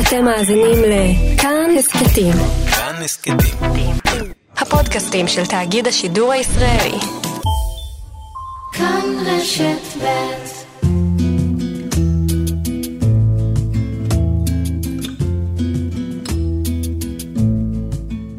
אתם 0.00 0.24
מאזינים 0.24 0.78
לכאן 0.82 1.70
הסכתים. 1.78 2.32
כאן 2.70 3.02
הסכתים. 3.04 3.36
הפודקאסטים 4.56 5.28
של 5.28 5.46
תאגיד 5.46 5.86
השידור 5.86 6.32
הישראלי. 6.32 6.98
כאן 8.72 9.04
רשת 9.26 10.02
ב' 10.02 10.36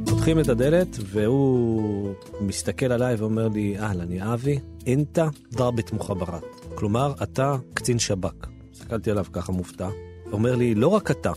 פותחים 0.09 0.39
את 0.39 0.49
הדלת 0.49 0.97
והוא 1.03 2.13
מסתכל 2.41 2.91
עליי 2.91 3.15
ואומר 3.15 3.47
לי, 3.47 3.75
אהלן, 3.79 4.11
יא 4.11 4.23
אבי, 4.33 4.59
אינטה 4.85 5.27
דרבית 5.51 5.93
מוחברת. 5.93 6.43
כלומר, 6.75 7.13
אתה 7.23 7.55
קצין 7.73 7.99
שב"כ. 7.99 8.47
הסתכלתי 8.73 9.11
עליו 9.11 9.25
ככה 9.33 9.51
מופתע. 9.51 9.87
אומר 10.31 10.55
לי, 10.55 10.75
לא 10.75 10.87
רק 10.87 11.11
אתה, 11.11 11.31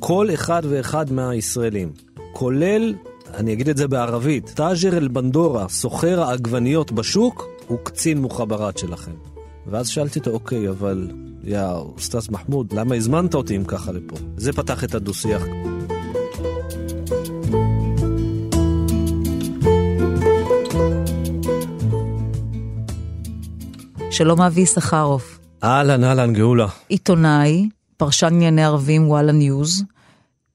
כל 0.00 0.28
אחד 0.34 0.62
ואחד 0.68 1.12
מהישראלים, 1.12 1.92
כולל, 2.32 2.94
אני 3.34 3.52
אגיד 3.52 3.68
את 3.68 3.76
זה 3.76 3.88
בערבית, 3.88 4.50
تاجر 4.54 4.96
البندورة, 4.96 5.68
סוחר 5.68 6.22
העגבניות 6.22 6.92
בשוק, 6.92 7.46
הוא 7.66 7.78
קצין 7.82 8.18
מוח'אבראת 8.18 8.78
שלכם. 8.78 9.12
ואז 9.66 9.88
שאלתי 9.88 10.18
אותו, 10.18 10.30
אוקיי, 10.30 10.68
אבל 10.68 11.10
يا 11.44 11.62
أستاذ 11.62 12.30
מחמוד, 12.30 12.72
למה 12.72 12.94
הזמנת 12.94 13.34
אותי 13.34 13.56
אם 13.56 13.64
ככה 13.64 13.92
לפה? 13.92 14.16
זה 14.36 14.52
פתח 14.52 14.84
את 14.84 14.94
הדו-שיח. 14.94 15.42
שלום 24.10 24.40
אבי 24.40 24.60
יששכרוף, 24.60 25.38
אהלן, 25.64 26.04
אהלן, 26.04 26.32
גאולה. 26.32 26.66
עיתונאי, 26.88 27.68
פרשן 27.98 28.26
ענייני 28.26 28.64
ערבים 28.64 29.08
וואלה 29.08 29.32
ניוז, 29.32 29.84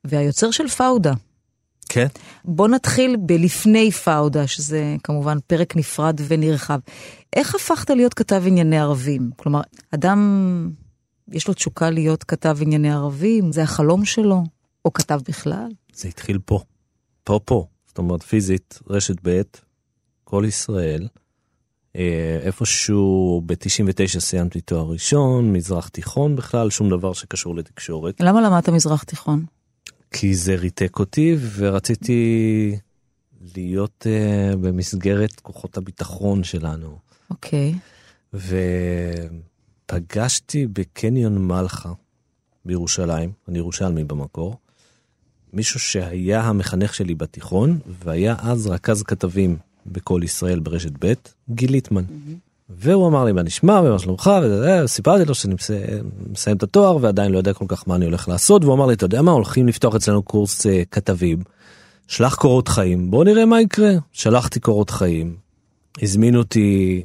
והיוצר 0.03 0.51
של 0.51 0.67
פאודה. 0.67 1.13
כן? 1.90 2.07
בוא 2.45 2.68
נתחיל 2.68 3.15
בלפני 3.20 3.91
פאודה, 3.91 4.48
שזה 4.48 4.95
כמובן 5.04 5.37
פרק 5.48 5.76
נפרד 5.76 6.21
ונרחב. 6.27 6.79
איך 7.34 7.55
הפכת 7.55 7.90
להיות 7.90 8.13
כתב 8.13 8.43
ענייני 8.48 8.79
ערבים? 8.79 9.29
כלומר, 9.35 9.62
אדם, 9.91 10.70
יש 11.31 11.48
לו 11.48 11.53
תשוקה 11.53 11.90
להיות 11.90 12.23
כתב 12.23 12.57
ענייני 12.62 12.91
ערבים? 12.91 13.51
זה 13.51 13.63
החלום 13.63 14.05
שלו? 14.05 14.43
או 14.85 14.93
כתב 14.93 15.20
בכלל? 15.27 15.68
זה 15.93 16.07
התחיל 16.07 16.40
פה. 16.46 16.59
פה 17.23 17.40
פה. 17.46 17.65
זאת 17.87 17.98
אומרת, 17.98 18.23
פיזית, 18.23 18.79
רשת 18.90 19.15
ב', 19.23 19.41
כל 20.23 20.43
ישראל. 20.48 21.07
אה, 21.96 22.40
איפשהו 22.41 23.41
ב-99 23.46 24.20
סיימתי 24.20 24.62
תואר 24.62 24.86
ראשון, 24.86 25.54
מזרח 25.54 25.88
תיכון 25.88 26.36
בכלל, 26.36 26.70
שום 26.70 26.90
דבר 26.90 27.13
שקשור 27.13 27.55
לתקשורת. 27.55 28.16
למה 28.20 28.41
למדת 28.41 28.70
מזרח 28.70 29.04
תיכון? 29.04 29.46
כי 30.12 30.36
זה 30.36 30.55
ריתק 30.55 30.99
אותי 30.99 31.36
ורציתי 31.55 32.76
להיות 33.55 34.08
uh, 34.10 34.55
במסגרת 34.55 35.40
כוחות 35.40 35.77
הביטחון 35.77 36.44
שלנו. 36.44 36.98
אוקיי. 37.30 37.74
ופגשתי 39.90 40.68
בקניון 40.68 41.48
מלחה 41.48 41.91
בירושלים, 42.66 43.32
אני 43.48 43.58
ירושלמי 43.58 44.04
במקור, 44.04 44.55
מישהו 45.54 45.80
שהיה 45.80 46.41
המחנך 46.41 46.94
שלי 46.94 47.16
בתיכון 47.16 47.80
והיה 48.04 48.36
אז 48.40 48.68
רכז 48.68 49.04
כתבים 49.04 49.58
בכל 49.85 50.21
ישראל 50.23 50.59
ברשת 50.59 50.91
ב', 50.99 51.13
גיל 51.49 51.71
ליטמן. 51.71 52.03
והוא 52.70 53.07
אמר 53.07 53.26
לי 53.26 53.31
מה 53.31 53.43
נשמע? 53.43 53.81
ומה 53.85 53.99
שלומך? 53.99 54.31
וזה, 54.43 54.84
סיפרתי 54.85 55.25
לו 55.25 55.35
שאני 55.35 55.55
מסיים, 56.31 56.57
את 56.57 56.63
התואר 56.63 56.98
ועדיין 57.01 57.31
לא 57.31 57.37
יודע 57.37 57.53
כל 57.53 57.65
כך 57.67 57.87
מה 57.87 57.95
אני 57.95 58.05
הולך 58.05 58.27
לעשות. 58.27 58.63
והוא 58.63 58.75
אמר 58.75 58.85
לי 58.85 58.93
אתה 58.93 59.05
יודע 59.05 59.21
מה? 59.21 59.31
הולכים 59.31 59.67
לפתוח 59.67 59.95
אצלנו 59.95 60.23
קורס 60.23 60.65
uh, 60.65 60.70
כתבים. 60.91 61.43
שלח 62.07 62.35
קורות 62.35 62.67
חיים. 62.67 63.12
בוא 63.12 63.25
נראה 63.25 63.45
מה 63.45 63.62
יקרה. 63.62 63.91
שלחתי 64.12 64.59
קורות 64.59 64.90
חיים. 64.90 65.35
הזמינו 66.02 66.40
אותי 66.40 67.03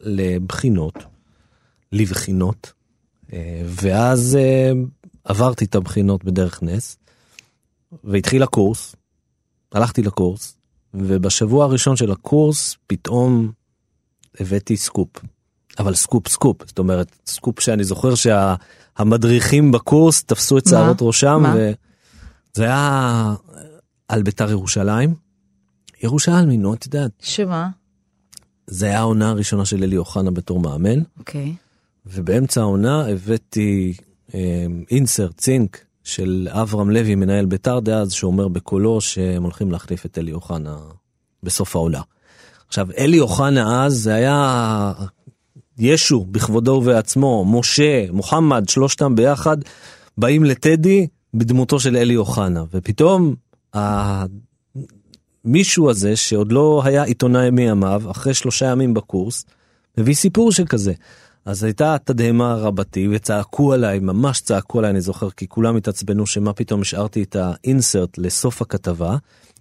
לבחינות 0.00 0.94
לבחינות 1.92 2.72
אה, 3.26 3.32
ואז 3.64 4.38
אה, 4.40 4.76
עברתי 5.24 5.64
את 5.64 5.74
הבחינות 5.74 6.24
בדרך 6.24 6.62
נס 6.62 6.96
והתחיל 8.04 8.42
הקורס. 8.42 8.96
הלכתי 9.72 10.02
לקורס 10.02 10.57
ובשבוע 10.94 11.64
הראשון 11.64 11.96
של 11.96 12.12
הקורס 12.12 12.76
פתאום 12.86 13.52
הבאתי 14.40 14.76
סקופ. 14.76 15.08
אבל 15.78 15.94
סקופ 15.94 16.28
סקופ 16.28 16.66
זאת 16.66 16.78
אומרת 16.78 17.16
סקופ 17.26 17.60
שאני 17.60 17.84
זוכר 17.84 18.14
שהמדריכים 18.14 19.72
בקורס 19.72 20.24
תפסו 20.24 20.58
את? 20.58 20.68
שערות 20.68 20.96
ראשם 21.00 21.40
מה? 21.42 21.54
וזה 21.54 22.64
היה 22.64 23.34
על 24.08 24.22
ביתר 24.22 24.50
ירושלים. 24.50 25.14
ירושלמי 26.02 26.56
נו 26.56 26.74
את 26.74 26.84
יודעת 26.84 27.10
שמה? 27.20 27.68
זה 28.66 28.86
היה 28.86 28.98
העונה 28.98 29.28
הראשונה 29.28 29.64
של 29.64 29.82
אלי 29.82 29.96
אוחנה 29.96 30.30
בתור 30.30 30.60
מאמן 30.60 31.02
אוקיי. 31.18 31.54
ובאמצע 32.06 32.60
העונה 32.60 33.06
הבאתי 33.06 33.94
אה, 34.34 34.66
אינסר 34.90 35.28
צינק 35.32 35.84
של 36.08 36.48
אברהם 36.50 36.90
לוי 36.90 37.14
מנהל 37.14 37.46
ביתר 37.46 37.80
דאז 37.80 38.12
שאומר 38.12 38.48
בקולו 38.48 39.00
שהם 39.00 39.42
הולכים 39.42 39.70
להחליף 39.70 40.06
את 40.06 40.18
אלי 40.18 40.32
אוחנה 40.32 40.76
בסוף 41.42 41.76
העונה. 41.76 42.00
עכשיו 42.68 42.88
אלי 42.98 43.20
אוחנה 43.20 43.84
אז 43.84 43.94
זה 43.94 44.14
היה 44.14 44.92
ישו 45.78 46.24
בכבודו 46.24 46.70
ובעצמו 46.72 47.44
משה 47.44 48.12
מוחמד 48.12 48.68
שלושתם 48.68 49.14
ביחד 49.14 49.56
באים 50.18 50.44
לטדי 50.44 51.06
בדמותו 51.34 51.80
של 51.80 51.96
אלי 51.96 52.16
אוחנה 52.16 52.64
ופתאום 52.72 53.34
המישהו 55.44 55.90
הזה 55.90 56.16
שעוד 56.16 56.52
לא 56.52 56.82
היה 56.84 57.02
עיתונאי 57.02 57.50
מימיו 57.50 58.02
אחרי 58.10 58.34
שלושה 58.34 58.66
ימים 58.66 58.94
בקורס 58.94 59.44
מביא 59.98 60.14
סיפור 60.14 60.52
שכזה. 60.52 60.92
אז 61.48 61.64
הייתה 61.64 61.96
תדהמה 62.04 62.54
רבתי 62.54 63.08
וצעקו 63.12 63.72
עליי 63.72 63.98
ממש 63.98 64.40
צעקו 64.40 64.78
עליי 64.78 64.90
אני 64.90 65.00
זוכר 65.00 65.30
כי 65.30 65.48
כולם 65.48 65.76
התעצבנו 65.76 66.26
שמה 66.26 66.52
פתאום 66.52 66.80
השארתי 66.80 67.22
את 67.22 67.36
האינסרט 67.36 68.18
לסוף 68.18 68.62
הכתבה 68.62 69.16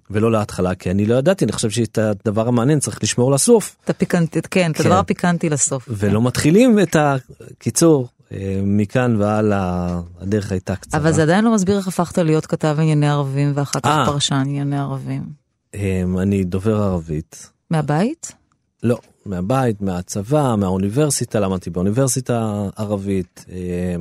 ולא 0.09 0.31
להתחלה 0.31 0.75
כי 0.75 0.91
אני 0.91 1.05
לא 1.05 1.15
ידעתי 1.15 1.45
אני 1.45 1.51
חושב 1.51 1.69
שאת 1.69 1.97
הדבר 1.97 2.47
המעניין 2.47 2.79
צריך 2.79 3.03
לשמור 3.03 3.31
לסוף 3.31 3.75
את 3.83 3.89
הפיקנטית, 3.89 4.47
כן, 4.47 4.71
את 4.71 4.77
כן. 4.77 4.83
הדבר 4.83 4.99
הפיקנטי 4.99 5.49
לסוף. 5.49 5.89
ולא 5.91 6.21
מתחילים 6.21 6.79
את 6.79 6.95
הקיצור 6.95 8.07
אה, 8.31 8.59
מכאן 8.63 9.15
והלאה 9.15 9.99
הדרך 10.21 10.51
הייתה 10.51 10.75
קצרה. 10.75 10.99
אבל 10.99 11.11
זה 11.11 11.23
עדיין 11.23 11.45
לא 11.45 11.53
מסביר 11.53 11.77
איך 11.77 11.87
הפכת 11.87 12.17
להיות 12.17 12.45
כתב 12.45 12.75
ענייני 12.79 13.09
ערבים 13.09 13.51
ואחר 13.55 13.79
כך 13.79 13.85
אה. 13.85 14.05
פרשן 14.05 14.35
ענייני 14.35 14.79
ערבים. 14.79 15.23
אה, 15.75 16.03
אני 16.21 16.43
דובר 16.43 16.81
ערבית. 16.81 17.49
מהבית? 17.69 18.31
לא, 18.83 18.97
מהבית, 19.27 19.81
מהצבא, 19.81 20.55
מהאוניברסיטה, 20.57 21.39
למדתי 21.39 21.69
באוניברסיטה 21.69 22.69
ערבית. 22.75 23.45
אה, 23.51 23.95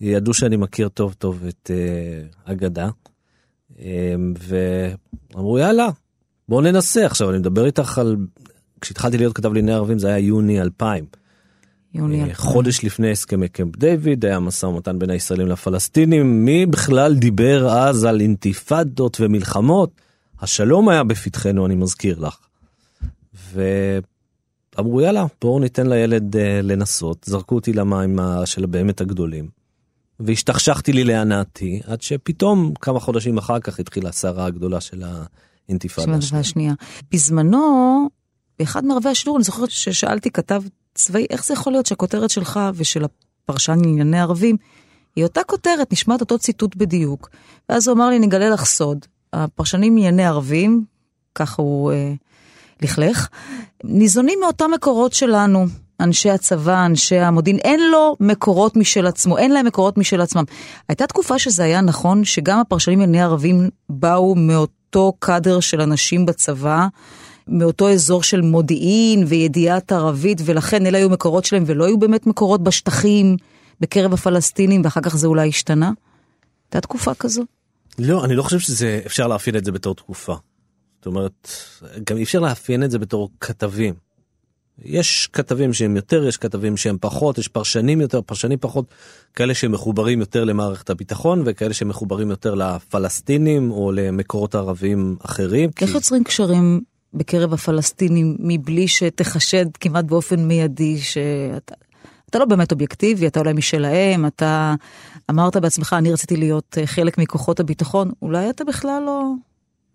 ידעו 0.00 0.34
שאני 0.34 0.56
מכיר 0.56 0.88
טוב 0.88 1.12
טוב 1.18 1.44
את 1.48 1.70
אה, 1.74 2.52
אגדה. 2.52 2.88
אה, 3.80 4.14
ואמרו 4.38 5.58
יאללה, 5.58 5.88
בוא 6.48 6.62
ננסה. 6.62 7.06
עכשיו 7.06 7.30
אני 7.30 7.38
מדבר 7.38 7.66
איתך 7.66 7.98
על, 7.98 8.16
כשהתחלתי 8.80 9.18
להיות 9.18 9.36
כתב 9.36 9.52
לענייני 9.52 9.72
ערבים 9.72 9.98
זה 9.98 10.08
היה 10.08 10.18
יוני 10.18 10.60
2000. 10.60 11.04
יוני 11.94 12.16
אה, 12.16 12.24
אלפיים. 12.24 12.36
חודש 12.36 12.84
לפני 12.84 13.10
הסכמי 13.10 13.48
קמפ 13.48 13.76
דיוויד 13.76 14.24
היה 14.24 14.40
משא 14.40 14.66
ומתן 14.66 14.98
בין 14.98 15.10
הישראלים 15.10 15.46
לפלסטינים 15.46 16.44
מי 16.44 16.66
בכלל 16.66 17.14
דיבר 17.14 17.68
אז 17.68 18.04
על 18.04 18.20
אינתיפאדות 18.20 19.16
ומלחמות 19.20 19.90
השלום 20.40 20.88
היה 20.88 21.04
בפתחנו 21.04 21.66
אני 21.66 21.74
מזכיר 21.74 22.18
לך. 22.18 22.38
ואמרו 24.78 25.00
יאללה 25.00 25.26
בואו 25.40 25.58
ניתן 25.58 25.86
לילד 25.86 26.36
אה, 26.36 26.60
לנסות 26.62 27.24
זרקו 27.24 27.54
אותי 27.54 27.72
למים 27.72 28.18
של 28.44 28.66
באמת 28.66 29.00
הגדולים. 29.00 29.48
והשתכשכתי 30.20 30.92
לי 30.92 31.04
להנאתי 31.04 31.80
עד 31.86 32.02
שפתאום 32.02 32.72
כמה 32.80 33.00
חודשים 33.00 33.38
אחר 33.38 33.60
כך 33.60 33.80
התחילה 33.80 34.08
הסערה 34.08 34.46
הגדולה 34.46 34.80
של 34.80 35.02
האינתיפאדה. 35.68 36.12
השנייה. 36.38 36.74
בזמנו, 37.12 38.08
באחד 38.58 38.84
מערבי 38.84 39.08
השידור, 39.08 39.36
אני 39.36 39.44
זוכרת 39.44 39.70
ששאלתי 39.70 40.30
כתב 40.30 40.62
צבאי, 40.94 41.26
איך 41.30 41.44
זה 41.44 41.54
יכול 41.54 41.72
להיות 41.72 41.86
שהכותרת 41.86 42.30
שלך 42.30 42.60
ושל 42.74 43.04
הפרשן 43.04 43.78
לענייני 43.80 44.20
ערבים, 44.20 44.56
היא 45.16 45.24
אותה 45.24 45.40
כותרת, 45.46 45.92
נשמעת 45.92 46.20
אותו 46.20 46.38
ציטוט 46.38 46.76
בדיוק. 46.76 47.30
ואז 47.68 47.88
הוא 47.88 47.96
אמר 47.96 48.08
לי, 48.08 48.18
נגלה 48.18 48.50
לך 48.50 48.64
סוד, 48.64 49.06
הפרשנים 49.32 49.96
לענייני 49.96 50.26
ערבים, 50.26 50.84
ככה 51.34 51.62
הוא 51.62 51.92
אה, 51.92 52.14
לכלך, 52.82 53.28
ניזונים 53.84 54.38
מאותם 54.42 54.70
מקורות 54.74 55.12
שלנו. 55.12 55.66
אנשי 56.00 56.30
הצבא, 56.30 56.86
אנשי 56.86 57.18
המודיעין, 57.18 57.58
אין 57.58 57.80
לו 57.90 58.16
מקורות 58.20 58.76
משל 58.76 59.06
עצמו, 59.06 59.38
אין 59.38 59.52
להם 59.52 59.66
מקורות 59.66 59.98
משל 59.98 60.20
עצמם. 60.20 60.44
הייתה 60.88 61.06
תקופה 61.06 61.38
שזה 61.38 61.64
היה 61.64 61.80
נכון, 61.80 62.24
שגם 62.24 62.60
הפרשנים 62.60 63.00
לענייני 63.00 63.24
ערבים 63.24 63.68
באו 63.88 64.34
מאותו 64.34 65.12
קאדר 65.18 65.60
של 65.60 65.80
אנשים 65.80 66.26
בצבא, 66.26 66.86
מאותו 67.48 67.90
אזור 67.90 68.22
של 68.22 68.40
מודיעין 68.40 69.24
וידיעת 69.26 69.92
ערבית, 69.92 70.40
ולכן 70.44 70.86
אלה 70.86 70.98
היו 70.98 71.10
מקורות 71.10 71.44
שלהם, 71.44 71.64
ולא 71.66 71.84
היו 71.84 71.98
באמת 71.98 72.26
מקורות 72.26 72.62
בשטחים, 72.62 73.36
בקרב 73.80 74.12
הפלסטינים, 74.12 74.80
ואחר 74.84 75.00
כך 75.00 75.16
זה 75.16 75.26
אולי 75.26 75.48
השתנה? 75.48 75.92
הייתה 76.66 76.80
תקופה 76.80 77.14
כזו? 77.14 77.42
לא, 77.98 78.24
אני 78.24 78.34
לא 78.34 78.42
חושב 78.42 78.58
שזה, 78.58 79.00
אפשר 79.06 79.26
לאפיין 79.26 79.56
את 79.56 79.64
זה 79.64 79.72
בתור 79.72 79.94
תקופה. 79.94 80.34
זאת 80.98 81.06
אומרת, 81.06 81.50
גם 82.10 82.16
אי 82.16 82.22
אפשר 82.22 82.40
לאפיין 82.40 82.84
את 82.84 82.90
זה 82.90 82.98
בתור 82.98 83.30
כתבים. 83.40 83.94
יש 84.84 85.28
כתבים 85.32 85.72
שהם 85.72 85.96
יותר, 85.96 86.24
יש 86.24 86.36
כתבים 86.36 86.76
שהם 86.76 86.96
פחות, 87.00 87.38
יש 87.38 87.48
פרשנים 87.48 88.00
יותר, 88.00 88.22
פרשנים 88.22 88.58
פחות, 88.60 88.84
כאלה 89.34 89.54
שמחוברים 89.54 90.20
יותר 90.20 90.44
למערכת 90.44 90.90
הביטחון 90.90 91.42
וכאלה 91.46 91.74
שמחוברים 91.74 92.30
יותר 92.30 92.54
לפלסטינים 92.54 93.70
או 93.70 93.92
למקורות 93.92 94.54
ערביים 94.54 95.16
אחרים. 95.24 95.70
איך 95.80 95.90
כי... 95.90 95.96
יוצרים 95.96 96.24
קשרים 96.24 96.80
בקרב 97.14 97.52
הפלסטינים 97.52 98.36
מבלי 98.38 98.88
שתחשד 98.88 99.66
כמעט 99.80 100.04
באופן 100.04 100.40
מיידי 100.48 100.98
שאתה 100.98 101.74
אתה 102.30 102.38
לא 102.38 102.44
באמת 102.44 102.72
אובייקטיבי, 102.72 103.26
אתה 103.26 103.40
אולי 103.40 103.52
משלהם, 103.52 104.26
אתה 104.26 104.74
אמרת 105.30 105.56
בעצמך, 105.56 105.96
אני 105.98 106.12
רציתי 106.12 106.36
להיות 106.36 106.78
אה, 106.80 106.86
חלק 106.86 107.18
מכוחות 107.18 107.60
הביטחון, 107.60 108.10
אולי 108.22 108.50
אתה 108.50 108.64
בכלל 108.64 109.02
לא 109.06 109.32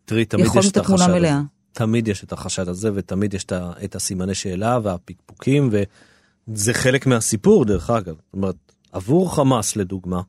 תראי, 0.06 0.26
תמיד 0.26 0.46
יש 0.56 0.72
את 0.72 0.78
החשד 0.78 1.04
הזה. 1.04 1.20
מלאה. 1.20 1.42
תמיד 1.74 2.08
יש 2.08 2.24
את 2.24 2.34
החשד 2.34 2.68
הזה 2.70 2.90
ותמיד 2.94 3.34
יש 3.34 3.46
את 3.84 3.96
הסימני 3.96 4.36
שאלה 4.36 4.80
והפקפוקים 4.84 5.70
וזה 5.72 6.74
חלק 6.74 7.08
מהסיפור 7.08 7.66
דרך 7.66 7.90
אגב. 7.90 8.16
זאת 8.16 8.34
אומרת, 8.34 8.56
עבור 8.92 9.36
חמאס 9.36 9.76
לדוגמה, 9.76 10.22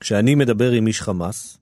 כשאני 0.00 0.34
מדבר 0.34 0.70
עם 0.70 0.86
איש 0.86 1.02
חמאס, 1.02 1.58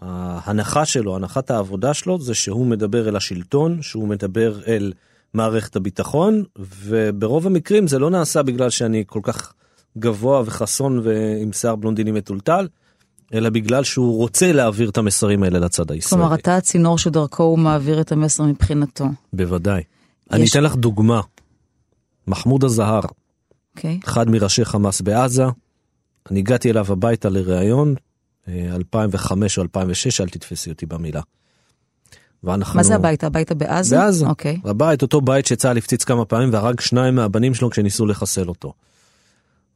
ההנחה 0.00 0.84
שלו, 0.84 1.16
הנחת 1.16 1.50
העבודה 1.50 1.94
שלו 1.94 2.20
זה 2.20 2.34
שהוא 2.34 2.66
מדבר 2.66 3.08
אל 3.08 3.16
השלטון, 3.16 3.82
שהוא 3.82 4.08
מדבר 4.08 4.60
אל 4.66 4.92
מערכת 5.34 5.76
הביטחון, 5.76 6.44
וברוב 6.58 7.46
המקרים 7.46 7.86
זה 7.86 7.98
לא 7.98 8.10
נעשה 8.10 8.42
בגלל 8.42 8.70
שאני 8.70 9.04
כל 9.06 9.20
כך 9.22 9.52
גבוה 9.98 10.42
וחסון 10.46 11.00
ועם 11.04 11.52
שיער 11.52 11.76
בלונדיני 11.76 12.10
מטולטל, 12.10 12.68
אלא 13.34 13.50
בגלל 13.50 13.84
שהוא 13.84 14.16
רוצה 14.18 14.52
להעביר 14.52 14.88
את 14.88 14.98
המסרים 14.98 15.42
האלה 15.42 15.58
לצד 15.58 15.90
הישראלי. 15.90 16.22
כלומר, 16.22 16.34
אתה 16.34 16.56
הצינור 16.56 16.98
שדרכו 16.98 17.42
הוא 17.42 17.58
מעביר 17.58 18.00
את 18.00 18.12
המסר 18.12 18.42
מבחינתו, 18.44 19.04
בוודאי. 19.32 19.82
אני 20.32 20.42
יש- 20.42 20.50
אתן 20.50 20.64
לך 20.64 20.74
דוגמה. 20.76 21.20
מחמוד 22.26 22.64
הזהר, 22.64 23.00
אוקיי? 23.76 24.00
אחד 24.04 24.30
מראשי 24.30 24.64
חמאס 24.64 25.00
בעזה, 25.00 25.44
אני 26.30 26.38
הגעתי 26.40 26.70
אליו 26.70 26.92
הביתה 26.92 27.28
לראיון, 27.28 27.94
אה, 28.48 28.68
2005 28.74 29.58
או 29.58 29.62
2006, 29.62 30.20
אל 30.20 30.28
תתפסי 30.28 30.70
אותי 30.70 30.86
במילה. 30.86 31.20
ואנחנו... 32.44 32.76
מה 32.76 32.82
זה 32.82 32.94
הביתה? 32.94 33.26
הביתה 33.26 33.54
בעזה? 33.54 33.96
בעזה. 33.96 34.26
אוקיי. 34.26 34.60
הבית, 34.64 35.02
אותו 35.02 35.20
בית 35.20 35.46
שצה"ל 35.46 35.78
הפציץ 35.78 36.04
כמה 36.04 36.24
פעמים 36.24 36.52
והרג 36.52 36.80
שניים 36.80 37.14
מהבנים 37.14 37.54
שלו 37.54 37.70
כשניסו 37.70 38.06
לחסל 38.06 38.48
אותו. 38.48 38.72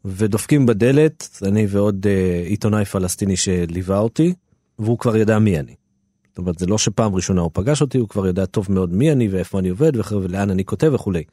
ודופקים 0.05 0.67
בדלת, 0.67 1.39
אני 1.43 1.67
ועוד 1.69 2.07
אה, 2.07 2.43
עיתונאי 2.47 2.85
פלסטיני 2.85 3.37
שליווה 3.37 3.99
אותי, 3.99 4.35
והוא 4.79 4.99
כבר 4.99 5.17
ידע 5.17 5.39
מי 5.39 5.61
אני. 5.61 5.75
זאת 6.29 6.39
אומרת, 6.39 6.59
זה 6.59 6.67
לא 6.67 6.79
שפעם 6.79 7.15
ראשונה 7.15 7.41
הוא 7.41 7.51
פגש 7.53 7.81
אותי, 7.81 7.99
הוא 7.99 8.09
כבר 8.09 8.27
יודע 8.27 8.47
טוב 8.47 8.67
מאוד 8.71 8.93
מי 8.93 9.13
אני 9.13 9.29
ואיפה 9.29 9.59
אני 9.59 9.69
עובד 9.69 9.93
ולאן 10.11 10.51
אני 10.51 10.65
כותב 10.65 10.91
וכולי. 10.95 11.25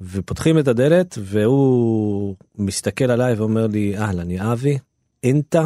ופותחים 0.00 0.58
את 0.58 0.68
הדלת 0.68 1.18
והוא 1.20 2.36
מסתכל 2.58 3.10
עליי 3.10 3.34
ואומר 3.34 3.66
לי, 3.66 3.98
אהלן, 3.98 4.30
יא 4.30 4.42
אבי, 4.52 4.78
אינתה 5.22 5.64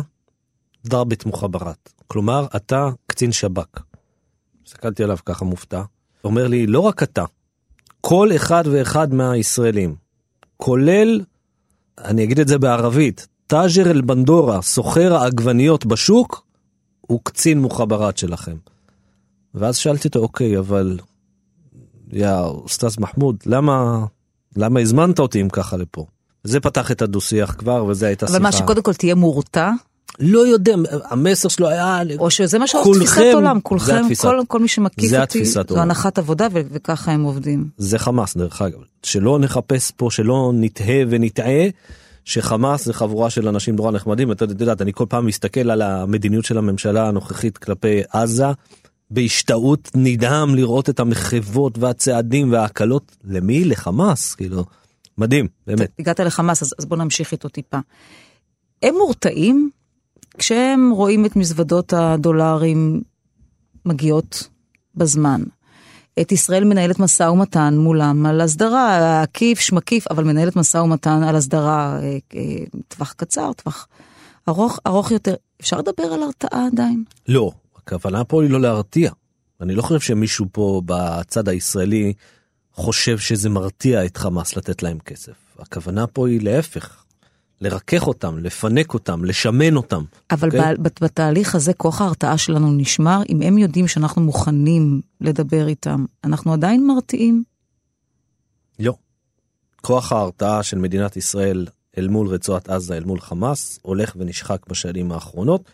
דרבית 0.84 1.26
מוחברת. 1.26 1.92
כלומר, 2.06 2.46
אתה 2.56 2.88
קצין 3.06 3.32
שב"כ. 3.32 3.80
הסתכלתי 4.66 5.04
עליו 5.04 5.18
ככה 5.24 5.44
מופתע. 5.44 5.82
אומר 6.24 6.46
לי, 6.48 6.66
לא 6.66 6.80
רק 6.80 7.02
אתה, 7.02 7.24
כל 8.00 8.28
אחד 8.36 8.64
ואחד 8.66 9.14
מהישראלים, 9.14 9.94
כולל, 10.56 11.20
אני 12.04 12.24
אגיד 12.24 12.40
את 12.40 12.48
זה 12.48 12.58
בערבית, 12.58 13.26
טאג'ר 13.46 13.90
אל 13.90 14.00
בנדורה, 14.00 14.62
סוחר 14.62 15.14
העגבניות 15.14 15.86
בשוק, 15.86 16.46
הוא 17.00 17.20
קצין 17.22 17.60
מוחברת 17.60 18.18
שלכם. 18.18 18.56
ואז 19.54 19.76
שאלתי 19.76 20.08
אותו, 20.08 20.18
אוקיי, 20.18 20.58
אבל, 20.58 20.98
יא 22.12 22.32
אוסטז 22.40 22.98
מחמוד, 22.98 23.36
למה, 23.46 24.06
למה 24.56 24.80
הזמנת 24.80 25.18
אותי 25.18 25.40
אם 25.40 25.48
ככה 25.48 25.76
לפה? 25.76 26.06
זה 26.44 26.60
פתח 26.60 26.90
את 26.90 27.02
הדו-שיח 27.02 27.54
כבר, 27.58 27.84
וזה 27.84 28.06
הייתה 28.06 28.26
שיחה. 28.26 28.36
אבל 28.36 28.42
מה, 28.42 28.52
שקודם 28.52 28.82
כל 28.82 28.94
תהיה 28.94 29.14
מורתע? 29.14 29.70
לא 30.20 30.46
יודע, 30.46 30.74
המסר 31.04 31.48
שלו 31.48 31.68
היה... 31.68 32.00
או 32.18 32.30
שזה 32.30 32.58
מה 32.58 32.64
כולכם, 32.82 33.00
תפיסת 33.04 33.22
עולם, 33.34 33.60
כולכם, 33.60 34.02
התפיסת- 34.04 34.22
כל, 34.22 34.40
כל 34.48 34.58
מי 34.60 34.68
שמקיף 34.68 35.12
אותי, 35.20 35.44
זו. 35.44 35.60
הנחת 35.78 36.18
עבודה 36.18 36.48
ו- 36.52 36.60
וככה 36.70 37.12
הם 37.12 37.22
עובדים. 37.22 37.68
זה 37.76 37.98
חמאס 37.98 38.36
דרך 38.36 38.62
אגב, 38.62 38.78
שלא 39.02 39.38
נחפש 39.38 39.90
פה, 39.90 40.08
שלא 40.10 40.50
נתהה 40.54 41.02
ונטעה, 41.08 41.62
שחמאס 42.24 42.84
זה 42.84 42.92
חבורה 42.92 43.30
של 43.30 43.48
אנשים 43.48 43.76
נורא 43.76 43.92
נחמדים, 43.92 44.32
אתה 44.32 44.44
יודעת, 44.44 44.82
אני 44.82 44.92
כל 44.92 45.04
פעם 45.08 45.26
מסתכל 45.26 45.70
על 45.70 45.82
המדיניות 45.82 46.44
של 46.44 46.58
הממשלה 46.58 47.08
הנוכחית 47.08 47.58
כלפי 47.58 48.00
עזה, 48.12 48.46
בהשתאות 49.10 49.90
נדהם 49.94 50.54
לראות 50.54 50.90
את 50.90 51.00
המחוות 51.00 51.78
והצעדים 51.78 52.52
וההקלות, 52.52 53.16
למי? 53.24 53.64
לחמאס, 53.64 54.34
כאילו, 54.34 54.64
מדהים, 55.18 55.48
באמת. 55.66 55.88
הגעת 55.98 56.20
לחמאס, 56.20 56.62
אז, 56.62 56.74
אז 56.78 56.84
בוא 56.84 56.96
נמשיך 56.96 57.32
איתו 57.32 57.48
טיפה. 57.48 57.78
הם 58.82 58.94
מורתעים 58.98 59.70
כשהם 60.38 60.90
רואים 60.90 61.26
את 61.26 61.36
מזוודות 61.36 61.92
הדולרים 61.92 63.02
מגיעות 63.84 64.48
בזמן. 64.94 65.42
את 66.20 66.32
ישראל 66.32 66.64
מנהלת 66.64 66.98
משא 66.98 67.22
ומתן 67.22 67.74
מולם 67.78 68.26
על 68.26 68.40
הסדרה, 68.40 69.22
עקיף, 69.22 69.60
שמקיף, 69.60 70.06
אבל 70.10 70.24
מנהלת 70.24 70.56
משא 70.56 70.78
ומתן 70.78 71.22
על 71.22 71.36
הסדרה 71.36 71.98
אה, 72.02 72.18
אה, 72.34 72.64
טווח 72.88 73.12
קצר, 73.12 73.52
טווח 73.52 73.88
ארוך, 74.48 74.78
ארוך 74.86 75.10
יותר. 75.10 75.34
אפשר 75.60 75.78
לדבר 75.78 76.02
על 76.02 76.22
הרתעה 76.22 76.66
עדיין? 76.66 77.04
לא, 77.28 77.52
הכוונה 77.76 78.24
פה 78.24 78.42
היא 78.42 78.50
לא 78.50 78.60
להרתיע. 78.60 79.10
אני 79.60 79.74
לא 79.74 79.82
חושב 79.82 80.00
שמישהו 80.00 80.46
פה 80.52 80.82
בצד 80.84 81.48
הישראלי 81.48 82.12
חושב 82.72 83.18
שזה 83.18 83.48
מרתיע 83.48 84.04
את 84.04 84.16
חמאס 84.16 84.56
לתת 84.56 84.82
להם 84.82 84.98
כסף. 84.98 85.32
הכוונה 85.58 86.06
פה 86.06 86.28
היא 86.28 86.40
להפך, 86.42 87.04
לרכך 87.60 88.06
אותם, 88.06 88.38
לפנק 88.38 88.94
אותם, 88.94 89.24
לשמן 89.24 89.76
אותם. 89.76 90.04
אבל 90.30 90.48
אוקיי? 90.48 90.72
okay. 90.74 90.78
בת- 90.80 91.02
בתהליך 91.02 91.54
הזה 91.54 91.72
כוח 91.72 92.00
ההרתעה 92.00 92.38
שלנו 92.38 92.72
נשמר, 92.72 93.22
אם 93.28 93.42
הם 93.42 93.58
יודעים 93.58 93.88
שאנחנו 93.88 94.22
מוכנים 94.22 95.00
לדבר 95.20 95.68
איתם, 95.68 96.04
אנחנו 96.24 96.52
עדיין 96.52 96.86
מרתיעים? 96.86 97.44
לא. 98.78 98.94
כוח 99.82 100.12
ההרתעה 100.12 100.62
של 100.62 100.78
מדינת 100.78 101.16
ישראל 101.16 101.66
אל 101.98 102.08
מול 102.08 102.28
רצועת 102.28 102.68
עזה, 102.68 102.96
אל 102.96 103.04
מול 103.04 103.20
חמאס, 103.20 103.78
הולך 103.82 104.12
ונשחק 104.16 104.66
בשנים 104.68 105.12
האחרונות. 105.12 105.70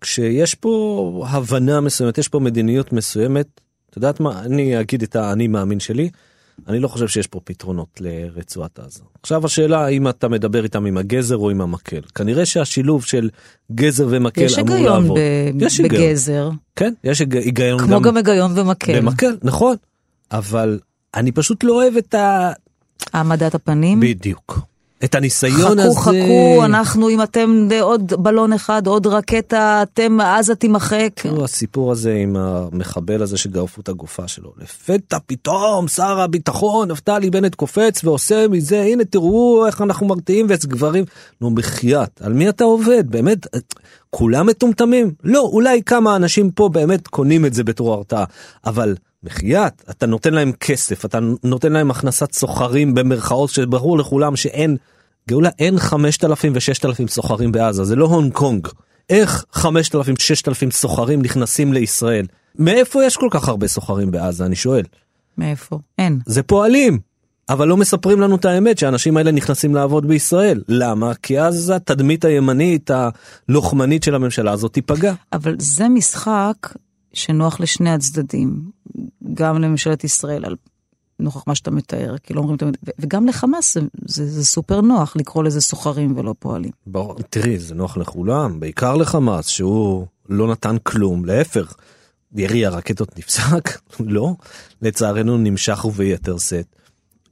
כשיש 0.00 0.54
פה 0.54 1.26
הבנה 1.28 1.80
מסוימת, 1.80 2.18
יש 2.18 2.28
פה 2.28 2.38
מדיניות 2.38 2.92
מסוימת, 2.92 3.60
את 3.90 3.96
יודעת 3.96 4.20
מה, 4.20 4.40
אני 4.40 4.80
אגיד 4.80 5.02
את 5.02 5.16
האני 5.16 5.48
מאמין 5.48 5.80
שלי, 5.80 6.10
אני 6.68 6.78
לא 6.80 6.88
חושב 6.88 7.08
שיש 7.08 7.26
פה 7.26 7.40
פתרונות 7.44 8.00
לרצועת 8.00 8.78
עזה. 8.78 9.00
עכשיו 9.22 9.46
השאלה 9.46 9.84
האם 9.84 10.08
אתה 10.08 10.28
מדבר 10.28 10.64
איתם 10.64 10.86
עם 10.86 10.96
הגזר 10.96 11.36
או 11.36 11.50
עם 11.50 11.60
המקל. 11.60 12.00
כנראה 12.14 12.46
שהשילוב 12.46 13.04
של 13.04 13.30
גזר 13.72 14.06
ומקל 14.10 14.46
אמור 14.60 14.76
לעבוד. 14.78 15.18
ב- 15.18 15.62
יש 15.62 15.78
היגיון. 15.80 16.02
בגזר, 16.02 16.50
כן, 16.76 16.92
יש 17.04 17.20
היג- 17.20 17.36
היגיון 17.36 17.78
כמו 17.78 18.00
גם 18.00 18.16
היגיון 18.16 18.58
ומקל. 18.58 19.00
במקל, 19.00 19.36
נכון. 19.42 19.76
אבל 20.32 20.78
אני 21.14 21.32
פשוט 21.32 21.64
לא 21.64 21.72
אוהב 21.72 21.96
את 21.96 22.14
ה... 22.14 22.52
העמדת 23.12 23.54
הפנים. 23.54 24.00
בדיוק. 24.00 24.58
את 25.04 25.14
הניסיון 25.14 25.78
הזה. 25.78 25.90
חכו 25.90 26.00
חכו, 26.00 26.64
אנחנו 26.64 27.08
אם 27.08 27.22
אתם 27.22 27.68
עוד 27.80 28.12
בלון 28.18 28.52
אחד, 28.52 28.86
עוד 28.86 29.06
רקטה, 29.06 29.82
אתם 29.82 30.20
עזה 30.20 30.54
תימחק. 30.54 31.08
תראו, 31.14 31.44
הסיפור 31.44 31.92
הזה 31.92 32.14
עם 32.14 32.36
המחבל 32.36 33.22
הזה 33.22 33.38
שגרפו 33.38 33.80
את 33.80 33.88
הגופה 33.88 34.28
שלו. 34.28 34.52
לפתע 34.58 35.18
פתאום 35.26 35.88
שר 35.88 36.20
הביטחון 36.20 36.90
נפתלי 36.90 37.30
בנט 37.30 37.54
קופץ 37.54 38.04
ועושה 38.04 38.48
מזה, 38.48 38.82
הנה 38.82 39.04
תראו 39.04 39.66
איך 39.66 39.82
אנחנו 39.82 40.06
מרתיעים 40.06 40.46
ואיזה 40.48 40.68
גברים. 40.68 41.04
נו 41.40 41.54
בחייאת, 41.54 42.20
על 42.22 42.32
מי 42.32 42.48
אתה 42.48 42.64
עובד? 42.64 43.04
באמת, 43.10 43.46
כולם 44.10 44.46
מטומטמים? 44.46 45.12
לא, 45.24 45.40
אולי 45.40 45.82
כמה 45.82 46.16
אנשים 46.16 46.50
פה 46.50 46.68
באמת 46.68 47.08
קונים 47.08 47.46
את 47.46 47.54
זה 47.54 47.64
בתור 47.64 47.94
הרתעה, 47.94 48.24
אבל 48.66 48.94
בחייאת, 49.22 49.82
אתה 49.90 50.06
נותן 50.06 50.34
להם 50.34 50.52
כסף, 50.52 51.04
אתה 51.04 51.18
נותן 51.44 51.72
להם 51.72 51.90
הכנסת 51.90 52.32
סוחרים 52.32 52.94
במרכאות 52.94 53.50
שברור 53.50 53.98
לכולם 53.98 54.36
שאין, 54.36 54.76
גאולה, 55.28 55.50
אין 55.58 55.78
5,000 55.78 56.52
ו-6,000 56.54 57.08
סוחרים 57.08 57.52
בעזה, 57.52 57.84
זה 57.84 57.96
לא 57.96 58.06
הונג 58.06 58.32
קונג. 58.32 58.68
איך 59.10 59.44
5,000, 59.52 60.14
6,000 60.18 60.70
סוחרים 60.70 61.22
נכנסים 61.22 61.72
לישראל? 61.72 62.26
מאיפה 62.58 63.04
יש 63.04 63.16
כל 63.16 63.28
כך 63.30 63.48
הרבה 63.48 63.68
סוחרים 63.68 64.10
בעזה, 64.10 64.46
אני 64.46 64.56
שואל. 64.56 64.82
מאיפה? 65.38 65.78
אין. 65.98 66.18
זה 66.26 66.42
פועלים, 66.42 66.98
אבל 67.48 67.68
לא 67.68 67.76
מספרים 67.76 68.20
לנו 68.20 68.36
את 68.36 68.44
האמת 68.44 68.78
שהאנשים 68.78 69.16
האלה 69.16 69.30
נכנסים 69.30 69.74
לעבוד 69.74 70.06
בישראל. 70.06 70.62
למה? 70.68 71.14
כי 71.14 71.40
אז 71.40 71.72
התדמית 71.76 72.24
הימנית, 72.24 72.90
הלוחמנית 73.48 74.02
של 74.02 74.14
הממשלה 74.14 74.52
הזאת 74.52 74.72
תיפגע. 74.72 75.14
אבל 75.32 75.56
זה 75.58 75.88
משחק 75.88 76.74
שנוח 77.12 77.60
לשני 77.60 77.90
הצדדים, 77.90 78.60
גם 79.34 79.62
לממשלת 79.62 80.04
ישראל. 80.04 80.44
על- 80.44 80.56
נוכח 81.18 81.42
מה 81.46 81.54
שאתה 81.54 81.70
מתאר, 81.70 82.18
כי 82.18 82.34
לא 82.34 82.40
אומרים 82.40 82.56
תמיד, 82.56 82.76
וגם 82.98 83.26
לחמאס 83.26 83.74
זה, 83.74 83.80
זה, 84.06 84.26
זה 84.26 84.44
סופר 84.44 84.80
נוח 84.80 85.16
לקרוא 85.16 85.44
לזה 85.44 85.60
סוחרים 85.60 86.16
ולא 86.18 86.34
פועלים. 86.38 86.70
ברור, 86.86 87.14
תראי, 87.30 87.58
זה 87.58 87.74
נוח 87.74 87.96
לכולם, 87.96 88.60
בעיקר 88.60 88.96
לחמאס, 88.96 89.46
שהוא 89.48 90.06
לא 90.28 90.48
נתן 90.50 90.76
כלום, 90.82 91.24
להפך, 91.24 91.74
ירי 92.34 92.66
הרקטות 92.66 93.18
נפסק, 93.18 93.78
לא, 94.00 94.34
לצערנו 94.82 95.38
נמשך 95.38 95.84
וביתר 95.84 96.38
שאת. 96.38 96.66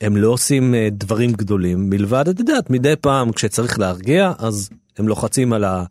הם 0.01 0.17
לא 0.17 0.29
עושים 0.29 0.75
אה, 0.75 0.89
דברים 0.93 1.33
גדולים, 1.33 1.91
מלבד, 1.91 2.29
את 2.29 2.39
יודעת, 2.39 2.71
מדי 2.71 2.95
פעם 3.01 3.33
כשצריך 3.33 3.79
להרגיע, 3.79 4.33
אז 4.39 4.71
הם 4.99 5.09
לוחצים 5.09 5.53
על, 5.53 5.65
ה, 5.65 5.85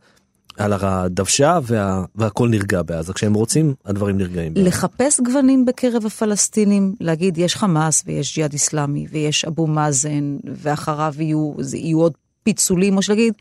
על 0.57 0.73
הדוושה 0.81 1.59
וה, 1.63 2.03
והכל 2.15 2.49
נרגע 2.49 2.81
בעזה. 2.81 3.13
כשהם 3.13 3.33
רוצים, 3.33 3.73
הדברים 3.85 4.17
נרגעים. 4.17 4.53
בעזה. 4.53 4.67
לחפש 4.67 5.19
גוונים 5.19 5.65
בקרב 5.65 6.05
הפלסטינים, 6.05 6.95
להגיד 6.99 7.37
יש 7.37 7.55
חמאס 7.55 8.03
ויש 8.05 8.35
ג'יהאד 8.35 8.53
איסלאמי 8.53 9.05
ויש 9.11 9.45
אבו 9.45 9.67
מאזן 9.67 10.37
ואחריו 10.61 11.13
יהיו, 11.19 11.53
יהיו 11.73 11.99
עוד 11.99 12.13
פיצולים, 12.43 12.97
או 12.97 13.01
שלהגיד, 13.01 13.33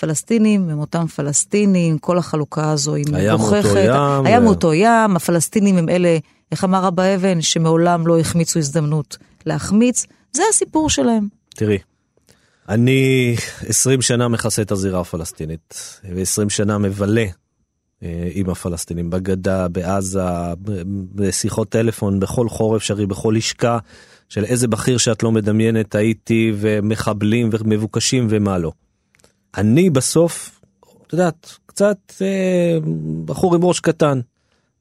פלסטינים 0.00 0.68
הם 0.68 0.78
אותם 0.78 1.06
פלסטינים, 1.06 1.98
כל 1.98 2.18
החלוקה 2.18 2.70
הזו 2.70 2.94
היא 2.94 3.04
הים 3.12 3.34
מגוחכת. 3.34 3.88
אותו 4.46 4.74
ים, 4.74 4.82
ים, 4.84 5.16
הפלסטינים 5.16 5.76
הם 5.76 5.88
אלה, 5.88 6.18
איך 6.52 6.64
אמר 6.64 6.88
אבא 6.88 7.14
אבן, 7.14 7.40
שמעולם 7.40 8.06
לא 8.06 8.18
החמיצו 8.18 8.58
הזדמנות 8.58 9.16
להחמיץ, 9.46 10.06
זה 10.32 10.42
הסיפור 10.50 10.90
שלהם. 10.90 11.28
תראי, 11.54 11.78
אני 12.68 13.34
20 13.66 14.02
שנה 14.02 14.28
מכסה 14.28 14.62
את 14.62 14.72
הזירה 14.72 15.00
הפלסטינית, 15.00 16.00
ו-20 16.14 16.48
שנה 16.48 16.78
מבלה 16.78 17.26
אה, 18.02 18.28
עם 18.32 18.50
הפלסטינים 18.50 19.10
בגדה, 19.10 19.68
בעזה, 19.68 20.22
בשיחות 21.14 21.68
טלפון, 21.68 22.20
בכל 22.20 22.48
חור 22.48 22.76
אפשרי, 22.76 23.06
בכל 23.06 23.34
לשכה 23.36 23.78
של 24.28 24.44
איזה 24.44 24.68
בכיר 24.68 24.98
שאת 24.98 25.22
לא 25.22 25.32
מדמיינת 25.32 25.94
הייתי, 25.94 26.52
ומחבלים 26.56 27.50
ומבוקשים 27.52 28.26
ומה 28.30 28.58
לא. 28.58 28.72
אני 29.56 29.90
בסוף, 29.90 30.60
את 31.06 31.12
יודעת, 31.12 31.58
קצת 31.66 31.98
אה, 32.22 32.78
בחור 33.24 33.54
עם 33.54 33.64
ראש 33.64 33.80
קטן. 33.80 34.20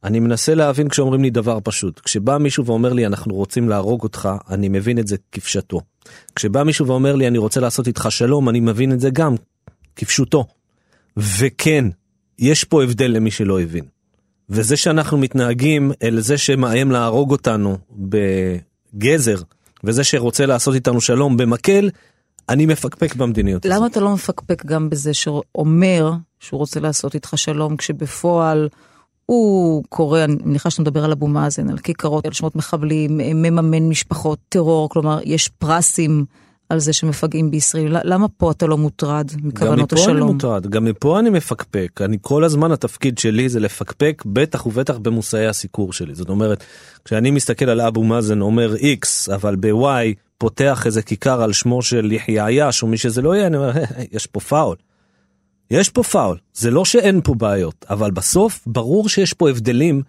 אני 0.04 0.20
מנסה 0.20 0.56
להבין 0.56 0.90
כשאומרים 0.90 1.24
לי 1.24 1.30
דבר 1.30 1.60
פשוט. 1.64 2.00
כשבא 2.00 2.38
מישהו 2.38 2.66
ואומר 2.66 2.94
לי 2.94 3.06
אנחנו 3.06 3.36
רוצים 3.36 3.70
להרוג 3.70 4.04
אותך, 4.04 4.30
אני 4.50 4.70
מבין 4.70 5.00
את 5.00 5.08
זה 5.08 5.16
כפשטו. 5.32 5.82
כשבא 6.36 6.64
מישהו 6.64 6.88
ואומר 6.88 7.16
לי 7.16 7.28
אני 7.28 7.38
רוצה 7.38 7.60
לעשות 7.60 7.88
איתך 7.88 8.08
שלום, 8.10 8.50
אני 8.50 8.60
מבין 8.60 8.92
את 8.92 9.00
זה 9.00 9.10
גם 9.10 9.36
כפשוטו. 9.96 10.46
וכן, 11.18 11.86
יש 12.40 12.64
פה 12.64 12.84
הבדל 12.84 13.12
למי 13.12 13.32
שלא 13.32 13.62
הבין. 13.62 13.86
וזה 14.50 14.78
שאנחנו 14.78 15.18
מתנהגים 15.18 15.92
אל 16.04 16.20
זה 16.20 16.38
שמאיים 16.38 16.92
להרוג 16.92 17.32
אותנו 17.32 17.78
בגזר, 17.92 19.38
וזה 19.84 20.04
שרוצה 20.04 20.46
לעשות 20.46 20.76
איתנו 20.76 21.02
שלום 21.02 21.38
במקל, 21.38 21.90
אני 22.50 22.66
מפקפק 22.66 23.16
במדיניות 23.16 23.66
הזאת. 23.66 23.78
למה 23.78 23.88
אתה 23.88 24.00
לא 24.00 24.14
מפקפק 24.14 24.66
גם 24.66 24.90
בזה 24.90 25.14
שאומר 25.14 26.12
שהוא 26.40 26.58
רוצה 26.58 26.80
לעשות 26.80 27.16
איתך 27.16 27.34
שלום, 27.36 27.78
כשבפועל 27.78 28.70
הוא 29.26 29.84
קורא, 29.90 30.24
אני 30.24 30.36
מניחה 30.44 30.70
שאתה 30.70 30.82
מדבר 30.82 31.04
על 31.04 31.12
אבו 31.12 31.28
מאזן, 31.28 31.70
על 31.70 31.78
כיכרות, 31.78 32.26
על 32.26 32.32
שמות 32.32 32.56
מחבלים, 32.56 33.18
מממן 33.18 33.90
משפחות 33.90 34.40
טרור, 34.50 34.90
כלומר, 34.90 35.20
יש 35.24 35.48
פרסים 35.48 36.26
על 36.70 36.80
זה 36.80 36.94
שמפגעים 36.94 37.52
בישראל. 37.52 37.98
למה 38.04 38.28
פה 38.28 38.52
אתה 38.52 38.68
לא 38.68 38.78
מוטרד 38.78 39.32
מכוונות 39.44 39.78
גם 39.78 39.84
מפה 39.84 39.96
אני 39.96 40.02
השלום? 40.02 40.32
מוטרד, 40.32 40.68
גם 40.68 40.86
מפה 40.86 41.20
אני 41.20 41.30
מפקפק. 41.30 42.02
אני 42.02 42.18
כל 42.22 42.44
הזמן 42.44 42.72
התפקיד 42.72 43.18
שלי 43.18 43.50
זה 43.50 43.60
לפקפק, 43.60 44.24
בטח 44.26 44.66
ובטח 44.66 44.98
במושאי 44.98 45.48
הסיקור 45.48 45.94
שלי. 45.94 46.16
זאת 46.16 46.30
אומרת, 46.30 46.64
כשאני 47.06 47.32
מסתכל 47.32 47.70
על 47.70 47.82
אבו 47.82 48.04
מאזן 48.04 48.42
אומר 48.42 48.76
X, 48.76 49.34
אבל 49.36 49.56
ב-Y 49.56 50.16
פותח 50.38 50.86
איזה 50.86 51.02
כיכר 51.02 51.42
על 51.42 51.54
שמו 51.54 51.82
של 51.82 52.12
יחיא 52.12 52.44
עייש 52.44 52.84
או 52.84 52.88
מי 52.88 52.98
שזה 52.98 53.22
לא 53.22 53.36
יהיה, 53.36 53.48
אני 53.48 53.58
אומר, 53.58 53.72
יש 54.16 54.28
פה 54.28 54.40
פאול. 54.40 54.76
יש 55.74 55.90
פה 55.90 56.04
פאול, 56.04 56.38
זה 56.54 56.72
לא 56.72 56.86
שאין 56.86 57.22
פה 57.24 57.34
בעיות, 57.36 57.86
אבל 57.90 58.12
בסוף 58.12 58.64
ברור 58.68 59.10
שיש 59.10 59.34
פה 59.34 59.50
הבדלים 59.50 60.02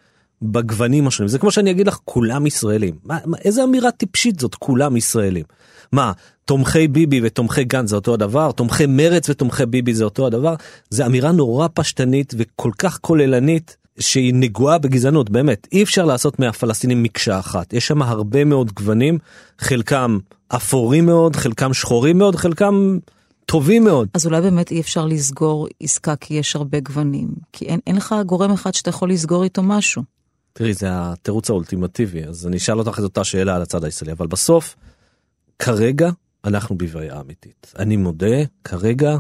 בגוונים 0.43 1.07
השונים. 1.07 1.29
זה 1.29 1.39
כמו 1.39 1.51
שאני 1.51 1.71
אגיד 1.71 1.87
לך, 1.87 1.99
כולם 2.05 2.47
ישראלים. 2.47 2.95
מה, 3.05 3.19
מה, 3.25 3.37
איזה 3.45 3.65
אמירה 3.65 3.91
טיפשית 3.91 4.41
זאת, 4.41 4.55
כולם 4.55 4.97
ישראלים. 4.97 5.45
מה, 5.93 6.13
תומכי 6.45 6.89
ביבי 6.89 7.21
ותומכי 7.23 7.65
גנץ 7.65 7.89
זה 7.89 7.97
אותו 7.97 8.15
הדבר? 8.15 8.53
תומכי 8.53 8.87
מרץ 8.87 9.29
ותומכי 9.29 9.67
ביבי 9.67 9.95
זה 9.95 10.05
אותו 10.05 10.27
הדבר? 10.27 10.55
זה 10.91 11.07
אמירה 11.07 11.33
נורא 11.33 11.69
פשטנית 11.75 12.35
וכל 12.39 12.71
כך 12.79 12.99
כוללנית. 13.01 13.77
שהיא 13.99 14.35
נגועה 14.35 14.79
בגזענות, 14.79 15.31
באמת. 15.31 15.69
אי 15.73 15.83
אפשר 15.83 16.05
לעשות 16.05 16.39
מהפלסטינים 16.39 17.03
מקשה 17.03 17.39
אחת. 17.39 17.73
יש 17.73 17.87
שם 17.87 18.03
הרבה 18.03 18.45
מאוד 18.45 18.73
גוונים, 18.73 19.19
חלקם 19.59 20.19
אפורים 20.49 21.07
מאוד, 21.07 21.37
חלקם 21.37 21.75
שחורים 21.75 22.19
מאוד, 22.19 22.37
חלקם 22.37 22.99
טובים 23.47 23.85
מאוד. 23.85 24.09
אז 24.15 24.27
אולי 24.27 24.41
באמת 24.41 24.71
אי 24.71 24.81
אפשר 24.81 25.07
לסגור 25.07 25.69
עסקה 25.81 26.17
כי 26.17 26.35
יש 26.35 26.57
הרבה 26.57 26.81
גוונים. 26.81 27.29
כי 27.53 27.65
אין, 27.65 27.81
אין 27.87 27.97
לך 27.97 28.15
גורם 28.27 28.51
אחד 28.51 28.75
שאתה 28.75 28.91
יכול 28.91 29.11
לסגור 29.11 29.45
איתו 29.45 29.63
משהו. 29.63 30.03
תראי, 30.53 30.75
זה 30.75 30.87
התירוץ 30.91 31.51
האולטימטיבי, 31.51 32.25
אז 32.25 32.47
אני 32.47 32.57
אשאל 32.57 32.79
אותך 32.79 32.99
את 32.99 33.05
אותה 33.05 33.25
שאלה 33.25 33.57
על 33.57 33.63
הצד 33.63 33.85
הישראלי, 33.85 34.13
אבל 34.13 34.27
בסוף, 34.27 34.77
כרגע 35.59 36.11
אנחנו 36.45 36.79
בבעיה 36.79 37.21
אמיתית. 37.21 37.73
אני 37.79 37.97
מודה, 37.97 38.37
כרגע, 38.65 39.17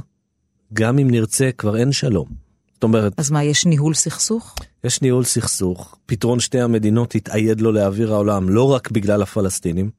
גם 0.72 0.98
אם 0.98 1.10
נרצה, 1.10 1.50
כבר 1.58 1.76
אין 1.76 1.92
שלום. 1.92 2.28
זאת 2.74 2.82
אומרת, 2.82 3.12
אז 3.16 3.30
מה, 3.30 3.44
יש 3.44 3.66
ניהול 3.66 3.94
סכסוך? 3.94 4.54
יש 4.84 5.02
ניהול 5.02 5.24
סכסוך, 5.24 5.96
פתרון 6.06 6.40
שתי 6.40 6.60
המדינות 6.60 7.14
התאייד 7.14 7.60
לו 7.60 7.72
לאוויר 7.72 8.12
העולם, 8.12 8.48
לא 8.48 8.72
רק 8.72 8.90
בגלל 8.90 9.22
הפלסטינים. 9.22 9.90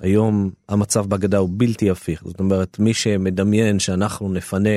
היום 0.00 0.50
המצב 0.68 1.06
בגדה 1.06 1.38
הוא 1.38 1.48
בלתי 1.52 1.90
הפיך, 1.90 2.22
זאת 2.24 2.40
אומרת, 2.40 2.78
מי 2.78 2.94
שמדמיין 2.94 3.78
שאנחנו 3.78 4.32
נפנה, 4.32 4.70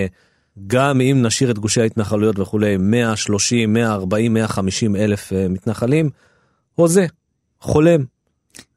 גם 0.67 1.01
אם 1.01 1.21
נשאיר 1.21 1.51
את 1.51 1.59
גושי 1.59 1.81
ההתנחלויות 1.81 2.39
וכולי, 2.39 2.77
130, 2.77 3.73
140, 3.73 4.33
150 4.33 4.95
אלף 4.95 5.33
אה, 5.33 5.47
מתנחלים, 5.49 6.09
הוזה, 6.75 7.05
חולם. 7.61 8.03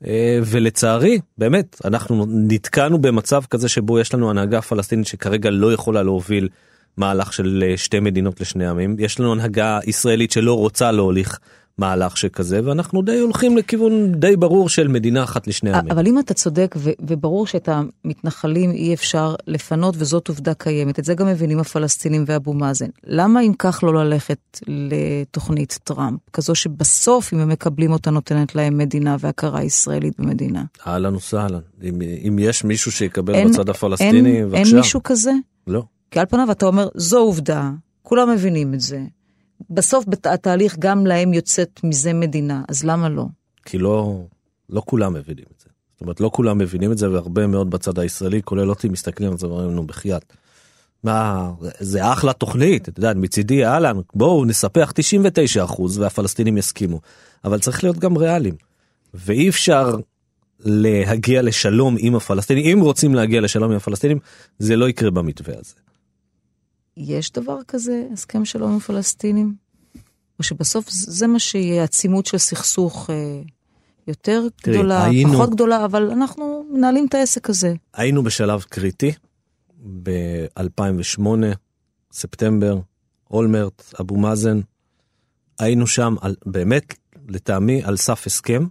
אה, 0.06 0.38
ולצערי, 0.44 1.18
באמת, 1.38 1.80
אנחנו 1.84 2.26
נתקענו 2.28 2.98
במצב 2.98 3.42
כזה 3.50 3.68
שבו 3.68 3.98
יש 3.98 4.14
לנו 4.14 4.30
הנהגה 4.30 4.60
פלסטינית 4.60 5.06
שכרגע 5.06 5.50
לא 5.50 5.72
יכולה 5.72 6.02
להוביל 6.02 6.48
מהלך 6.96 7.32
של 7.32 7.64
אה, 7.66 7.76
שתי 7.76 8.00
מדינות 8.00 8.40
לשני 8.40 8.66
עמים. 8.66 8.96
יש 8.98 9.20
לנו 9.20 9.32
הנהגה 9.32 9.78
ישראלית 9.86 10.30
שלא 10.30 10.58
רוצה 10.58 10.92
להוליך 10.92 11.38
מהלך 11.78 12.16
שכזה, 12.16 12.60
ואנחנו 12.64 13.02
די 13.02 13.18
הולכים 13.18 13.56
לכיוון 13.56 14.12
די 14.12 14.36
ברור 14.36 14.68
של 14.68 14.88
מדינה 14.88 15.24
אחת 15.24 15.46
לשני 15.46 15.72
עמים. 15.72 15.92
אבל 15.92 16.06
אם 16.06 16.18
אתה 16.18 16.34
צודק, 16.34 16.74
ו- 16.78 16.90
וברור 17.00 17.46
שאת 17.46 17.68
המתנחלים 17.68 18.70
אי 18.70 18.94
אפשר 18.94 19.34
לפנות, 19.46 19.94
וזאת 19.98 20.28
עובדה 20.28 20.54
קיימת, 20.54 20.98
את 20.98 21.04
זה 21.04 21.14
גם 21.14 21.26
מבינים 21.26 21.58
הפלסטינים 21.58 22.24
ואבו 22.26 22.52
מאזן. 22.52 22.86
למה 23.06 23.40
אם 23.40 23.52
כך 23.58 23.80
לא 23.82 24.04
ללכת 24.04 24.38
לתוכנית 24.66 25.78
טראמפ, 25.84 26.18
כזו 26.32 26.54
שבסוף, 26.54 27.32
אם 27.34 27.38
הם 27.38 27.48
מקבלים 27.48 27.92
אותה, 27.92 28.10
נותנת 28.10 28.54
להם 28.54 28.78
מדינה 28.78 29.16
והכרה 29.20 29.62
ישראלית 29.64 30.14
במדינה? 30.20 30.64
אהלן 30.86 31.14
וסהלן. 31.14 31.60
אם, 31.82 31.94
אם 32.28 32.36
יש 32.38 32.64
מישהו 32.64 32.92
שיקבל 32.92 33.34
אין- 33.34 33.48
בצד 33.48 33.68
הפלסטיני, 33.68 34.36
אין, 34.36 34.48
בבקשה. 34.48 34.62
אין 34.70 34.76
מישהו 34.76 35.00
כזה? 35.04 35.32
לא. 35.66 35.82
כי 36.10 36.20
על 36.20 36.26
פניו 36.26 36.50
אתה 36.50 36.66
אומר, 36.66 36.88
זו 36.94 37.18
עובדה, 37.18 37.70
כולם 38.02 38.30
מבינים 38.30 38.74
את 38.74 38.80
זה. 38.80 39.00
בסוף 39.70 40.04
התהליך 40.25 40.76
גם 40.78 41.06
להם 41.06 41.34
יוצאת 41.34 41.80
מזה 41.84 42.12
מדינה, 42.12 42.62
אז 42.68 42.84
למה 42.84 43.08
לא? 43.08 43.25
כי 43.64 43.78
לא, 43.78 44.25
לא 44.70 44.82
כולם 44.87 45.12
מבינים 45.12 45.44
את 45.54 45.61
זה. 45.61 45.68
זאת 45.94 46.00
אומרת, 46.00 46.20
לא 46.20 46.30
כולם 46.32 46.58
מבינים 46.58 46.92
את 46.92 46.99
זה, 46.99 47.11
והרבה 47.11 47.46
מאוד 47.46 47.70
בצד 47.70 47.99
הישראלי, 47.99 48.42
כולל 48.42 48.70
אותי, 48.70 48.88
מסתכלים 48.88 49.30
על 49.32 49.38
זה 49.38 49.46
ואומרים 49.46 49.70
לנו 49.70 49.87
בחייאת. 49.87 50.32
מה, 51.04 51.50
זה 51.80 52.12
אחלה 52.12 52.32
תוכנית, 52.32 52.88
אתה 52.88 52.99
יודע, 52.99 53.12
מצידי 53.14 53.66
אהלן, 53.66 53.96
בואו 54.14 54.44
נספח 54.44 54.92
99% 55.68 55.82
והפלסטינים 55.99 56.58
יסכימו. 56.58 57.00
אבל 57.44 57.58
צריך 57.58 57.84
להיות 57.84 57.99
גם 57.99 58.16
ריאליים. 58.16 58.54
ואי 59.14 59.49
אפשר 59.49 59.96
להגיע 60.61 61.42
לשלום 61.42 61.96
עם 61.99 62.14
הפלסטינים, 62.14 62.78
אם 62.78 62.84
רוצים 62.84 63.14
להגיע 63.14 63.40
לשלום 63.40 63.70
עם 63.70 63.76
הפלסטינים, 63.76 64.18
זה 64.58 64.76
לא 64.76 64.88
יקרה 64.88 65.11
במתווה 65.11 65.54
הזה. 65.61 65.75
יש 66.96 67.32
דבר 67.32 67.58
כזה, 67.68 68.06
הסכם 68.12 68.44
שלום 68.44 68.72
עם 68.72 68.78
פלסטינים? 68.78 69.54
או 70.38 70.44
שבסוף 70.44 70.90
זה 70.90 71.26
מה 71.26 71.38
שיהיה 71.38 71.84
עצימות 71.84 72.26
של 72.26 72.38
סכסוך 72.38 73.10
אה, 73.10 73.40
יותר 74.08 74.46
תראי, 74.62 74.76
גדולה, 74.76 75.04
היינו- 75.04 75.32
פחות 75.32 75.50
גדולה, 75.50 75.84
אבל 75.84 76.10
אנחנו 76.10 76.64
מנהלים 76.72 77.06
את 77.06 77.14
העסק 77.14 77.50
הזה. 77.50 77.74
היינו 77.94 78.22
בשלב 78.22 78.62
קריטי 78.62 79.12
ב-2008, 80.02 81.22
ספטמבר, 82.12 82.78
אולמרט, 83.30 83.94
אבו 84.00 84.16
מאזן. 84.16 84.60
היינו 85.58 85.86
שם 85.86 86.14
על, 86.20 86.34
באמת, 86.46 86.94
לטעמי, 87.28 87.82
על 87.84 87.96
סף 87.96 88.26
הסכם, 88.26 88.66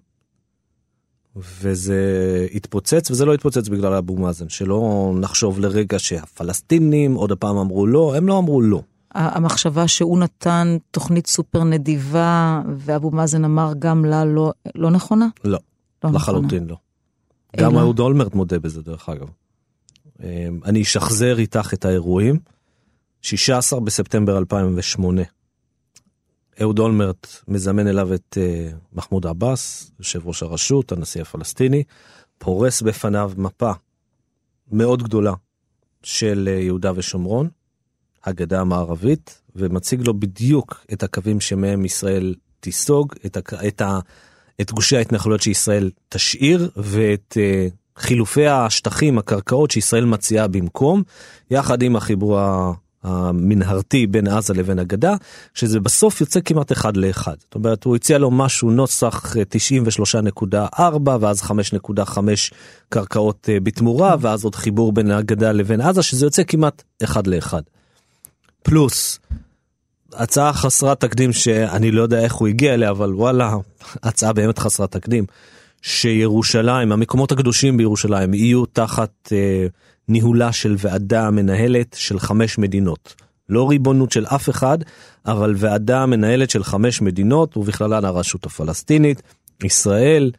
וזה 1.36 2.48
התפוצץ, 2.54 3.12
וזה 3.12 3.25
לא 3.25 3.34
התפוצץ 3.34 3.68
בגלל 3.68 3.94
אבו 3.94 4.16
מאזן, 4.18 4.50
שלא 4.50 5.13
נחשוב 5.20 5.60
לרגע 5.60 6.00
שהפלסטינים 6.00 7.13
עוד 7.13 7.32
הפעם 7.32 7.58
אמרו 7.58 7.88
לא, 7.88 8.16
הם 8.16 8.28
לא 8.28 8.38
אמרו 8.38 8.62
לא. 8.62 8.82
המחשבה 9.13 9.88
שהוא 9.88 10.20
נתן 10.20 10.78
תוכנית 10.92 11.28
סופר 11.28 11.63
נדיבה, 11.63 12.62
ואבו 12.78 13.12
מאזן 13.12 13.46
אמר 13.46 13.72
גם 13.80 14.06
לה 14.06 14.25
לא, 14.25 14.54
לא 14.75 14.92
נכונה? 14.92 15.28
לא, 15.44 15.52
לא 16.04 16.10
נכונה. 16.10 16.16
לחלוטין 16.16 16.68
לא. 16.68 16.75
גם? 17.58 17.78
אהוד 17.78 18.00
אולמרט 18.00 18.36
מודה 18.36 18.60
בזה 18.60 18.82
דרך 18.82 19.10
אגב. 19.10 19.28
אה, 20.24 20.48
אני 20.66 20.82
אשחזר 20.82 21.40
איתך 21.40 21.74
את 21.74 21.86
האירועים. 21.86 22.40
16 23.22 23.80
בספטמבר 23.80 24.38
2008. 24.38 25.22
אהוד 26.62 26.79
אולמרט 26.79 27.27
מזמן 27.48 27.88
אליו 27.88 28.13
את 28.13 28.38
אה, 28.41 28.69
מחמוד 28.93 29.25
עבאס, 29.25 29.91
יושב 30.00 30.27
ראש 30.27 30.43
הרשות, 30.43 30.91
הנשיא 30.91 31.22
הפלסטיני, 31.22 31.83
פורס 32.38 32.81
בפניו 32.81 33.31
מפה 33.38 33.72
מאוד 34.72 35.03
גדולה 35.03 35.33
של 36.03 36.50
אה, 36.51 36.60
יהודה 36.60 36.91
ושומרון, 36.95 37.50
הגדה 38.24 38.62
המערבית, 38.62 39.41
ומציג 39.55 40.07
לו 40.07 40.13
בדיוק 40.19 40.86
את 40.93 41.03
הקווים 41.03 41.39
שמהם 41.39 41.86
ישראל 41.86 42.36
תיסוג, 42.60 43.13
את, 43.25 43.38
הק... 43.38 43.53
את, 43.53 43.81
ה... 43.81 44.00
את 44.62 44.72
גושי 44.72 44.98
ההתנחלויות 44.98 45.41
שישראל 45.41 45.91
תשאיר, 46.10 46.69
ואת 46.75 47.38
אה, 47.38 47.67
חילופי 47.98 48.48
השטחים, 48.48 49.17
הקרקעות 49.17 49.72
שישראל 49.72 50.05
מציעה 50.05 50.48
במקום, 50.48 51.03
יחד 51.51 51.81
עם 51.81 51.95
החיבור 51.95 52.39
המנהרתי 53.03 54.07
בין 54.07 54.27
עזה 54.27 54.53
לבין 54.53 54.79
הגדה, 54.79 55.15
שזה 55.53 55.79
בסוף 55.79 56.22
יוצא 56.22 56.39
כמעט 56.45 56.72
אחד 56.72 56.98
לאחד. 56.98 57.36
זאת 57.39 57.55
אומרת, 57.55 57.83
הוא 57.83 57.95
הציע 57.95 58.17
לו 58.17 58.31
משהו 58.31 58.72
נוסח 58.72 59.38
אה, 59.38 59.43
93.4 60.75 61.10
ואז 61.22 61.41
5.5 61.41 62.17
קרקעות 62.89 63.50
אה, 63.50 63.60
בתמורה, 63.60 64.15
ואז 64.19 64.43
עוד 64.43 64.55
חיבור 64.55 64.91
בין 64.91 65.12
הגדה 65.12 65.51
לבין 65.51 65.81
עזה, 65.81 66.03
שזה 66.03 66.25
יוצא 66.25 66.43
כמעט 66.43 66.83
אחד 67.03 67.27
לאחד. 67.27 67.62
פלוס, 68.63 69.19
הצעה 70.13 70.53
חסרת 70.53 71.00
תקדים 71.00 71.33
שאני 71.33 71.91
לא 71.91 72.01
יודע 72.01 72.19
איך 72.19 72.33
הוא 72.33 72.48
הגיע 72.48 72.74
אליה, 72.74 72.89
אבל 72.89 73.13
וואלה, 73.13 73.55
הצעה 74.03 74.33
באמת 74.33 74.60
חסרת 74.60 74.91
תקדים. 74.91 75.25
שירושלים, 75.81 76.91
המקומות 76.91 77.31
הקדושים 77.31 77.77
בירושלים 77.77 78.33
יהיו 78.33 78.65
תחת 78.65 79.12
אה, 79.31 79.67
ניהולה 80.07 80.51
של 80.51 80.75
ועדה 80.77 81.31
מנהלת 81.31 81.95
של 82.00 82.19
חמש 82.19 82.57
מדינות. 82.57 83.15
לא 83.50 83.69
ריבונות 83.69 84.12
של 84.12 84.25
אף 84.25 84.50
אחד, 84.50 84.77
אבל 85.25 85.53
ועדה 85.57 86.05
מנהלת 86.05 86.50
של 86.50 86.63
חמש 86.63 87.01
מדינות, 87.01 87.57
ובכללן 87.57 88.05
הרשות 88.05 88.45
הפלסטינית, 88.45 89.22
ישראל, 89.63 90.31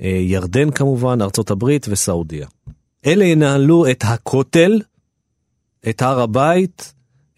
אה, 0.00 0.06
ירדן 0.06 0.70
כמובן, 0.70 1.22
ארצות 1.22 1.50
הברית 1.50 1.86
וסעודיה. 1.88 2.46
אלה 3.06 3.24
ינהלו 3.24 3.90
את 3.90 4.04
הכותל, 4.06 4.80
את 5.88 6.02
הר 6.02 6.20
הבית, 6.20 6.94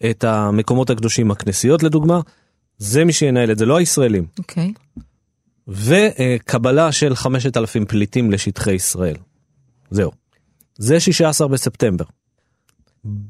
את 0.09 0.23
המקומות 0.23 0.89
הקדושים, 0.89 1.31
הכנסיות 1.31 1.83
לדוגמה, 1.83 2.19
זה 2.77 3.05
מי 3.05 3.13
שינהל 3.13 3.51
את 3.51 3.57
זה, 3.57 3.65
לא 3.65 3.77
הישראלים. 3.77 4.25
אוקיי. 4.39 4.73
וקבלה 5.67 6.91
של 6.91 7.15
5,000 7.15 7.85
פליטים 7.85 8.31
לשטחי 8.31 8.73
ישראל. 8.73 9.15
זהו. 9.91 10.11
זה 10.77 10.99
16 10.99 11.47
בספטמבר. 11.47 12.05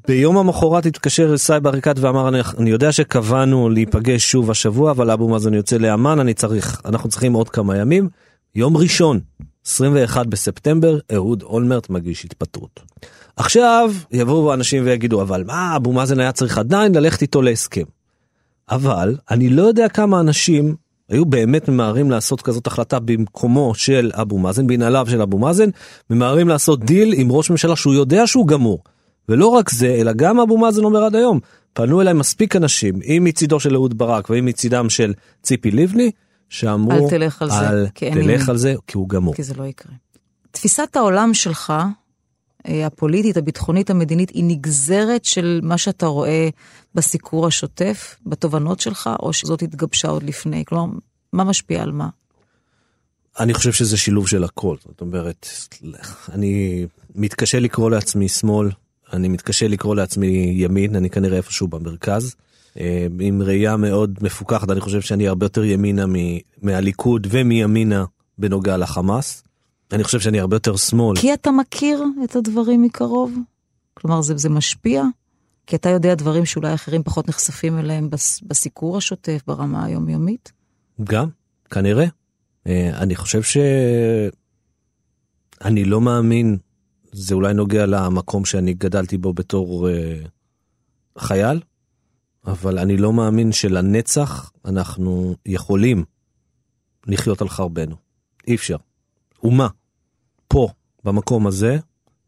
ביום 0.08 0.38
המחרת 0.38 0.86
התקשר 0.86 1.38
סאיב 1.38 1.68
עריקאת 1.68 2.00
ואמר 2.00 2.30
אני, 2.30 2.40
אני 2.58 2.70
יודע 2.70 2.92
שקבענו 2.92 3.70
להיפגש 3.70 4.32
שוב 4.32 4.52
השבוע 4.52 4.92
אבל 4.92 5.12
אבו 5.12 5.28
מאזן 5.28 5.54
יוצא 5.54 5.78
לאמ"ן 5.78 6.20
אני 6.20 6.34
צריך 6.34 6.82
אנחנו 6.86 7.10
צריכים 7.10 7.34
עוד 7.34 7.50
כמה 7.50 7.78
ימים. 7.78 8.10
יום 8.56 8.78
ראשון 8.78 9.20
21 9.66 10.28
בספטמבר 10.28 11.00
אהוד 11.14 11.44
אולמרט 11.44 11.90
מגיש 11.90 12.26
התפטרות. 12.26 12.80
עכשיו 13.36 13.94
יבואו 14.12 14.54
אנשים 14.54 14.86
ויגידו 14.86 15.22
אבל 15.22 15.44
מה 15.44 15.76
אבו 15.76 15.94
מאזן 15.94 16.20
היה 16.20 16.32
צריך 16.32 16.58
עדיין 16.58 16.96
ללכת 16.96 17.22
איתו 17.22 17.42
להסכם. 17.42 17.84
אבל 18.70 19.16
אני 19.32 19.50
לא 19.50 19.62
יודע 19.62 19.90
כמה 19.90 20.20
אנשים 20.20 20.76
היו 21.10 21.26
באמת 21.26 21.70
ממהרים 21.70 22.12
לעשות 22.12 22.42
כזאת 22.42 22.68
החלטה 22.68 23.00
במקומו 23.00 23.76
של 23.76 24.12
אבו 24.14 24.38
מאזן, 24.38 24.68
בנעליו 24.68 25.08
של 25.10 25.22
אבו 25.22 25.38
מאזן, 25.38 25.70
ממהרים 26.10 26.48
לעשות 26.48 26.86
דיל 26.86 27.14
עם 27.18 27.32
ראש 27.32 27.50
ממשלה 27.50 27.76
שהוא 27.76 27.94
יודע 27.94 28.28
שהוא 28.28 28.48
גמור. 28.48 28.84
ולא 29.30 29.48
רק 29.48 29.70
זה, 29.70 29.88
אלא 29.88 30.14
גם 30.14 30.40
אבו 30.40 30.58
מאזן 30.58 30.84
אומר 30.84 31.04
עד 31.04 31.16
היום, 31.16 31.40
פנו 31.74 32.02
אליי 32.02 32.14
מספיק 32.14 32.56
אנשים, 32.56 33.00
אם 33.04 33.22
מצידו 33.26 33.60
של 33.60 33.76
אהוד 33.76 33.98
ברק 33.98 34.30
ואם 34.30 34.46
מצידם 34.46 34.90
של 34.90 35.14
ציפי 35.44 35.72
לבני, 35.72 36.12
שאמרו, 36.50 36.92
אל 36.92 37.10
תלך 37.10 37.42
על 37.42 37.50
זה, 37.50 37.70
אל 37.70 37.88
תלך 37.94 38.18
עניין." 38.18 38.42
על 38.50 38.58
זה, 38.58 38.76
כי 38.88 38.98
הוא 38.98 39.10
גמור. 39.10 39.36
כי 39.36 39.44
זה 39.44 39.54
לא 39.58 39.64
יקרה. 39.64 39.92
תפיסת 40.52 40.96
העולם 40.96 41.34
שלך, 41.34 41.74
הפוליטית, 42.68 43.38
הביטחונית, 43.38 43.90
המדינית, 43.90 44.30
היא 44.30 44.44
נגזרת 44.44 45.26
של 45.26 45.60
מה 45.64 45.78
שאתה 45.78 46.06
רואה 46.06 46.50
בסיקור 46.96 47.48
השוטף, 47.48 48.16
בתובנות 48.26 48.80
שלך, 48.80 49.10
או 49.20 49.34
שזאת 49.34 49.62
התגבשה 49.62 50.08
עוד 50.08 50.24
לפני? 50.24 50.66
כלומר, 50.66 50.98
מה 51.34 51.44
משפיע 51.44 51.84
על 51.84 51.92
מה? 51.92 52.10
אני 53.40 53.54
חושב 53.54 53.72
שזה 53.72 53.98
שילוב 53.98 54.28
של 54.28 54.44
הכל, 54.44 54.76
זאת 54.88 55.02
אומרת, 55.02 55.48
אני 56.32 56.86
מתקשה 57.16 57.60
לקרוא 57.60 57.92
לעצמי 57.92 58.28
שמאל, 58.28 58.70
אני 59.14 59.28
מתקשה 59.28 59.68
לקרוא 59.68 59.96
לעצמי 59.96 60.54
ימין, 60.58 60.96
אני 60.96 61.10
כנראה 61.10 61.38
איפשהו 61.38 61.68
במרכז. 61.68 62.36
אה, 62.80 63.08
עם 63.20 63.42
ראייה 63.42 63.78
מאוד 63.78 64.20
מפוקחת, 64.22 64.70
אני 64.70 64.82
חושב 64.82 65.02
שאני 65.02 65.28
הרבה 65.28 65.46
יותר 65.46 65.64
ימינה 65.64 66.06
מהליכוד 66.62 67.28
ומימינה 67.30 68.06
בנוגע 68.38 68.78
לחמאס. 68.78 69.44
אני 69.92 70.04
חושב 70.04 70.20
שאני 70.20 70.40
הרבה 70.40 70.56
יותר 70.56 70.76
שמאל. 70.76 71.20
כי 71.20 71.34
אתה 71.34 71.52
מכיר 71.52 72.04
את 72.24 72.36
הדברים 72.36 72.82
מקרוב? 72.82 73.34
כלומר, 73.94 74.22
זה, 74.22 74.38
זה 74.38 74.50
משפיע? 74.50 75.04
כי 75.68 75.76
אתה 75.76 75.90
יודע 75.90 76.16
דברים 76.16 76.46
שאולי 76.46 76.74
אחרים 76.74 77.04
פחות 77.04 77.30
נחשפים 77.30 77.80
אליהם 77.80 78.10
בס, 78.10 78.42
בסיקור 78.42 78.98
השוטף, 78.98 79.42
ברמה 79.48 79.86
היומיומית? 79.86 80.52
גם, 81.04 81.30
כנראה. 81.70 82.06
אה, 82.68 82.98
אני 82.98 83.16
חושב 83.16 83.44
ש... 83.44 83.58
אני 85.62 85.86
לא 85.86 86.02
מאמין, 86.02 86.58
זה 87.12 87.36
אולי 87.36 87.54
נוגע 87.54 87.86
למקום 87.86 88.46
שאני 88.46 88.74
גדלתי 88.74 89.18
בו 89.18 89.34
בתור 89.34 89.90
אה, 89.90 90.20
חייל, 91.18 91.60
אבל 92.46 92.80
אני 92.80 92.98
לא 92.98 93.14
מאמין 93.14 93.52
שלנצח 93.52 94.52
אנחנו 94.66 95.36
יכולים 95.46 96.04
לחיות 97.08 97.42
על 97.42 97.50
חרבנו. 97.50 97.96
אי 98.48 98.56
אפשר. 98.56 98.78
אומה, 99.44 99.68
פה, 100.48 100.68
במקום 101.04 101.48
הזה, 101.48 101.78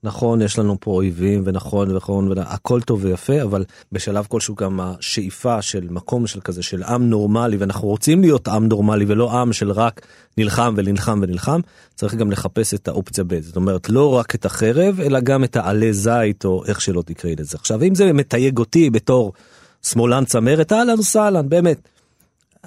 נכון, 0.04 0.42
יש 0.42 0.60
לנו 0.60 0.78
פה 0.80 0.92
אויבים, 0.92 1.42
ונכון, 1.46 1.92
ונכון, 1.92 2.38
הכל 2.38 2.82
טוב 2.82 3.04
ויפה, 3.04 3.42
אבל 3.44 3.66
בשלב 3.92 4.26
כלשהו 4.30 4.56
גם 4.56 4.80
השאיפה 4.80 5.62
של 5.62 5.88
מקום 5.90 6.28
של 6.28 6.42
כזה, 6.42 6.64
של 6.64 6.84
עם 6.84 7.10
נורמלי, 7.10 7.58
ואנחנו 7.58 7.88
רוצים 7.88 8.22
להיות 8.22 8.48
עם 8.48 8.68
נורמלי, 8.68 9.06
ולא 9.08 9.40
עם 9.40 9.54
של 9.54 9.72
רק 9.72 10.02
נלחם 10.38 10.74
ונלחם 10.78 11.20
ונלחם, 11.24 11.60
צריך 11.96 12.16
גם 12.16 12.32
לחפש 12.32 12.74
את 12.74 12.88
האופציה 12.88 13.24
ב', 13.24 13.42
זאת 13.42 13.56
אומרת, 13.56 13.90
לא 13.90 14.16
רק 14.16 14.36
את 14.36 14.46
החרב, 14.46 15.00
אלא 15.00 15.20
גם 15.20 15.44
את 15.44 15.56
העלה 15.56 15.92
זית, 15.92 16.46
או 16.46 16.66
איך 16.66 16.82
שלא 16.82 17.02
תקראי 17.06 17.36
לזה. 17.40 17.58
עכשיו, 17.58 17.84
אם 17.84 17.96
זה 17.96 18.14
מתייג 18.14 18.58
אותי 18.58 18.90
בתור 18.90 19.34
שמאלן 19.82 20.26
צמרת, 20.26 20.72
אהלן 20.72 21.00
וסהלן, 21.00 21.50
באמת. 21.50 21.82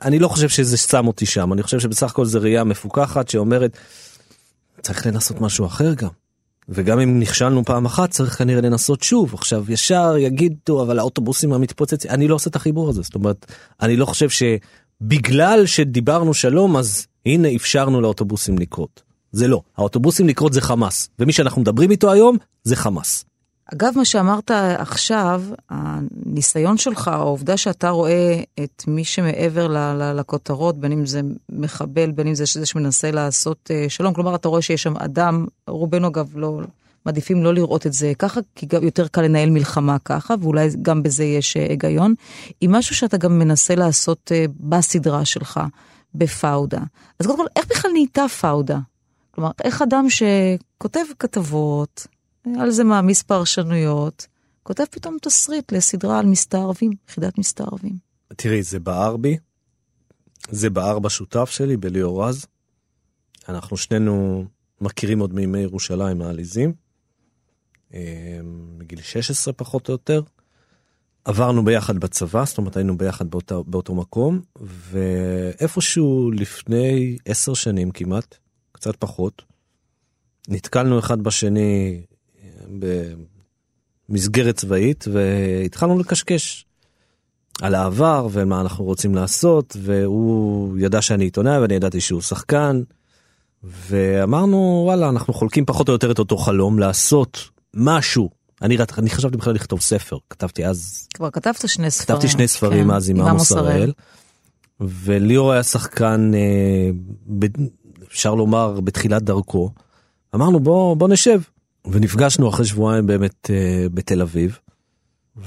אני 0.02 0.18
לא 0.18 0.28
חושב 0.28 0.48
שזה 0.48 0.76
שם 0.76 1.06
אותי 1.06 1.26
שם, 1.26 1.52
אני 1.52 1.62
חושב 1.62 1.80
שבסך 1.80 2.10
הכל 2.10 2.24
זה 2.24 2.38
ראייה 2.38 2.64
מפוקחת 2.64 3.28
שאומרת, 3.28 3.76
צריך 4.82 5.06
לנסות 5.06 5.40
משהו 5.40 5.66
אחר 5.66 5.94
גם. 5.94 6.08
וגם 6.68 7.00
אם 7.00 7.20
נכשלנו 7.20 7.64
פעם 7.64 7.86
אחת 7.86 8.10
צריך 8.10 8.38
כנראה 8.38 8.60
לנסות 8.60 9.02
שוב. 9.02 9.34
עכשיו 9.34 9.72
ישר 9.72 10.14
יגידו 10.18 10.82
אבל 10.82 10.98
האוטובוסים 10.98 11.52
המתפוצצים 11.52 12.10
אני 12.10 12.28
לא 12.28 12.34
עושה 12.34 12.50
את 12.50 12.56
החיבור 12.56 12.88
הזה. 12.88 13.02
זאת 13.02 13.14
אומרת 13.14 13.46
אני 13.82 13.96
לא 13.96 14.06
חושב 14.06 14.28
שבגלל 14.30 15.66
שדיברנו 15.66 16.34
שלום 16.34 16.76
אז 16.76 17.06
הנה 17.26 17.48
אפשרנו 17.56 18.00
לאוטובוסים 18.00 18.58
לקרות. 18.58 19.02
זה 19.32 19.48
לא. 19.48 19.62
האוטובוסים 19.76 20.28
לקרות 20.28 20.52
זה 20.52 20.60
חמאס. 20.60 21.08
ומי 21.18 21.32
שאנחנו 21.32 21.62
מדברים 21.62 21.90
איתו 21.90 22.12
היום 22.12 22.36
זה 22.64 22.76
חמאס. 22.76 23.24
אגב, 23.72 23.92
מה 23.96 24.04
שאמרת 24.04 24.50
עכשיו, 24.78 25.42
הניסיון 25.70 26.76
שלך, 26.76 27.08
העובדה 27.08 27.56
שאתה 27.56 27.90
רואה 27.90 28.40
את 28.64 28.84
מי 28.86 29.04
שמעבר 29.04 29.68
ל- 29.68 29.76
ל- 29.76 30.12
לכותרות, 30.12 30.78
בין 30.78 30.92
אם 30.92 31.06
זה 31.06 31.20
מחבל, 31.48 32.10
בין 32.10 32.26
אם 32.26 32.34
זה 32.34 32.44
זה 32.52 32.66
שמנסה 32.66 33.10
לעשות 33.10 33.70
אה, 33.70 33.84
שלום, 33.88 34.14
כלומר, 34.14 34.34
אתה 34.34 34.48
רואה 34.48 34.62
שיש 34.62 34.82
שם 34.82 34.96
אדם, 34.96 35.46
רובנו 35.68 36.08
אגב 36.08 36.30
לא, 36.34 36.60
מעדיפים 37.06 37.44
לא 37.44 37.54
לראות 37.54 37.86
את 37.86 37.92
זה 37.92 38.12
ככה, 38.18 38.40
כי 38.54 38.66
גם 38.66 38.82
יותר 38.82 39.08
קל 39.08 39.22
לנהל 39.22 39.50
מלחמה 39.50 39.98
ככה, 39.98 40.34
ואולי 40.40 40.68
גם 40.82 41.02
בזה 41.02 41.24
יש 41.24 41.56
אה, 41.56 41.66
היגיון, 41.68 42.14
עם 42.60 42.72
משהו 42.72 42.94
שאתה 42.94 43.16
גם 43.16 43.38
מנסה 43.38 43.74
לעשות 43.74 44.32
אה, 44.34 44.44
בסדרה 44.60 45.24
שלך, 45.24 45.60
בפאודה. 46.14 46.80
אז 47.18 47.26
קודם 47.26 47.38
כל, 47.38 47.46
איך 47.56 47.66
בכלל 47.70 47.90
נהייתה 47.92 48.28
פאודה? 48.28 48.78
כלומר, 49.30 49.50
איך 49.64 49.82
אדם 49.82 50.06
שכותב 50.10 51.04
כתבות, 51.18 52.06
על 52.60 52.70
זה 52.70 52.84
מעמיס 52.84 53.22
פרשנויות, 53.22 54.26
כותב 54.62 54.84
פתאום 54.90 55.16
תסריט 55.22 55.72
לסדרה 55.72 56.18
על 56.18 56.26
מסתערבים, 56.26 56.92
יחידת 57.08 57.38
מסתערבים. 57.38 57.98
תראי 58.36 58.62
זה 58.62 58.80
בער 58.80 59.16
בי. 59.16 59.36
זה 60.50 60.70
בער 60.70 60.98
בשותף 60.98 61.50
שלי 61.50 61.76
בליאור 61.76 62.24
רז. 62.24 62.46
אנחנו 63.48 63.76
שנינו 63.76 64.44
מכירים 64.80 65.18
עוד 65.18 65.34
מימי 65.34 65.58
ירושלים 65.58 66.22
העליזים. 66.22 66.72
אה, 67.94 68.40
מגיל 68.78 69.00
16 69.00 69.54
פחות 69.54 69.88
או 69.88 69.92
יותר. 69.92 70.22
עברנו 71.24 71.64
ביחד 71.64 71.98
בצבא, 71.98 72.44
זאת 72.44 72.58
אומרת 72.58 72.76
היינו 72.76 72.98
ביחד 72.98 73.30
באותו, 73.30 73.64
באותו 73.64 73.94
מקום, 73.94 74.40
ואיפשהו 74.60 76.30
לפני 76.30 77.16
עשר 77.24 77.54
שנים 77.54 77.90
כמעט, 77.90 78.36
קצת 78.72 78.96
פחות, 78.96 79.42
נתקלנו 80.48 80.98
אחד 80.98 81.20
בשני 81.20 82.02
במסגרת 84.08 84.56
צבאית 84.56 85.04
והתחלנו 85.12 85.98
לקשקש 85.98 86.66
על 87.62 87.74
העבר 87.74 88.28
ומה 88.32 88.60
אנחנו 88.60 88.84
רוצים 88.84 89.14
לעשות 89.14 89.76
והוא 89.82 90.78
ידע 90.78 91.02
שאני 91.02 91.24
עיתונאי 91.24 91.58
ואני 91.58 91.74
ידעתי 91.74 92.00
שהוא 92.00 92.20
שחקן 92.20 92.82
ואמרנו 93.64 94.82
וואלה 94.86 95.08
אנחנו 95.08 95.34
חולקים 95.34 95.64
פחות 95.64 95.88
או 95.88 95.92
יותר 95.92 96.10
את 96.10 96.18
אותו 96.18 96.36
חלום 96.36 96.78
לעשות 96.78 97.48
משהו. 97.74 98.30
אני, 98.62 98.76
אני 98.98 99.10
חשבתי 99.10 99.36
בכלל 99.36 99.54
לכתוב 99.54 99.80
ספר 99.80 100.16
כתבתי 100.30 100.66
אז 100.66 101.08
כבר 101.14 101.30
כתבת 101.30 101.68
שני 101.68 101.90
ספרים. 101.90 102.18
כתבתי 102.18 102.32
שני 102.32 102.48
ספרים 102.48 102.88
כן, 102.88 102.94
אז 102.94 103.10
עם 103.10 103.20
עמוס 103.20 103.52
הראל. 103.52 103.92
וליאור 104.80 105.52
היה 105.52 105.62
שחקן 105.62 106.30
אה, 106.34 106.90
אפשר 108.08 108.34
לומר 108.34 108.80
בתחילת 108.80 109.22
דרכו. 109.22 109.70
אמרנו 110.34 110.60
בוא 110.60 110.96
בוא 110.96 111.08
נשב 111.08 111.40
ונפגשנו 111.90 112.48
אחרי 112.48 112.66
שבועיים 112.66 113.06
באמת 113.06 113.50
אה, 113.50 113.86
בתל 113.94 114.22
אביב. 114.22 114.58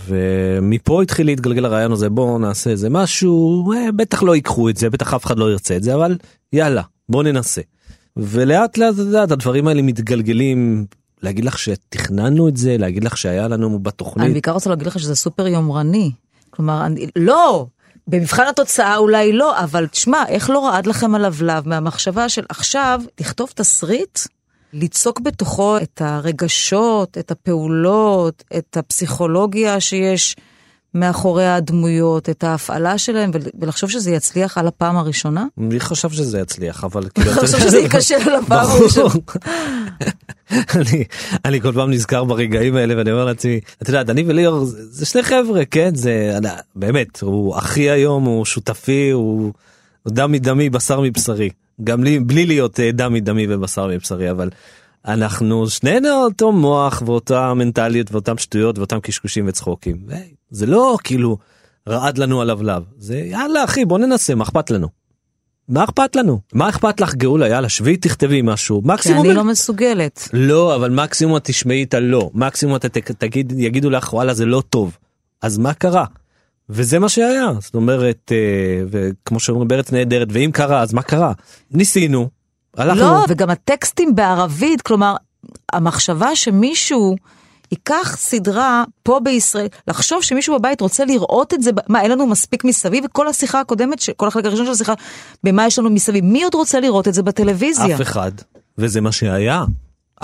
ומפה 0.05 1.03
התחיל 1.03 1.25
להתגלגל 1.25 1.65
הרעיון 1.65 1.91
הזה 1.91 2.09
בוא 2.09 2.39
נעשה 2.39 2.69
איזה 2.69 2.89
משהו 2.89 3.71
אה, 3.73 3.91
בטח 3.91 4.23
לא 4.23 4.35
ייקחו 4.35 4.69
את 4.69 4.77
זה 4.77 4.89
בטח 4.89 5.13
אף 5.13 5.25
אחד 5.25 5.39
לא 5.39 5.51
ירצה 5.51 5.75
את 5.75 5.83
זה 5.83 5.95
אבל 5.95 6.17
יאללה 6.53 6.81
בוא 7.09 7.23
ננסה. 7.23 7.61
ולאט 8.17 8.77
לאט 8.77 8.93
את 9.23 9.31
הדברים 9.31 9.67
האלה 9.67 9.81
מתגלגלים 9.81 10.85
להגיד 11.23 11.45
לך 11.45 11.59
שתכננו 11.59 12.47
את 12.47 12.57
זה 12.57 12.77
להגיד 12.77 13.03
לך 13.03 13.17
שהיה 13.17 13.47
לנו 13.47 13.79
בתוכנית. 13.79 14.25
אני 14.25 14.33
בעיקר 14.33 14.51
רוצה 14.51 14.69
להגיד 14.69 14.87
לך 14.87 14.99
שזה 14.99 15.15
סופר 15.15 15.47
יומרני. 15.47 16.11
כלומר, 16.49 16.85
אני, 16.85 17.07
לא, 17.15 17.67
במבחן 18.07 18.43
התוצאה 18.49 18.97
אולי 18.97 19.33
לא, 19.33 19.59
אבל 19.59 19.87
תשמע, 19.87 20.23
איך 20.27 20.49
לא 20.49 20.65
רעד 20.65 20.85
לכם 20.85 21.15
הלבלב 21.15 21.67
מהמחשבה 21.67 22.29
של 22.29 22.43
עכשיו, 22.49 23.01
לכתוב 23.19 23.49
תסריט, 23.55 24.19
ליצוק 24.75 25.19
בתוכו 25.19 25.77
את 25.77 26.01
הרגשות, 26.01 27.17
את 27.17 27.31
הפעולות, 27.31 28.43
את 28.57 28.77
הפסיכולוגיה 28.77 29.79
שיש 29.79 30.35
מאחורי 30.93 31.47
הדמויות, 31.47 32.29
את 32.29 32.43
ההפעלה 32.43 32.97
שלהם, 32.97 33.31
ולחשוב 33.59 33.89
שזה 33.89 34.11
יצליח 34.11 34.57
על 34.57 34.67
הפעם 34.67 34.97
הראשונה? 34.97 35.45
מי 35.57 35.79
חשב 35.79 36.09
שזה 36.09 36.39
יצליח, 36.39 36.83
אבל... 36.83 37.03
אני 37.17 37.33
חושב 37.33 37.59
שזה 37.59 37.79
ייכשל 37.79 38.29
על 38.29 38.35
הפעם 38.35 38.69
הראשונה. 38.69 39.13
אני, 40.75 41.03
אני 41.45 41.61
כל 41.61 41.71
פעם 41.73 41.91
נזכר 41.91 42.23
ברגעים 42.23 42.75
האלה 42.75 42.97
ואני 42.97 43.11
אומר 43.11 43.25
לעצמי, 43.25 43.59
את 43.81 43.87
יודעת, 43.87 44.09
אני 44.09 44.23
וליאור 44.27 44.65
זה 44.65 45.05
שני 45.05 45.23
חבר'ה, 45.23 45.65
כן, 45.65 45.95
זה 45.95 46.37
באמת, 46.75 47.21
הוא 47.21 47.57
אחי 47.57 47.89
היום, 47.89 48.23
הוא 48.23 48.45
שותפי, 48.45 49.09
הוא 49.09 49.53
דם 50.07 50.31
מדמי, 50.31 50.69
בשר 50.69 51.01
מבשרי. 51.01 51.49
גם 51.83 52.03
לי, 52.03 52.19
בלי 52.19 52.45
להיות 52.45 52.79
אה, 52.79 52.91
דם 52.91 53.13
מדמי 53.13 53.47
ובשר 53.49 53.87
מבשרי, 53.87 54.31
אבל 54.31 54.49
אנחנו 55.05 55.69
שנינו 55.69 56.09
אותו 56.23 56.51
מוח 56.51 57.03
ואותה 57.05 57.53
מנטליות 57.53 58.11
ואותם 58.11 58.37
שטויות 58.37 58.77
ואותם 58.77 58.99
קשקושים 58.99 59.45
וצחוקים. 59.47 59.97
זה 60.49 60.65
לא 60.65 60.97
כאילו 61.03 61.37
רעד 61.89 62.17
לנו 62.17 62.41
עליו 62.41 62.63
לאו, 62.63 62.81
זה 62.97 63.17
יאללה 63.17 63.63
אחי 63.63 63.85
בוא 63.85 63.99
ננסה, 63.99 64.35
מה 64.35 64.43
אכפת 64.43 64.71
לנו? 64.71 64.87
מה 65.69 65.83
אכפת 65.83 66.15
לנו? 66.15 66.39
מה 66.53 66.69
אכפת 66.69 67.01
לך 67.01 67.15
גאולה? 67.15 67.47
יאללה 67.47 67.69
שבי 67.69 67.97
תכתבי 67.97 68.41
משהו. 68.41 68.81
מקסימום... 68.85 69.21
כי 69.23 69.27
אני 69.27 69.37
לא 69.37 69.43
מסוגלת. 69.43 70.29
לא, 70.33 70.75
אבל 70.75 70.89
מקסימום 70.89 71.37
את 71.37 71.43
תשמעי 71.43 71.83
את 71.83 71.93
הלא. 71.93 72.29
מקסימום 72.33 72.75
את 72.75 72.85
תגיד, 73.17 73.53
יגידו 73.57 73.89
לך 73.89 74.13
וואלה 74.13 74.33
זה 74.33 74.45
לא 74.45 74.63
טוב. 74.69 74.97
אז 75.41 75.57
מה 75.57 75.73
קרה? 75.73 76.05
וזה 76.69 76.99
מה 76.99 77.09
שהיה. 77.09 77.51
זאת 77.59 77.75
אומרת, 77.75 78.31
אה, 78.31 78.83
וכמו 78.91 79.39
שאומרים 79.39 79.67
בארץ 79.67 79.91
נהדרת, 79.91 80.27
ואם 80.31 80.49
קרה 80.53 80.81
אז 80.81 80.93
מה 80.93 81.01
קרה? 81.01 81.31
ניסינו. 81.71 82.29
הלכנו... 82.77 83.01
לא, 83.01 83.25
וגם 83.29 83.49
הטקסטים 83.49 84.15
בערבית, 84.15 84.81
כלומר, 84.81 85.15
המחשבה 85.73 86.35
שמישהו... 86.35 87.15
ייקח 87.71 88.15
סדרה 88.17 88.83
פה 89.03 89.19
בישראל, 89.23 89.67
לחשוב 89.87 90.23
שמישהו 90.23 90.59
בבית 90.59 90.81
רוצה 90.81 91.05
לראות 91.05 91.53
את 91.53 91.61
זה, 91.61 91.71
מה 91.87 92.01
אין 92.01 92.11
לנו 92.11 92.27
מספיק 92.27 92.63
מסביב, 92.63 93.05
וכל 93.05 93.27
השיחה 93.27 93.59
הקודמת, 93.59 93.99
כל 94.15 94.27
החלק 94.27 94.45
הראשון 94.45 94.65
של 94.65 94.71
השיחה, 94.71 94.93
במה 95.43 95.67
יש 95.67 95.79
לנו 95.79 95.89
מסביב, 95.89 96.23
מי 96.23 96.43
עוד 96.43 96.53
רוצה 96.53 96.79
לראות 96.79 97.07
את 97.07 97.13
זה 97.13 97.23
בטלוויזיה? 97.23 97.95
אף 97.95 98.01
אחד, 98.01 98.31
וזה 98.77 99.01
מה 99.01 99.11
שהיה, 99.11 99.63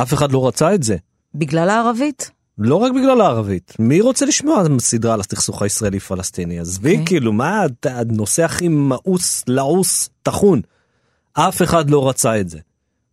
אף 0.01 0.13
אחד 0.13 0.31
לא 0.31 0.47
רצה 0.47 0.75
את 0.75 0.83
זה. 0.83 0.95
בגלל 1.35 1.69
הערבית? 1.69 2.31
לא 2.57 2.75
רק 2.75 2.91
בגלל 2.91 3.21
הערבית, 3.21 3.73
מי 3.79 4.01
רוצה 4.01 4.25
לשמוע 4.25 4.63
סדרה 4.79 5.13
על 5.13 5.19
הסכסוך 5.19 5.61
הישראלי 5.61 5.99
פלסטיני? 5.99 6.59
עזבי 6.59 6.89
okay. 6.89 6.91
אוקיי. 6.91 7.05
כאילו 7.05 7.33
מה 7.33 7.65
הנושא 7.83 8.43
הכי 8.43 8.67
מאוס, 8.67 9.43
לעוס, 9.47 10.09
טחון. 10.23 10.61
אף 11.33 11.61
אחד 11.61 11.89
לא 11.89 12.09
רצה 12.09 12.39
את 12.39 12.49
זה. 12.49 12.59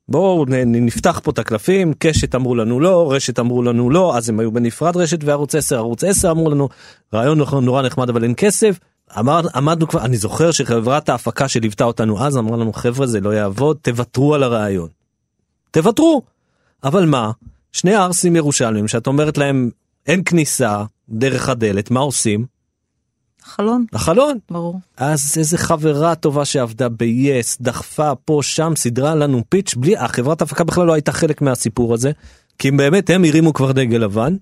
בואו 0.08 0.44
נפתח 0.66 1.20
פה 1.24 1.30
את 1.30 1.38
הקלפים, 1.38 1.92
קשת 1.98 2.34
אמרו 2.34 2.54
לנו 2.54 2.80
לא, 2.80 3.12
רשת 3.12 3.38
אמרו 3.38 3.62
לנו 3.62 3.90
לא, 3.90 4.16
אז 4.16 4.28
הם 4.28 4.40
היו 4.40 4.52
בנפרד 4.52 4.96
רשת 4.96 5.24
וערוץ 5.24 5.54
10, 5.54 5.76
ערוץ 5.76 6.04
10 6.04 6.30
אמרו 6.30 6.50
לנו, 6.50 6.68
רעיון 7.14 7.38
נורא 7.62 7.82
נחמד 7.82 8.08
אבל 8.08 8.22
אין 8.22 8.34
כסף. 8.36 8.78
אמר, 9.18 9.40
עמדנו 9.54 9.88
כבר, 9.88 10.04
אני 10.04 10.16
זוכר 10.16 10.50
שחברת 10.50 11.08
ההפקה 11.08 11.48
שליוותה 11.48 11.84
אותנו 11.84 12.24
אז 12.24 12.36
אמרה 12.36 12.56
לנו 12.56 12.72
חבר'ה 12.72 13.06
זה 13.06 13.20
לא 13.20 13.34
יעבוד, 13.34 13.76
תוותרו 13.82 14.34
על 14.34 14.42
הרעיון. 14.42 14.88
תוותרו. 15.70 16.22
אבל 16.84 17.06
מה, 17.06 17.30
שני 17.72 17.94
ערסים 17.94 18.36
ירושלמים 18.36 18.88
שאת 18.88 19.06
אומרת 19.06 19.38
להם 19.38 19.70
אין 20.06 20.22
כניסה 20.24 20.84
דרך 21.08 21.48
הדלת, 21.48 21.90
מה 21.90 22.00
עושים? 22.00 22.46
החלון. 23.44 23.84
החלון. 23.92 24.38
ברור. 24.50 24.80
אז 24.96 25.34
איזה 25.36 25.58
חברה 25.58 26.14
טובה 26.14 26.44
שעבדה 26.44 26.88
ב-yes, 26.88 27.56
דחפה 27.60 28.14
פה 28.24 28.40
שם, 28.42 28.72
סידרה 28.76 29.14
לנו 29.14 29.42
פיץ', 29.48 29.74
בלי, 29.74 29.96
החברת 29.96 30.42
הפקה 30.42 30.64
בכלל 30.64 30.86
לא 30.86 30.92
הייתה 30.92 31.12
חלק 31.12 31.42
מהסיפור 31.42 31.94
הזה, 31.94 32.10
כי 32.58 32.70
באמת 32.70 33.10
הם 33.10 33.24
הרימו 33.24 33.52
כבר 33.52 33.72
דגל 33.72 33.98
לבן. 33.98 34.36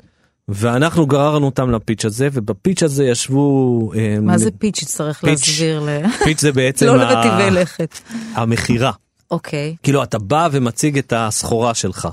ואנחנו 0.49 1.07
גררנו 1.07 1.47
אותם 1.47 1.71
לפיץ' 1.71 2.05
הזה 2.05 2.29
ובפיץ' 2.33 2.83
הזה 2.83 3.05
ישבו 3.05 3.93
אה, 3.97 4.17
מה 4.23 4.39
זה 4.39 4.51
פיץ' 4.51 4.83
יצטרך 4.83 5.25
להסביר 5.25 5.81
ל... 5.81 6.09
פיץ' 6.25 6.41
זה 6.41 6.53
בעצם 6.53 6.87
לא 6.97 6.97
לנתיבי 6.97 7.61
לכת 7.61 7.99
המכירה 8.35 8.93
אוקיי 9.31 9.77
כאילו 9.83 10.03
אתה 10.03 10.19
בא 10.19 10.49
ומציג 10.53 10.99
את 10.99 11.13
הסחורה 11.17 11.75
שלך 11.75 12.09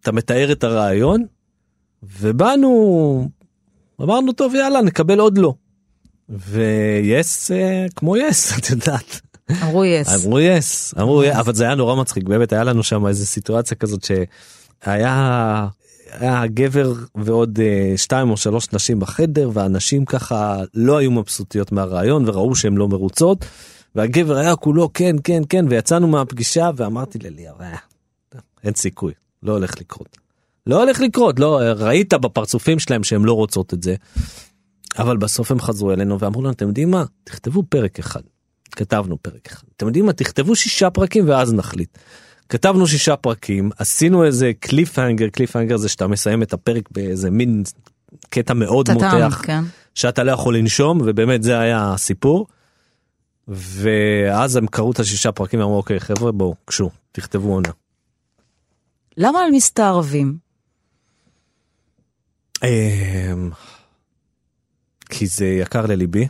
אתה 0.00 0.12
מתאר 0.12 0.52
את 0.52 0.64
הרעיון 0.64 1.24
ובאנו 2.02 3.28
אמרנו 4.02 4.32
טוב 4.32 4.54
יאללה 4.54 4.82
נקבל 4.82 5.18
עוד 5.18 5.38
לא. 5.38 5.54
ויס 6.28 7.50
אה, 7.50 7.86
כמו 7.96 8.16
יס 8.16 8.52
את 8.58 8.70
יודעת. 8.70 9.20
אמרו 9.62 9.84
יס. 9.84 10.24
אמרו 10.24 10.40
יס. 10.40 10.94
אמרו 10.98 11.24
יס. 11.24 11.36
אבל 11.36 11.54
זה 11.54 11.64
היה 11.64 11.74
נורא 11.74 11.94
מצחיק 11.94 12.24
באמת 12.24 12.52
היה 12.52 12.64
לנו 12.64 12.82
שם 12.82 13.06
איזה 13.06 13.26
סיטואציה 13.26 13.76
כזאת 13.76 14.04
שהיה 14.04 15.68
היה 16.12 16.46
גבר 16.46 16.92
ועוד 17.14 17.60
אה, 17.62 17.92
שתיים 17.96 18.30
או 18.30 18.36
שלוש 18.36 18.72
נשים 18.72 19.00
בחדר 19.00 19.50
והנשים 19.52 20.04
ככה 20.04 20.62
לא 20.74 20.96
היו 20.96 21.10
מבסוטיות 21.10 21.72
מהרעיון 21.72 22.28
וראו 22.28 22.54
שהן 22.54 22.74
לא 22.74 22.88
מרוצות. 22.88 23.44
והגבר 23.94 24.36
היה 24.36 24.56
כולו 24.56 24.90
כן 24.94 25.16
כן 25.24 25.42
כן 25.48 25.64
ויצאנו 25.68 26.08
מהפגישה 26.08 26.70
ואמרתי 26.76 27.18
לליאר 27.18 27.54
אה, 27.60 27.76
אין 28.64 28.74
סיכוי 28.74 29.12
לא 29.42 29.52
הולך 29.52 29.80
לקרות. 29.80 30.18
לא 30.66 30.82
הולך 30.82 31.00
לקרות 31.00 31.40
לא 31.40 31.60
ראית 31.76 32.14
בפרצופים 32.14 32.78
שלהם 32.78 33.04
שהם 33.04 33.24
לא 33.24 33.32
רוצות 33.32 33.74
את 33.74 33.82
זה. 33.82 33.94
אבל 34.98 35.16
בסוף 35.16 35.50
הם 35.50 35.60
חזרו 35.60 35.92
אלינו 35.92 36.18
ואמרו 36.18 36.42
לנו 36.42 36.50
אתם 36.50 36.68
יודעים 36.68 36.90
מה 36.90 37.04
תכתבו 37.24 37.62
פרק 37.68 37.98
אחד. 37.98 38.20
כתבנו 38.72 39.18
פרק 39.22 39.46
אחד. 39.46 39.66
אתם 39.76 39.86
יודעים 39.86 40.06
מה 40.06 40.12
תכתבו 40.12 40.56
שישה 40.56 40.90
פרקים 40.90 41.28
ואז 41.28 41.54
נחליט. 41.54 41.98
כתבנו 42.48 42.86
שישה 42.86 43.16
פרקים 43.16 43.70
עשינו 43.78 44.24
איזה 44.24 44.52
קליפהנגר 44.60 45.28
קליפהנגר 45.28 45.76
זה 45.76 45.88
שאתה 45.88 46.06
מסיים 46.06 46.42
את 46.42 46.52
הפרק 46.52 46.88
באיזה 46.90 47.30
מין 47.30 47.62
קטע 48.30 48.54
מאוד 48.54 48.90
מותח 48.92 49.42
כן. 49.44 49.64
שאתה 49.94 50.24
לא 50.24 50.32
יכול 50.32 50.56
לנשום 50.56 51.00
ובאמת 51.04 51.42
זה 51.42 51.58
היה 51.58 51.92
הסיפור. 51.92 52.46
ואז 53.48 54.56
הם 54.56 54.66
קראו 54.66 54.90
את 54.90 55.00
השישה 55.00 55.32
פרקים 55.32 55.60
ואמרו 55.60 55.76
אוקיי 55.76 56.00
חבר'ה 56.00 56.32
בואו 56.32 56.54
קשו 56.64 56.90
תכתבו 57.12 57.52
עונה. 57.52 57.68
למה 59.18 59.40
על 59.40 59.50
מסתערבים? 59.50 60.38
אמ, 62.64 63.50
כי 65.10 65.26
זה 65.26 65.46
יקר 65.46 65.86
לליבי. 65.86 66.28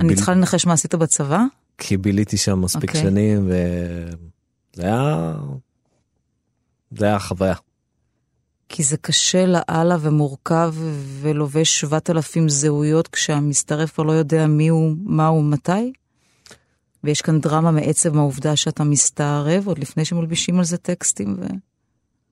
אני 0.00 0.14
צריכה 0.14 0.34
לנחש 0.34 0.66
מה 0.66 0.72
עשית 0.72 0.94
בצבא? 0.94 1.40
כי 1.78 1.96
ביליתי 1.96 2.36
שם 2.36 2.60
מספיק 2.60 2.90
אוקיי. 2.90 3.02
שנים 3.02 3.46
וזה 3.46 4.86
היה... 4.86 5.34
זה 6.98 7.04
היה 7.06 7.18
חוויה. 7.18 7.54
כי 8.68 8.82
זה 8.82 8.96
קשה 8.96 9.46
לאללה 9.46 9.96
ומורכב 10.00 10.74
ולובש 11.20 11.80
7,000 11.80 12.48
זהויות 12.48 13.08
כשהמסתרף 13.08 13.92
כבר 13.92 14.04
לא 14.04 14.12
יודע 14.12 14.46
מי 14.46 14.68
הוא, 14.68 14.96
מה 15.04 15.26
הוא, 15.26 15.44
מתי? 15.44 15.92
ויש 17.04 17.22
כאן 17.22 17.40
דרמה 17.40 17.70
מעצם 17.70 18.18
העובדה 18.18 18.56
שאתה 18.56 18.84
מסתערב 18.84 19.66
עוד 19.66 19.78
לפני 19.78 20.04
שמלבישים 20.04 20.58
על 20.58 20.64
זה 20.64 20.76
טקסטים 20.76 21.36
ו... 21.38 21.44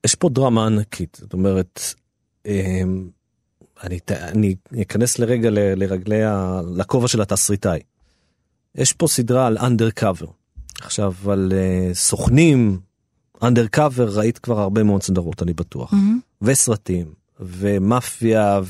יש 0.03 0.15
פה 0.15 0.29
דרמה 0.29 0.65
ענקית, 0.65 1.17
זאת 1.21 1.33
אומרת, 1.33 1.81
אמ, 2.45 3.09
אני, 3.83 3.99
אני 4.11 4.55
אכנס 4.81 5.19
לרגע 5.19 5.49
לרגלי 5.51 6.21
לכובע 6.75 7.07
של 7.07 7.21
התסריטאי. 7.21 7.79
יש 8.75 8.93
פה 8.93 9.07
סדרה 9.07 9.47
על 9.47 9.57
undercover. 9.57 10.27
עכשיו 10.81 11.13
על 11.27 11.51
uh, 11.51 11.95
סוכנים 11.95 12.79
אנדרקאבר 13.43 14.09
ראית 14.17 14.37
כבר 14.37 14.59
הרבה 14.59 14.83
מאוד 14.83 15.03
סדרות 15.03 15.43
אני 15.43 15.53
בטוח, 15.53 15.93
וסרטים, 16.41 17.13
ומאפיה, 17.39 18.61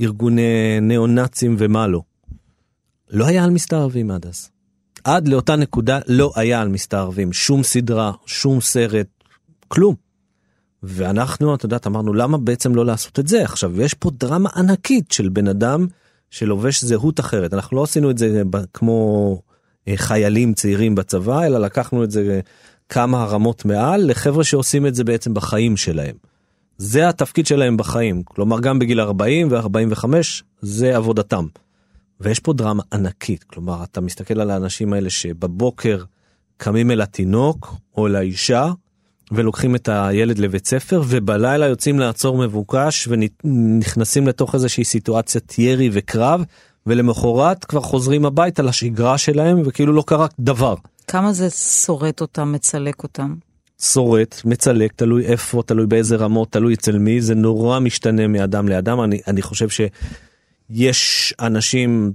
וארגוני 0.00 0.80
ניאו-נאצים 0.80 1.56
ומה 1.58 1.86
לא. 1.86 2.02
לא 3.10 3.26
היה 3.26 3.44
על 3.44 3.50
מסתערבים 3.50 4.10
עד 4.10 4.26
אז. 4.26 4.50
עד 5.04 5.28
לאותה 5.28 5.56
נקודה 5.56 5.98
לא 6.06 6.32
היה 6.36 6.60
על 6.60 6.68
מסתערבים, 6.68 7.32
שום 7.32 7.62
סדרה, 7.62 8.12
שום 8.26 8.60
סרט, 8.60 9.06
כלום. 9.68 9.94
ואנחנו, 10.82 11.54
את 11.54 11.64
יודעת, 11.64 11.86
אמרנו 11.86 12.14
למה 12.14 12.38
בעצם 12.38 12.74
לא 12.74 12.86
לעשות 12.86 13.18
את 13.18 13.28
זה 13.28 13.44
עכשיו 13.44 13.82
יש 13.82 13.94
פה 13.94 14.10
דרמה 14.10 14.50
ענקית 14.56 15.12
של 15.12 15.28
בן 15.28 15.48
אדם 15.48 15.86
שלובש 16.30 16.84
זהות 16.84 17.20
אחרת 17.20 17.54
אנחנו 17.54 17.76
לא 17.76 17.82
עשינו 17.82 18.10
את 18.10 18.18
זה 18.18 18.42
כמו 18.74 19.40
אה, 19.88 19.96
חיילים 19.96 20.54
צעירים 20.54 20.94
בצבא 20.94 21.44
אלא 21.44 21.58
לקחנו 21.58 22.04
את 22.04 22.10
זה 22.10 22.40
כמה 22.88 23.24
רמות 23.24 23.64
מעל 23.64 24.10
לחבר'ה 24.10 24.44
שעושים 24.44 24.86
את 24.86 24.94
זה 24.94 25.04
בעצם 25.04 25.34
בחיים 25.34 25.76
שלהם. 25.76 26.14
זה 26.78 27.08
התפקיד 27.08 27.46
שלהם 27.46 27.76
בחיים 27.76 28.22
כלומר 28.22 28.60
גם 28.60 28.78
בגיל 28.78 29.00
40 29.00 29.48
ו45 29.50 30.04
זה 30.60 30.96
עבודתם. 30.96 31.46
ויש 32.20 32.40
פה 32.40 32.52
דרמה 32.52 32.82
ענקית 32.92 33.44
כלומר 33.44 33.84
אתה 33.84 34.00
מסתכל 34.00 34.40
על 34.40 34.50
האנשים 34.50 34.92
האלה 34.92 35.10
שבבוקר 35.10 36.02
קמים 36.56 36.90
אל 36.90 37.00
התינוק 37.00 37.74
או 37.96 38.06
אל 38.06 38.16
האישה 38.16 38.70
ולוקחים 39.32 39.76
את 39.76 39.88
הילד 39.92 40.38
לבית 40.38 40.66
ספר 40.66 41.02
ובלילה 41.08 41.66
יוצאים 41.66 41.98
לעצור 41.98 42.38
מבוקש 42.38 43.08
ונכנסים 43.08 44.26
לתוך 44.26 44.54
איזושהי 44.54 44.84
סיטואציית 44.84 45.58
ירי 45.58 45.90
וקרב 45.92 46.44
ולמחרת 46.86 47.64
כבר 47.64 47.80
חוזרים 47.80 48.24
הביתה 48.24 48.62
לשגרה 48.62 49.18
שלהם 49.18 49.62
וכאילו 49.64 49.92
לא 49.92 50.04
קרה 50.06 50.26
דבר. 50.40 50.74
כמה 51.08 51.32
זה 51.32 51.50
שורט 51.50 52.20
אותם, 52.20 52.52
מצלק 52.52 53.02
אותם? 53.02 53.34
שורט, 53.82 54.40
מצלק, 54.44 54.92
תלוי 54.92 55.26
איפה, 55.26 55.62
תלוי 55.66 55.86
באיזה 55.86 56.16
רמות, 56.16 56.52
תלוי 56.52 56.74
אצל 56.74 56.98
מי, 56.98 57.20
זה 57.20 57.34
נורא 57.34 57.78
משתנה 57.78 58.26
מאדם 58.26 58.68
לאדם. 58.68 59.00
אני, 59.00 59.20
אני 59.26 59.42
חושב 59.42 59.68
שיש 60.72 61.34
אנשים 61.40 62.12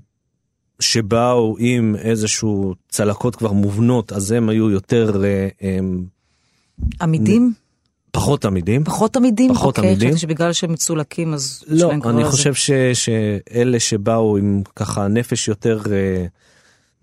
שבאו 0.80 1.56
עם 1.60 1.96
איזשהו 1.96 2.76
צלקות 2.90 3.36
כבר 3.36 3.52
מובנות, 3.52 4.12
אז 4.12 4.32
הם 4.32 4.50
היו 4.50 4.70
יותר, 4.70 5.24
אה, 5.24 5.48
הם, 5.62 6.06
עמידים? 7.02 7.54
פחות 8.12 8.46
עמידים. 8.46 8.84
פחות 8.84 9.16
עמידים? 9.16 9.54
פחות 9.54 9.78
אוקיי, 9.78 9.90
עמידים. 9.90 10.10
חשבתי 10.10 10.22
שבגלל 10.22 10.54
שהם 10.54 10.74
מצולקים 10.74 11.34
אז... 11.34 11.64
יש 11.68 11.82
לא, 11.82 11.92
אני 11.92 12.26
חושב 12.26 12.54
ש, 12.54 12.72
שאלה 12.94 13.80
שבאו 13.80 14.38
עם 14.38 14.62
ככה 14.76 15.08
נפש 15.08 15.48
יותר 15.48 15.82
אה, 15.92 16.26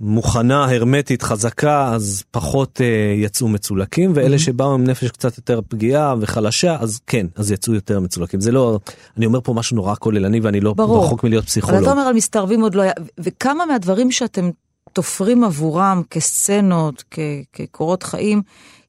מוכנה, 0.01 0.65
הרמטית, 0.75 1.23
חזקה, 1.23 1.93
אז 1.93 2.25
פחות 2.31 2.81
אה, 2.81 3.15
יצאו 3.17 3.49
מצולקים, 3.49 4.13
ואלה 4.15 4.39
שבאו 4.39 4.75
עם 4.75 4.85
נפש 4.85 5.11
קצת 5.11 5.37
יותר 5.37 5.61
פגיעה 5.69 6.15
וחלשה, 6.21 6.77
אז 6.81 7.01
כן, 7.07 7.27
אז 7.37 7.51
יצאו 7.51 7.75
יותר 7.75 8.01
מצולקים. 8.01 8.41
זה 8.41 8.53
לא, 8.53 8.79
אני 9.17 9.27
אומר 9.27 9.41
פה 9.41 9.53
משהו 9.53 9.77
נורא 9.77 9.95
כוללני 9.99 10.41
ואני 10.41 10.61
לא 10.61 10.75
ברור. 10.75 11.05
רחוק 11.05 11.25
מלהיות 11.25 11.43
אבל 11.43 11.49
פסיכולוג. 11.49 11.83
אתה 11.83 11.91
אומר 11.93 12.03
על 12.03 12.15
מסתערבים 12.15 12.61
עוד 12.61 12.75
לא 12.75 12.83
היה, 12.83 12.93
וכמה 13.21 13.67
מהדברים 13.67 14.11
שאתם 14.11 14.51
תופרים 14.93 15.45
עבורם 15.45 16.03
כסצנות, 16.11 17.05
כ- 17.11 17.19
כקורות 17.53 18.03
חיים, 18.03 18.43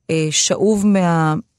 אה, 0.10 0.28
שאוב 0.32 0.86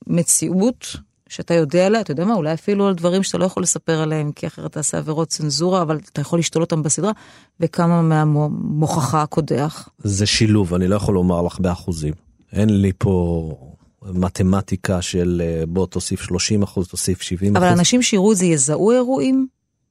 מהמציאות 0.06 0.96
שאתה 1.28 1.54
יודע 1.54 1.86
עליה, 1.86 2.00
אתה 2.00 2.10
יודע 2.10 2.24
מה, 2.24 2.34
אולי 2.34 2.54
אפילו 2.54 2.88
על 2.88 2.94
דברים 2.94 3.22
שאתה 3.22 3.38
לא 3.38 3.44
יכול 3.44 3.62
לספר 3.62 4.02
עליהם, 4.02 4.32
כי 4.32 4.46
אחרת 4.46 4.72
תעשה 4.72 4.98
עבירות 4.98 5.28
צנזורה, 5.28 5.82
אבל 5.82 5.98
אתה 6.12 6.20
יכול 6.20 6.38
לשתול 6.38 6.62
אותם 6.62 6.82
בסדרה, 6.82 7.12
וכמה 7.60 8.02
מהמוכחה 8.02 9.22
הקודח. 9.22 9.88
זה 9.98 10.26
שילוב, 10.26 10.74
אני 10.74 10.88
לא 10.88 10.96
יכול 10.96 11.14
לומר 11.14 11.42
לך 11.42 11.60
באחוזים. 11.60 12.14
אין 12.52 12.80
לי 12.80 12.92
פה 12.98 13.74
מתמטיקה 14.02 15.02
של 15.02 15.42
אה, 15.44 15.66
בוא 15.66 15.86
תוסיף 15.86 16.22
30 16.22 16.62
אחוז, 16.62 16.88
תוסיף 16.88 17.22
70 17.22 17.56
אבל 17.56 17.66
אחוז. 17.66 17.78
אנשים 17.78 18.02
שיראו 18.02 18.32
את 18.32 18.36
זה 18.36 18.46
יזהו 18.46 18.90
אירועים? 18.90 19.46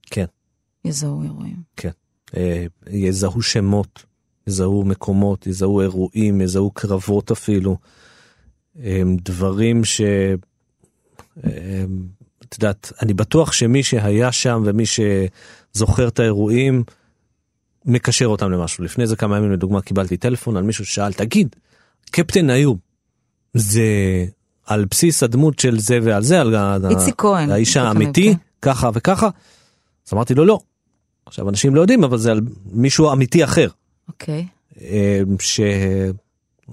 כן. 0.05 0.25
יזהו 0.85 1.23
אירועים. 1.23 1.57
אה, 2.37 2.65
יזהו 2.89 3.41
שמות, 3.41 4.05
יזהו 4.47 4.83
מקומות, 4.85 5.47
יזהו 5.47 5.81
אירועים, 5.81 6.41
יזהו 6.41 6.71
קרבות 6.71 7.31
אפילו. 7.31 7.77
דברים 9.23 9.85
ש... 9.85 10.01
אה, 11.45 11.51
את 12.49 12.55
יודעת, 12.55 12.91
אני 13.01 13.13
בטוח 13.13 13.51
שמי 13.51 13.83
שהיה 13.83 14.31
שם 14.31 14.63
ומי 14.65 14.83
שזוכר 14.85 16.07
את 16.07 16.19
האירועים, 16.19 16.83
מקשר 17.85 18.25
אותם 18.25 18.51
למשהו. 18.51 18.83
לפני 18.83 19.03
איזה 19.03 19.15
כמה 19.15 19.37
ימים 19.37 19.51
לדוגמה 19.51 19.81
קיבלתי 19.81 20.17
טלפון 20.17 20.57
על 20.57 20.63
מישהו 20.63 20.85
ששאל, 20.85 21.13
תגיד, 21.13 21.55
קפטן 22.11 22.49
איוב, 22.49 22.77
זה 23.53 23.83
על 24.65 24.85
בסיס 24.85 25.23
הדמות 25.23 25.59
של 25.59 25.79
זה 25.79 25.99
ועל 26.03 26.23
זה, 26.23 26.41
על 26.41 26.55
ה- 26.55 26.77
איציק 26.89 27.15
כהן. 27.17 27.51
האיש 27.51 27.77
האמיתי, 27.77 28.27
כהן, 28.27 28.37
ככה 28.61 28.89
וככה? 28.93 29.29
אז 30.07 30.13
אמרתי 30.13 30.33
לו 30.33 30.45
לא. 30.45 30.59
עכשיו 31.25 31.49
אנשים 31.49 31.75
לא 31.75 31.81
יודעים 31.81 32.03
אבל 32.03 32.17
זה 32.17 32.31
על 32.31 32.41
מישהו 32.71 33.11
אמיתי 33.13 33.43
אחר 33.43 33.67
אוקיי. 34.07 34.45
אה, 34.81 35.21
שאני 35.39 36.13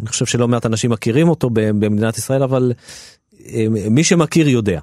חושב 0.07 0.27
שלא 0.27 0.49
מעט 0.49 0.67
אנשים 0.67 0.91
מכירים 0.91 1.29
אותו 1.29 1.51
במדינת 1.53 2.19
ישראל 2.19 2.43
אבל 2.43 2.73
מי 3.91 4.05
שמכיר 4.05 4.49
יודע. 4.49 4.81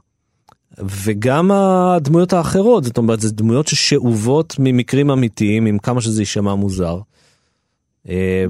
וגם 0.79 1.51
הדמויות 1.51 2.33
האחרות 2.33 2.83
זאת 2.83 2.97
אומרת 2.97 3.21
זה 3.21 3.31
דמויות 3.31 3.67
ששאובות 3.67 4.55
ממקרים 4.59 5.11
אמיתיים 5.11 5.65
עם 5.65 5.79
כמה 5.79 6.01
שזה 6.01 6.21
יישמע 6.21 6.55
מוזר. 6.55 6.99
אה, 8.09 8.45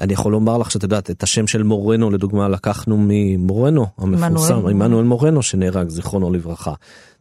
אני 0.00 0.12
יכול 0.12 0.32
לומר 0.32 0.58
לך 0.58 0.70
שאת 0.70 0.82
יודעת 0.82 1.10
את 1.10 1.22
השם 1.22 1.46
של 1.46 1.62
מורנו 1.62 2.10
לדוגמה 2.10 2.48
לקחנו 2.48 2.96
ממורנו 3.08 3.86
המפורסם 3.98 4.54
עמנואל. 4.54 4.72
עמנואל 4.72 5.04
מורנו 5.04 5.42
שנהרג 5.42 5.88
זיכרונו 5.88 6.32
לברכה. 6.32 6.74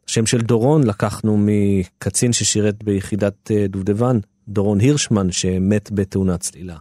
השם 0.07 0.25
של 0.25 0.41
דורון 0.41 0.83
לקחנו 0.83 1.37
מקצין 1.39 2.33
ששירת 2.33 2.83
ביחידת 2.83 3.51
אה, 3.51 3.65
דובדבן 3.69 4.19
דורון 4.47 4.79
הירשמן 4.79 5.31
שמת 5.31 5.91
בתאונת 5.91 6.39
צלילה. 6.39 6.77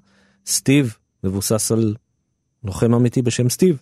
סטיב 0.46 0.96
מבוסס 1.24 1.72
על 1.72 1.94
לוחם 2.64 2.94
אמיתי 2.94 3.22
בשם 3.22 3.48
סטיב 3.48 3.76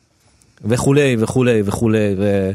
וכולי 0.65 1.17
וכולי 1.19 1.63
וכולי. 1.65 2.15
ו... 2.19 2.51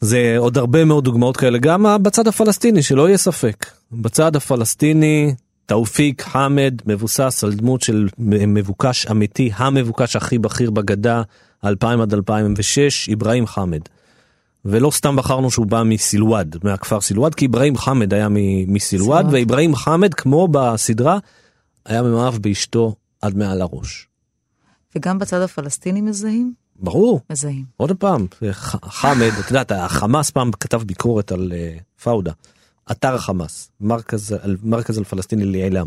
זה 0.00 0.34
עוד 0.38 0.58
הרבה 0.58 0.84
מאוד 0.84 1.04
דוגמאות 1.04 1.36
כאלה 1.36 1.58
גם 1.58 1.86
בצד 2.02 2.28
הפלסטיני 2.28 2.82
שלא 2.82 3.08
יהיה 3.08 3.18
ספק 3.18 3.66
בצד 3.92 4.36
הפלסטיני 4.36 5.34
תאופיק 5.66 6.22
חמד 6.22 6.74
מבוסס 6.86 7.44
על 7.44 7.52
דמות 7.52 7.80
של 7.80 8.08
מבוקש 8.18 9.06
אמיתי 9.06 9.50
המבוקש 9.56 10.16
הכי 10.16 10.38
בכיר 10.38 10.70
בגדה 10.70 11.22
2000 11.64 12.00
עד 12.00 12.14
2006 12.14 13.08
אברהים 13.08 13.46
חמד. 13.46 13.80
ולא 14.64 14.90
סתם 14.90 15.16
בחרנו 15.16 15.50
שהוא 15.50 15.66
בא 15.66 15.82
מסילואד 15.82 16.56
מהכפר 16.62 17.00
סילואד 17.00 17.34
כי 17.34 17.46
אברהים 17.46 17.76
חמד 17.76 18.14
היה 18.14 18.28
מסילואד 18.66 19.24
סילואד. 19.24 19.26
ואברהים 19.30 19.74
חמד 19.74 20.14
כמו 20.14 20.48
בסדרה 20.48 21.18
היה 21.86 22.02
מאוהב 22.02 22.34
באשתו 22.34 22.94
עד 23.22 23.36
מעל 23.36 23.62
הראש. 23.62 24.08
וגם 24.96 25.18
בצד 25.18 25.40
הפלסטיני 25.40 26.00
מזהים? 26.00 26.63
ברור 26.76 27.20
מזהים. 27.30 27.64
עוד 27.76 27.92
פעם 27.92 28.26
חמד 28.84 29.30
את 29.40 29.50
יודעת 29.50 29.72
החמאס 29.72 30.30
פעם 30.30 30.50
כתב 30.52 30.82
ביקורת 30.86 31.32
על 31.32 31.52
uh, 31.52 32.02
פאודה 32.02 32.32
אתר 32.90 33.14
החמאס 33.14 33.70
מרכז 33.80 34.32
על 34.42 34.56
מרכז 34.62 34.98
הפלסטיני 34.98 35.44
לעילם. 35.44 35.86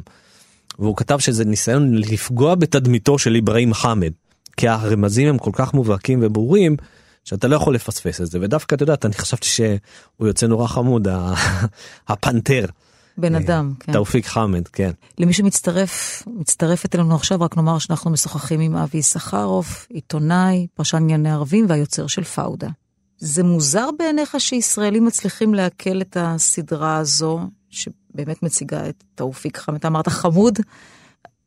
והוא 0.80 0.96
כתב 0.96 1.20
שזה 1.20 1.46
ניסיון 1.46 1.96
לפגוע 1.96 2.56
בתדמיתו 2.56 3.20
של 3.20 3.36
אברהים 3.36 3.74
חמד 3.74 4.12
כי 4.58 4.68
הרמזים 4.68 5.28
הם 5.28 5.38
כל 5.38 5.52
כך 5.54 5.74
מובהקים 5.74 6.20
וברורים 6.22 6.78
שאתה 7.24 7.48
לא 7.48 7.56
יכול 7.56 7.76
לפספס 7.76 8.22
את 8.22 8.28
זה 8.28 8.40
ודווקא 8.42 8.76
את 8.76 8.82
יודעת 8.82 9.06
אני 9.06 9.14
חשבתי 9.14 9.48
שהוא 9.48 10.28
יוצא 10.28 10.48
נורא 10.48 10.68
חמוד 10.68 11.08
הפנתר 12.08 12.66
בן 13.18 13.36
אה, 13.36 13.40
אדם, 13.40 13.74
כן. 13.80 13.94
תאופיק 13.94 14.26
חמד 14.26 14.68
כן 14.68 14.92
למי 15.18 15.34
שמצטרף, 15.34 16.24
מצטרפת 16.28 16.96
אלינו 16.96 17.16
עכשיו, 17.16 17.42
רק 17.42 17.58
נאמר 17.58 17.80
שאנחנו 17.80 18.12
משוחחים 18.12 18.60
עם 18.60 18.76
אבי 18.76 18.98
יששכרוף, 18.98 19.88
עיתונאי, 19.90 20.68
פרשן 20.74 20.98
ענייני 20.98 21.32
ערבים 21.32 21.66
והיוצר 21.70 22.08
של 22.08 22.24
פאודה. 22.24 22.68
זה 23.18 23.44
מוזר 23.44 23.90
בעיניך 24.00 24.36
שישראלים 24.40 25.06
מצליחים 25.06 25.54
לעכל 25.54 26.02
את 26.02 26.18
הסדרה 26.20 26.98
הזו, 26.98 27.40
שבאמת 27.70 28.44
מציגה 28.44 28.90
את 28.90 29.04
תאופיק 29.16 29.58
חמד, 29.58 29.76
אתה 29.76 29.88
אמרת 29.88 30.08
חמוד, 30.08 30.60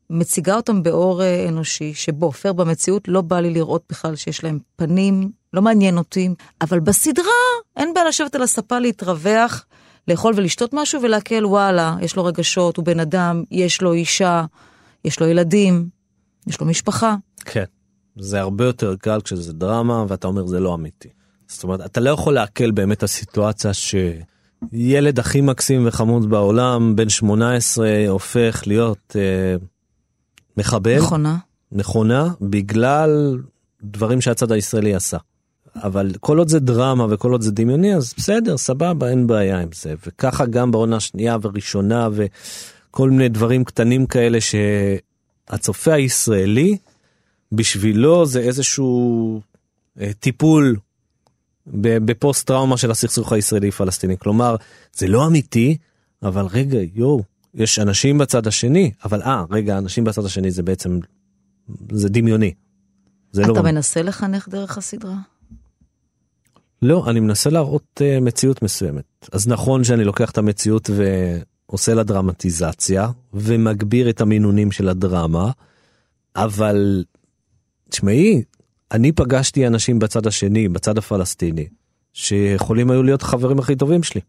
מציגה 0.09 0.55
אותם 0.55 0.83
באור 0.83 1.23
אה, 1.23 1.45
אנושי, 1.49 1.93
שבו 1.93 2.31
פייר 2.31 2.53
במציאות 2.53 3.07
לא 3.07 3.21
בא 3.21 3.39
לי 3.39 3.49
לראות 3.49 3.83
בכלל 3.89 4.15
שיש 4.15 4.43
להם 4.43 4.59
פנים, 4.75 5.31
לא 5.53 5.61
מעניין 5.61 5.97
אותי, 5.97 6.29
אבל 6.61 6.79
בסדרה 6.79 7.25
אין 7.77 7.93
בעיה 7.93 8.07
לשבת 8.07 8.35
על 8.35 8.41
הספה 8.41 8.79
להתרווח, 8.79 9.65
לאכול 10.07 10.33
ולשתות 10.37 10.69
משהו 10.73 11.01
ולהקל 11.01 11.45
וואלה, 11.45 11.95
יש 12.01 12.15
לו 12.15 12.25
רגשות, 12.25 12.77
הוא 12.77 12.85
בן 12.85 12.99
אדם, 12.99 13.43
יש 13.51 13.81
לו 13.81 13.93
אישה, 13.93 14.45
יש 15.05 15.19
לו 15.19 15.27
ילדים, 15.27 15.89
יש 16.47 16.61
לו 16.61 16.65
משפחה. 16.67 17.15
כן. 17.45 17.63
זה 18.19 18.39
הרבה 18.39 18.65
יותר 18.65 18.95
קל 18.95 19.21
כשזה 19.21 19.53
דרמה 19.53 20.05
ואתה 20.07 20.27
אומר 20.27 20.45
זה 20.45 20.59
לא 20.59 20.75
אמיתי. 20.75 21.09
זאת 21.47 21.63
אומרת 21.63 21.85
אתה 21.85 21.99
לא 21.99 22.09
יכול 22.09 22.33
לעכל 22.33 22.71
באמת 22.71 22.97
את 22.97 23.03
הסיטואציה 23.03 23.71
שילד 23.73 25.19
הכי 25.19 25.41
מקסים 25.41 25.87
וחמוד 25.87 26.29
בעולם 26.29 26.95
בן 26.95 27.09
18 27.09 27.89
הופך 28.07 28.63
להיות 28.67 29.15
אה, 29.15 29.55
מחבל 30.57 30.97
נכונה. 30.97 31.37
מכונה 31.71 32.27
בגלל 32.41 33.37
דברים 33.83 34.21
שהצד 34.21 34.51
הישראלי 34.51 34.95
עשה. 34.95 35.17
אבל 35.75 36.11
כל 36.19 36.37
עוד 36.37 36.47
זה 36.47 36.59
דרמה 36.59 37.05
וכל 37.09 37.31
עוד 37.31 37.41
זה 37.41 37.51
דמיוני 37.51 37.95
אז 37.95 38.13
בסדר 38.17 38.57
סבבה 38.57 39.09
אין 39.09 39.27
בעיה 39.27 39.59
עם 39.59 39.69
זה 39.73 39.93
וככה 40.07 40.45
גם 40.45 40.71
בעונה 40.71 40.99
שנייה 40.99 41.37
וראשונה 41.41 42.09
וכל 42.11 43.09
מיני 43.09 43.29
דברים 43.29 43.63
קטנים 43.63 44.05
כאלה 44.05 44.37
שהצופה 44.41 45.93
הישראלי 45.93 46.77
בשבילו 47.51 48.25
זה 48.25 48.39
איזשהו 48.39 49.41
אה, 50.01 50.11
טיפול 50.19 50.75
בפוסט 51.67 52.47
טראומה 52.47 52.77
של 52.77 52.91
הסכסוך 52.91 53.33
הישראלי 53.33 53.71
פלסטיני 53.71 54.17
כלומר 54.17 54.55
זה 54.93 55.07
לא 55.07 55.27
אמיתי 55.27 55.77
אבל 56.23 56.45
רגע 56.45 56.79
יואו 56.93 57.23
יש 57.53 57.79
אנשים 57.79 58.17
בצד 58.17 58.47
השני 58.47 58.91
אבל 59.05 59.21
אה 59.21 59.43
רגע 59.49 59.77
אנשים 59.77 60.03
בצד 60.03 60.25
השני 60.25 60.51
זה 60.51 60.63
בעצם 60.63 60.99
זה 61.91 62.09
דמיוני. 62.09 62.53
זה 63.31 63.43
אתה 63.43 63.51
לא... 63.51 63.61
מנסה 63.61 64.01
לחנך 64.01 64.49
דרך 64.49 64.77
הסדרה? 64.77 65.15
לא, 66.81 67.09
אני 67.09 67.19
מנסה 67.19 67.49
להראות 67.49 68.01
uh, 68.01 68.23
מציאות 68.23 68.61
מסוימת. 68.61 69.03
אז 69.31 69.47
נכון 69.47 69.83
שאני 69.83 70.03
לוקח 70.03 70.31
את 70.31 70.37
המציאות 70.37 70.89
ועושה 71.69 71.93
לה 71.93 72.03
דרמטיזציה 72.03 73.07
ומגביר 73.33 74.09
את 74.09 74.21
המינונים 74.21 74.71
של 74.71 74.89
הדרמה, 74.89 75.51
אבל 76.35 77.03
תשמעי, 77.89 78.43
אני 78.91 79.11
פגשתי 79.11 79.67
אנשים 79.67 79.99
בצד 79.99 80.27
השני, 80.27 80.69
בצד 80.69 80.97
הפלסטיני, 80.97 81.67
שיכולים 82.13 82.91
היו 82.91 83.03
להיות 83.03 83.21
החברים 83.21 83.59
הכי 83.59 83.75
טובים 83.75 84.03
שלי. 84.03 84.21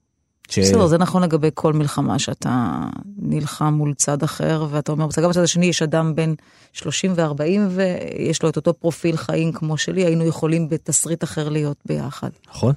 ש... 0.52 0.58
בסדר, 0.58 0.86
זה 0.86 0.98
נכון 0.98 1.22
לגבי 1.22 1.48
כל 1.54 1.72
מלחמה 1.72 2.18
שאתה 2.18 2.80
נלחם 3.18 3.74
מול 3.74 3.94
צד 3.94 4.22
אחר, 4.22 4.66
ואתה 4.70 4.92
אומר, 4.92 5.08
גם 5.22 5.28
בצד 5.28 5.42
השני 5.42 5.66
יש 5.66 5.82
אדם 5.82 6.14
בין 6.14 6.34
30 6.72 7.12
ו-40 7.16 7.42
ויש 7.70 8.42
לו 8.42 8.48
את 8.48 8.56
אותו 8.56 8.74
פרופיל 8.74 9.16
חיים 9.16 9.52
כמו 9.52 9.76
שלי, 9.76 10.04
היינו 10.04 10.24
יכולים 10.24 10.68
בתסריט 10.68 11.24
אחר 11.24 11.48
להיות 11.48 11.76
ביחד. 11.86 12.30
נכון, 12.48 12.74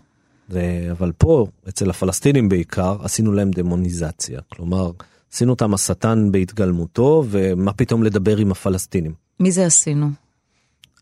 זה, 0.50 0.88
אבל 0.92 1.12
פה, 1.18 1.48
אצל 1.70 1.90
הפלסטינים 1.90 2.50
בעיקר, 2.50 2.98
עשינו 3.04 3.32
להם 3.32 3.52
דמוניזציה. 3.52 4.40
כלומר, 4.50 4.92
עשינו 5.34 5.52
אותם 5.52 5.74
השטן 5.74 6.32
בהתגלמותו, 6.32 7.24
ומה 7.30 7.74
פתאום 7.74 8.04
לדבר 8.04 8.38
עם 8.38 8.52
הפלסטינים. 8.52 9.14
מי 9.40 9.52
זה 9.52 9.66
עשינו? 9.66 10.10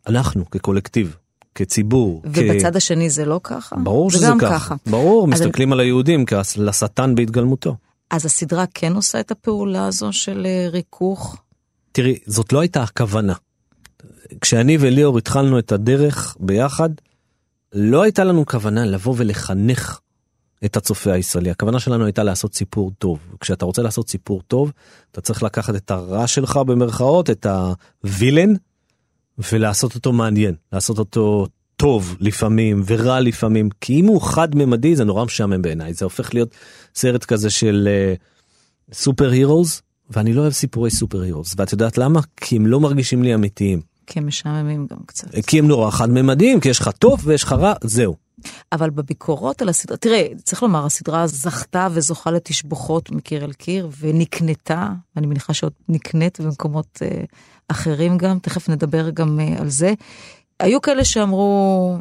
אנחנו, 0.07 0.49
כקולקטיב. 0.49 1.15
כציבור. 1.55 2.21
ובצד 2.25 2.73
כ... 2.73 2.75
השני 2.75 3.09
זה 3.09 3.25
לא 3.25 3.39
ככה? 3.43 3.75
ברור 3.75 4.11
שזה 4.11 4.27
ככה. 4.41 4.49
ככה. 4.49 4.75
ברור, 4.85 5.27
מסתכלים 5.27 5.73
על 5.73 5.79
היהודים 5.79 6.25
כשטן 6.25 7.15
בהתגלמותו. 7.15 7.75
אז 8.09 8.25
הסדרה 8.25 8.65
כן 8.73 8.93
עושה 8.93 9.19
את 9.19 9.31
הפעולה 9.31 9.87
הזו 9.87 10.13
של 10.13 10.45
אה, 10.45 10.69
ריכוך? 10.69 11.37
תראי, 11.91 12.17
זאת 12.25 12.53
לא 12.53 12.59
הייתה 12.59 12.83
הכוונה. 12.83 13.33
כשאני 14.41 14.77
וליאור 14.79 15.17
התחלנו 15.17 15.59
את 15.59 15.71
הדרך 15.71 16.37
ביחד, 16.39 16.89
לא 17.73 18.01
הייתה 18.01 18.23
לנו 18.23 18.45
כוונה 18.45 18.85
לבוא 18.85 19.13
ולחנך 19.17 19.99
את 20.65 20.77
הצופה 20.77 21.11
הישראלי. 21.11 21.51
הכוונה 21.51 21.79
שלנו 21.79 22.05
הייתה 22.05 22.23
לעשות 22.23 22.55
סיפור 22.55 22.91
טוב. 22.97 23.19
כשאתה 23.39 23.65
רוצה 23.65 23.81
לעשות 23.81 24.09
סיפור 24.09 24.41
טוב, 24.47 24.71
אתה 25.11 25.21
צריך 25.21 25.43
לקחת 25.43 25.75
את 25.75 25.91
הרע 25.91 26.27
שלך 26.27 26.57
במרכאות, 26.57 27.29
את 27.29 27.45
הווילן, 28.03 28.53
ולעשות 29.37 29.95
אותו 29.95 30.11
מעניין, 30.11 30.55
לעשות 30.73 30.99
אותו 30.99 31.47
טוב 31.75 32.15
לפעמים 32.19 32.83
ורע 32.85 33.19
לפעמים, 33.19 33.69
כי 33.81 33.99
אם 33.99 34.05
הוא 34.05 34.21
חד 34.21 34.55
ממדי 34.55 34.95
זה 34.95 35.03
נורא 35.03 35.25
משעמם 35.25 35.61
בעיניי, 35.61 35.93
זה 35.93 36.05
הופך 36.05 36.33
להיות 36.33 36.55
סרט 36.95 37.25
כזה 37.25 37.49
של 37.49 37.89
סופר 38.93 39.29
uh, 39.29 39.33
הירוז, 39.33 39.81
ואני 40.09 40.33
לא 40.33 40.41
אוהב 40.41 40.53
סיפורי 40.53 40.91
סופר 40.91 41.21
הירוז, 41.21 41.53
ואת 41.57 41.71
יודעת 41.71 41.97
למה? 41.97 42.19
כי 42.37 42.55
הם 42.55 42.67
לא 42.67 42.79
מרגישים 42.79 43.23
לי 43.23 43.35
אמיתיים. 43.35 43.81
כי 44.07 44.19
הם 44.19 44.27
משעממים 44.27 44.87
גם 44.91 44.97
קצת. 45.05 45.27
כי 45.47 45.59
הם 45.59 45.67
נורא 45.67 45.91
חד 45.91 46.09
ממדיים, 46.09 46.59
כי 46.59 46.69
יש 46.69 46.79
לך 46.79 46.89
טוב 46.99 47.21
ויש 47.23 47.43
לך 47.43 47.51
רע, 47.51 47.73
זהו. 47.83 48.15
אבל 48.71 48.89
בביקורות 48.89 49.61
על 49.61 49.69
הסדרה, 49.69 49.97
תראה, 49.97 50.27
צריך 50.43 50.63
לומר, 50.63 50.85
הסדרה 50.85 51.27
זכתה 51.27 51.87
וזוכה 51.91 52.31
לתשבוכות 52.31 53.11
מקיר 53.11 53.43
אל 53.45 53.53
קיר, 53.53 53.89
ונקנתה, 53.99 54.89
אני 55.17 55.27
מניחה 55.27 55.53
שעוד 55.53 55.73
נקנית 55.89 56.39
במקומות 56.39 56.99
אה, 57.01 57.23
אחרים 57.67 58.17
גם, 58.17 58.39
תכף 58.39 58.69
נדבר 58.69 59.09
גם 59.09 59.39
אה, 59.39 59.55
על 59.59 59.69
זה. 59.69 59.93
היו 60.59 60.81
כאלה 60.81 61.05
שאמרו, 61.05 61.97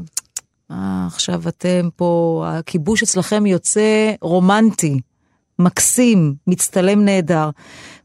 אה, 0.70 1.06
עכשיו 1.06 1.48
אתם 1.48 1.88
פה, 1.96 2.44
הכיבוש 2.46 3.02
אצלכם 3.02 3.46
יוצא 3.46 4.12
רומנטי, 4.20 5.00
מקסים, 5.58 6.34
מצטלם 6.46 7.04
נהדר. 7.04 7.50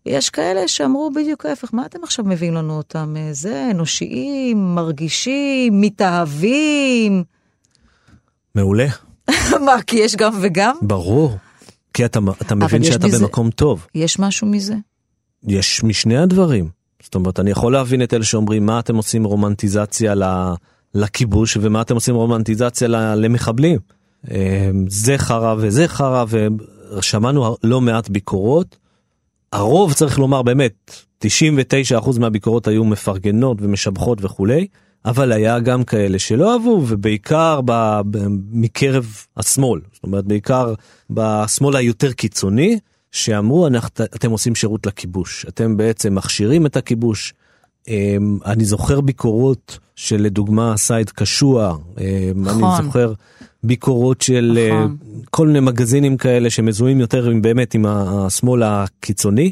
ויש 0.06 0.30
כאלה 0.30 0.68
שאמרו 0.68 1.12
בדיוק 1.16 1.46
ההפך, 1.46 1.74
מה 1.74 1.86
אתם 1.86 2.00
עכשיו 2.04 2.26
מביאים 2.26 2.54
לנו 2.54 2.78
אותם? 2.78 3.16
אה, 3.18 3.30
זה 3.32 3.68
אנושיים, 3.72 4.76
מרגישים, 4.76 5.82
מתאהבים. 5.82 7.24
מעולה. 8.56 8.88
מה, 9.66 9.82
כי 9.88 9.96
יש 9.96 10.16
גם 10.16 10.34
וגם? 10.42 10.76
ברור. 10.82 11.38
כי 11.94 12.06
אתה, 12.06 12.20
אתה 12.42 12.56
מבין 12.56 12.84
שאתה 12.84 13.08
בזה, 13.08 13.20
במקום 13.20 13.50
טוב. 13.50 13.88
יש 13.96 14.20
משהו 14.20 14.48
מזה? 14.48 14.76
יש 15.48 15.84
משני 15.84 16.18
הדברים. 16.18 16.77
זאת 17.08 17.16
אומרת, 17.16 17.40
אני 17.40 17.52
יכול 17.52 17.74
להבין 17.74 18.04
את 18.04 18.14
אלה 18.14 18.24
שאומרים, 18.24 18.66
מה 18.66 18.80
אתם 18.80 18.96
עושים 18.96 19.24
רומנטיזציה 19.24 20.14
לכיבוש, 20.96 21.58
ומה 21.62 21.82
אתם 21.82 21.96
עושים 21.96 22.16
רומנטיזציה 22.16 22.88
למחבלים. 23.16 23.80
אה, 24.32 24.70
זה 24.88 25.18
חרא 25.18 25.56
וזה 25.58 25.88
חרא, 25.88 26.26
ושמענו 26.30 27.56
לא 27.64 27.82
מעט 27.82 28.10
ביקורות. 28.10 28.78
הרוב, 29.54 29.94
צריך 29.94 30.20
לומר 30.20 30.42
באמת, 30.42 31.06
99% 31.26 32.20
מהביקורות 32.20 32.68
היו 32.68 32.86
מפרגנות 32.86 33.58
ומשבחות 33.62 34.18
וכולי. 34.22 34.68
אבל 35.06 35.32
היה 35.32 35.60
גם 35.60 35.84
כאלה 35.84 36.20
שלא 36.20 36.54
אהבו 36.54 36.84
ובעיקר 36.88 37.60
ב, 37.66 38.02
מקרב 38.52 39.06
השמאל 39.38 39.82
זאת 39.94 40.04
אומרת 40.04 40.26
בעיקר 40.26 40.74
בשמאל 41.10 41.76
היותר 41.76 42.12
קיצוני 42.12 42.80
שאמרו 43.12 43.68
אתם 44.04 44.32
עושים 44.32 44.56
שירות 44.56 44.86
לכיבוש 44.86 45.46
אתם 45.50 45.78
בעצם 45.78 46.16
מכשירים 46.16 46.66
את 46.66 46.78
הכיבוש. 46.78 47.34
אמ, 47.88 48.38
אני 48.46 48.66
זוכר 48.66 49.02
ביקורות 49.02 49.80
של 49.96 50.22
לדוגמה 50.22 50.78
סייד 50.78 51.10
קשוע 51.10 51.78
אמ, 51.98 52.04
אני 52.48 52.62
נכון. 52.62 52.86
זוכר 52.86 53.14
ביקורות 53.64 54.22
של 54.22 54.58
אה, 54.62 54.80
נכון. 54.80 54.98
כל 55.30 55.48
מיני 55.48 55.60
מגזינים 55.60 56.18
כאלה 56.18 56.50
שמזוהים 56.50 57.00
יותר 57.00 57.32
באמת 57.42 57.74
עם 57.74 57.86
השמאל 57.86 58.64
הקיצוני. 58.64 59.52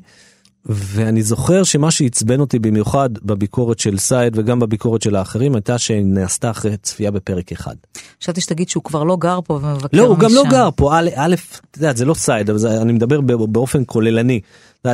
ואני 0.65 1.23
זוכר 1.23 1.63
שמה 1.63 1.91
שעצבן 1.91 2.39
אותי 2.39 2.59
במיוחד 2.59 3.09
בביקורת 3.23 3.79
של 3.79 3.97
סייד 3.97 4.37
וגם 4.37 4.59
בביקורת 4.59 5.01
של 5.01 5.15
האחרים 5.15 5.55
הייתה 5.55 5.77
שנעשתה 5.77 6.51
אחרי 6.51 6.77
צפייה 6.77 7.11
בפרק 7.11 7.51
אחד. 7.51 7.75
חשבתי 8.21 8.41
שתגיד 8.41 8.69
שהוא 8.69 8.83
כבר 8.83 9.03
לא 9.03 9.17
גר 9.17 9.39
פה 9.45 9.53
ומבקר 9.53 9.87
משם. 9.93 9.97
לא, 9.97 10.03
הוא 10.03 10.17
גם 10.17 10.29
לא 10.33 10.43
גר 10.49 10.69
פה, 10.75 10.99
א', 10.99 11.35
את 11.71 11.77
יודעת, 11.77 11.97
זה 11.97 12.05
לא 12.05 12.13
סייד, 12.13 12.49
אבל 12.49 12.59
זה, 12.59 12.81
אני 12.81 12.93
מדבר 12.93 13.21
באופן 13.21 13.83
כוללני. 13.85 14.39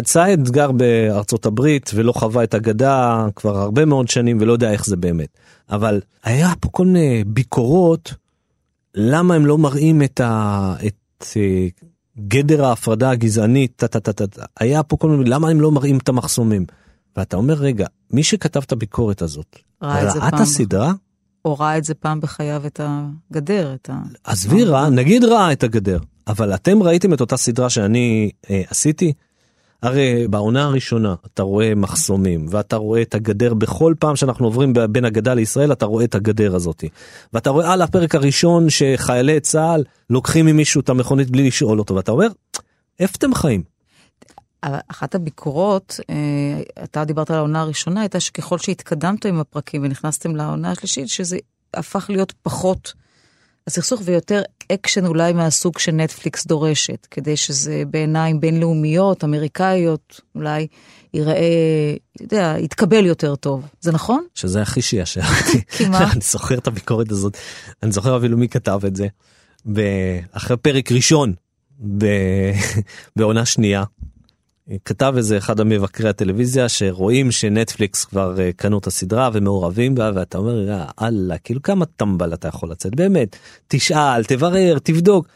סייד 0.06 0.50
גר 0.50 0.72
בארצות 0.72 1.46
הברית 1.46 1.92
ולא 1.96 2.12
חווה 2.12 2.44
את 2.44 2.56
הגדה 2.56 3.26
כבר 3.36 3.58
הרבה 3.58 3.86
מאוד 3.86 4.08
שנים 4.08 4.38
ולא 4.42 4.54
יודע 4.54 4.72
איך 4.72 4.86
זה 4.86 4.96
באמת. 4.96 5.38
אבל 5.70 6.02
היה 6.24 6.54
פה 6.60 6.70
כל 6.70 6.86
מיני 6.86 7.24
ביקורות 7.24 8.14
למה 8.96 9.36
הם 9.36 9.46
לא 9.46 9.58
מראים 9.58 10.04
את 10.04 10.20
ה... 10.20 10.76
את, 10.88 11.26
אה, 11.38 11.68
גדר 12.28 12.66
ההפרדה 12.66 13.10
הגזענית, 13.10 13.74
טה, 13.76 13.88
טה, 13.88 14.00
טה, 14.00 14.28
טה, 14.28 14.46
היה 14.60 14.84
פה 14.84 14.98
כל 14.98 15.10
מיני, 15.10 15.30
למה 15.30 15.50
הם 15.50 15.62
לא 15.62 15.72
מראים 15.72 15.98
את 15.98 16.10
המחסומים? 16.10 16.66
ואתה 17.18 17.38
אומר, 17.38 17.54
רגע, 17.54 17.86
מי 18.12 18.24
שכתב 18.24 18.62
את 18.66 18.72
הביקורת 18.72 19.22
הזאת, 19.22 19.60
ראה 19.84 20.28
את 20.28 20.34
הסדרה? 20.34 20.94
או 21.46 21.56
ראה 21.60 21.78
את 21.78 21.84
זה 21.84 21.94
פעם 21.94 22.20
בחייו 22.20 22.62
את 22.66 22.80
הגדר, 22.84 23.74
את 23.74 23.90
ה... 23.90 24.00
עזבי 24.24 24.64
ראה, 24.64 24.90
נגיד 24.90 25.24
ראה 25.24 25.52
את 25.52 25.64
הגדר, 25.64 26.00
אבל 26.28 26.56
אתם 26.56 26.84
ראיתם 26.84 27.14
את 27.14 27.22
אותה 27.22 27.38
סדרה 27.38 27.70
שאני 27.70 28.32
אה, 28.50 28.62
עשיתי? 28.70 29.14
הרי 29.82 30.28
בעונה 30.28 30.64
הראשונה 30.64 31.16
אתה 31.34 31.44
רואה 31.44 31.76
מחסומים 31.76 32.46
ואתה 32.50 32.76
רואה 32.76 33.02
את 33.02 33.16
הגדר 33.16 33.54
בכל 33.54 33.94
פעם 34.00 34.16
שאנחנו 34.16 34.46
עוברים 34.46 34.74
בין 34.90 35.06
הגדה 35.06 35.34
לישראל 35.34 35.72
אתה 35.72 35.86
רואה 35.86 36.04
את 36.06 36.16
הגדר 36.16 36.56
הזאתי. 36.56 36.90
ואתה 37.34 37.50
רואה 37.50 37.74
על 37.74 37.82
הפרק 37.82 38.16
הראשון 38.16 38.70
שחיילי 38.70 39.40
צה"ל 39.40 39.84
לוקחים 40.10 40.46
ממישהו 40.46 40.82
את 40.82 40.90
המכונית 40.90 41.30
בלי 41.30 41.48
לשאול 41.48 41.80
אותו 41.80 41.96
ואתה 41.96 42.12
אומר 42.12 42.28
איפה 43.00 43.14
אתם 43.18 43.34
חיים. 43.34 43.64
אחת 44.88 45.16
הביקורות, 45.16 46.00
אה, 46.10 46.84
אתה 46.84 47.06
דיברת 47.06 47.32
על 47.32 47.38
העונה 47.38 47.62
הראשונה, 47.62 48.02
הייתה 48.02 48.20
שככל 48.20 48.58
שהתקדמת 48.58 49.26
עם 49.26 49.40
הפרקים 49.40 49.84
ונכנסתם 49.84 50.36
לעונה 50.36 50.72
השלישית, 50.72 51.10
שזה 51.10 51.38
הפך 51.74 52.10
להיות 52.10 52.34
פחות 52.42 52.94
הסכסוך 53.68 54.02
ויותר 54.06 54.42
אקשן 54.72 55.06
אולי 55.06 55.34
מהסוג 55.34 55.80
שנטפליקס 55.80 56.46
דורשת, 56.46 57.08
כדי 57.12 57.38
שזה 57.38 57.84
בעיניים 57.88 58.40
בינלאומיות, 58.40 59.24
אמריקאיות, 59.24 60.22
אולי 60.36 60.68
ייראה, 61.14 61.36
אתה 62.16 62.24
יודע, 62.24 62.56
יתקבל 62.60 63.06
יותר 63.06 63.36
טוב. 63.36 63.68
זה 63.82 63.92
נכון? 63.92 64.26
שזה 64.36 64.62
הכי 64.62 64.82
שעשע 64.82 65.22
אותי. 65.40 65.62
כי 65.78 65.86
מה? 65.86 66.12
אני 66.12 66.22
זוכר 66.24 66.58
את 66.58 66.68
הביקורת 66.68 67.12
הזאת, 67.12 67.38
אני 67.84 67.92
זוכר 67.92 68.18
אפילו 68.18 68.38
מי 68.38 68.50
כתב 68.50 68.80
את 68.88 68.96
זה. 68.96 69.08
אחרי 70.32 70.58
פרק 70.58 70.92
ראשון 70.92 71.34
בעונה 73.16 73.46
שנייה, 73.46 73.84
כתב 74.86 75.14
איזה 75.18 75.38
אחד 75.38 75.60
המבקרי 75.60 76.10
הטלוויזיה 76.10 76.70
שרואים 76.70 77.32
שנטפליקס 77.32 78.06
כבר 78.06 78.40
אה, 78.40 78.52
קנו 78.56 78.78
את 78.78 78.88
הסדרה 78.88 79.30
ומעורבים 79.34 79.96
בה 79.96 80.12
ואתה 80.16 80.38
אומר 80.38 80.68
יא 80.68 80.84
אללה 81.02 81.38
כאילו 81.38 81.62
כמה 81.62 81.86
טמבל 81.86 82.34
אתה 82.34 82.48
יכול 82.48 82.72
לצאת 82.72 82.96
באמת 82.96 83.36
תשאל 83.68 84.24
תברר 84.24 84.78
תבדוק. 84.84 85.28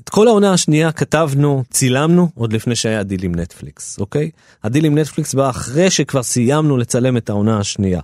את 0.00 0.08
כל 0.08 0.28
העונה 0.28 0.52
השנייה 0.52 0.92
כתבנו 0.92 1.64
צילמנו 1.70 2.28
עוד 2.34 2.52
לפני 2.52 2.76
שהיה 2.76 3.02
דיל 3.02 3.24
עם 3.24 3.34
נטפליקס 3.34 3.98
אוקיי 3.98 4.30
הדיל 4.64 4.84
עם 4.84 4.98
נטפליקס 4.98 5.34
בא 5.34 5.50
אחרי 5.50 5.90
שכבר 5.90 6.22
סיימנו 6.22 6.76
לצלם 6.76 7.16
את 7.16 7.30
העונה 7.30 7.58
השנייה. 7.58 8.00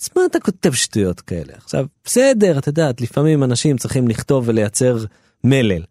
אז 0.00 0.08
מה 0.16 0.22
אתה 0.30 0.40
כותב 0.40 0.72
שטויות 0.72 1.20
כאלה 1.20 1.52
עכשיו 1.56 1.86
בסדר 2.04 2.58
את 2.58 2.66
יודעת 2.66 3.00
לפעמים 3.00 3.44
אנשים 3.44 3.76
צריכים 3.76 4.08
לכתוב 4.08 4.44
ולייצר 4.46 4.98
מלל. 5.44 5.82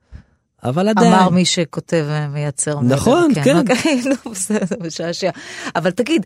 אבל 0.69 0.87
עדיין. 0.87 1.13
אמר 1.13 1.29
מי 1.29 1.45
שכותב 1.45 2.05
ומייצר. 2.09 2.81
נכון, 2.81 3.31
כן. 3.43 3.57
אוקיי, 3.57 4.01
נו, 4.09 4.31
בסדר, 4.31 4.75
משעשע. 4.87 5.29
אבל 5.75 5.91
תגיד, 5.91 6.25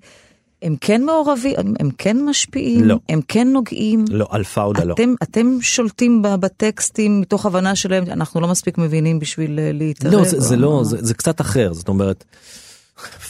הם 0.61 0.75
כן 0.81 1.03
מעורבים, 1.03 1.55
הם, 1.79 1.89
כן 1.97 2.25
משפיעים, 2.25 2.83
לא. 2.83 2.95
הם 3.09 3.21
כן 3.27 3.47
נוגעים. 3.47 4.05
לא, 4.09 4.27
על 4.29 4.43
פאודה 4.43 4.83
לא. 4.83 4.95
אתם, 5.23 5.57
שולטים 5.61 6.21
בטקסטים 6.21 7.21
מתוך 7.21 7.45
הבנה 7.45 7.75
שלהם, 7.75 8.03
אנחנו 8.03 8.41
לא 8.41 8.47
מספיק 8.47 8.77
מבינים 8.77 9.19
בשביל 9.19 9.59
אה, 9.59 9.71
להתערב. 9.73 10.13
לא, 10.13 10.23
זה, 10.23 10.39
זה 10.39 10.55
לא, 10.55 10.81
זה, 10.83 10.97
זה 10.99 11.13
קצת 11.13 11.41
אחר, 11.41 11.73
זאת 11.73 11.87
אומרת, 11.87 12.23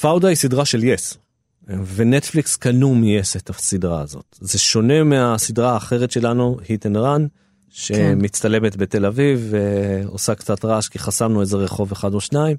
פאודה 0.01 0.27
היא 0.27 0.35
סדרה 0.35 0.65
של 0.65 0.83
יס, 0.83 1.17
ונטפליקס 1.67 2.55
קנו 2.55 2.95
מ-yes 2.95 3.37
את 3.37 3.49
הסדרה 3.49 4.01
הזאת. 4.01 4.37
זה 4.41 4.59
שונה 4.59 5.03
מהסדרה 5.03 5.73
האחרת 5.73 6.11
שלנו, 6.11 6.57
hit 6.63 6.85
and 6.91 6.95
run, 6.95 7.21
שמצטלמת 7.71 8.75
בתל 8.77 9.05
אביב, 9.05 9.53
ועושה 9.53 10.35
קצת 10.35 10.65
רעש 10.65 10.87
כי 10.87 10.99
חסמנו 10.99 11.41
איזה 11.41 11.57
רחוב 11.57 11.91
אחד 11.91 12.13
או 12.13 12.21
שניים. 12.21 12.57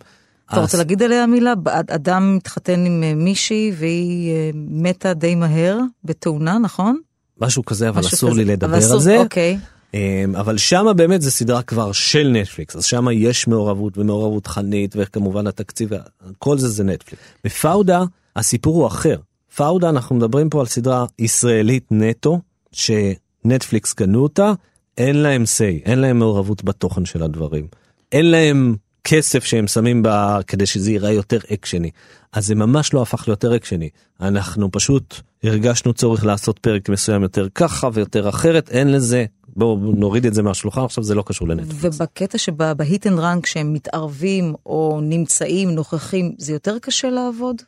אתה 0.50 0.60
רוצה 0.60 0.78
להגיד 0.78 1.02
עליה 1.02 1.26
מילה? 1.26 1.52
אד- 1.66 1.90
אדם 1.90 2.36
מתחתן 2.36 2.86
עם 2.86 3.02
אה, 3.02 3.14
מישהי 3.14 3.72
והיא 3.78 4.30
אה, 4.32 4.50
מתה 4.54 5.14
די 5.14 5.34
מהר 5.34 5.78
בתאונה, 6.04 6.58
נכון? 6.58 6.98
משהו 7.40 7.64
כזה, 7.64 7.88
אבל 7.88 7.98
משהו 7.98 8.14
אסור 8.16 8.30
כזה. 8.30 8.38
לי 8.44 8.52
לדבר 8.52 8.78
אסור- 8.78 8.92
על 8.94 9.00
זה. 9.00 9.18
אוקיי. 9.18 9.58
אמ, 9.94 10.36
אבל 10.36 10.58
שמה 10.58 10.92
באמת 10.92 11.22
זה 11.22 11.30
סדרה 11.30 11.62
כבר 11.62 11.92
של 11.92 12.28
נטפליקס 12.32 12.76
אז 12.76 12.84
שמה 12.84 13.12
יש 13.12 13.48
מעורבות 13.48 13.98
ומעורבות 13.98 14.44
תכנית 14.44 14.94
וכמובן 14.98 15.46
התקציב 15.46 15.90
כל 16.38 16.58
זה 16.58 16.68
זה 16.68 16.84
נטפליקס. 16.84 17.22
בפאודה 17.44 18.02
הסיפור 18.36 18.74
הוא 18.76 18.86
אחר. 18.86 19.16
פאודה 19.56 19.88
אנחנו 19.88 20.16
מדברים 20.16 20.50
פה 20.50 20.60
על 20.60 20.66
סדרה 20.66 21.04
ישראלית 21.18 21.84
נטו 21.90 22.40
שנטפליקס 22.72 23.92
קנו 23.92 24.22
אותה 24.22 24.52
אין 24.98 25.16
להם 25.16 25.42
say 25.42 25.84
אין 25.84 25.98
להם 25.98 26.18
מעורבות 26.18 26.64
בתוכן 26.64 27.04
של 27.04 27.22
הדברים 27.22 27.66
אין 28.12 28.30
להם 28.30 28.76
כסף 29.04 29.44
שהם 29.44 29.66
שמים 29.66 30.02
בה 30.02 30.38
כדי 30.46 30.66
שזה 30.66 30.90
ייראה 30.90 31.12
יותר 31.12 31.38
אקשני 31.52 31.90
אז 32.32 32.46
זה 32.46 32.54
ממש 32.54 32.94
לא 32.94 33.02
הפך 33.02 33.28
ליותר 33.28 33.56
אקשני 33.56 33.88
אנחנו 34.20 34.70
פשוט 34.72 35.20
הרגשנו 35.42 35.92
צורך 35.92 36.24
לעשות 36.24 36.58
פרק 36.58 36.88
מסוים 36.88 37.22
יותר 37.22 37.48
ככה 37.54 37.88
ויותר 37.92 38.28
אחרת 38.28 38.70
אין 38.70 38.92
לזה 38.92 39.24
בואו 39.56 39.76
נוריד 39.76 40.26
את 40.26 40.34
זה 40.34 40.42
מהשולחן 40.42 40.80
עכשיו 40.80 41.04
זה 41.04 41.14
לא 41.14 41.22
קשור 41.26 41.48
לנטפליקס. 41.48 42.00
ובקטע 42.00 42.38
שב 42.38 42.72
Hit 42.72 43.06
and 43.06 43.18
Run 43.18 43.40
כשהם 43.40 43.72
מתערבים 43.72 44.54
או 44.66 45.00
נמצאים, 45.02 45.70
נוכחים, 45.70 46.34
זה 46.38 46.52
יותר 46.52 46.78
קשה 46.78 47.10
לעבוד? 47.10 47.62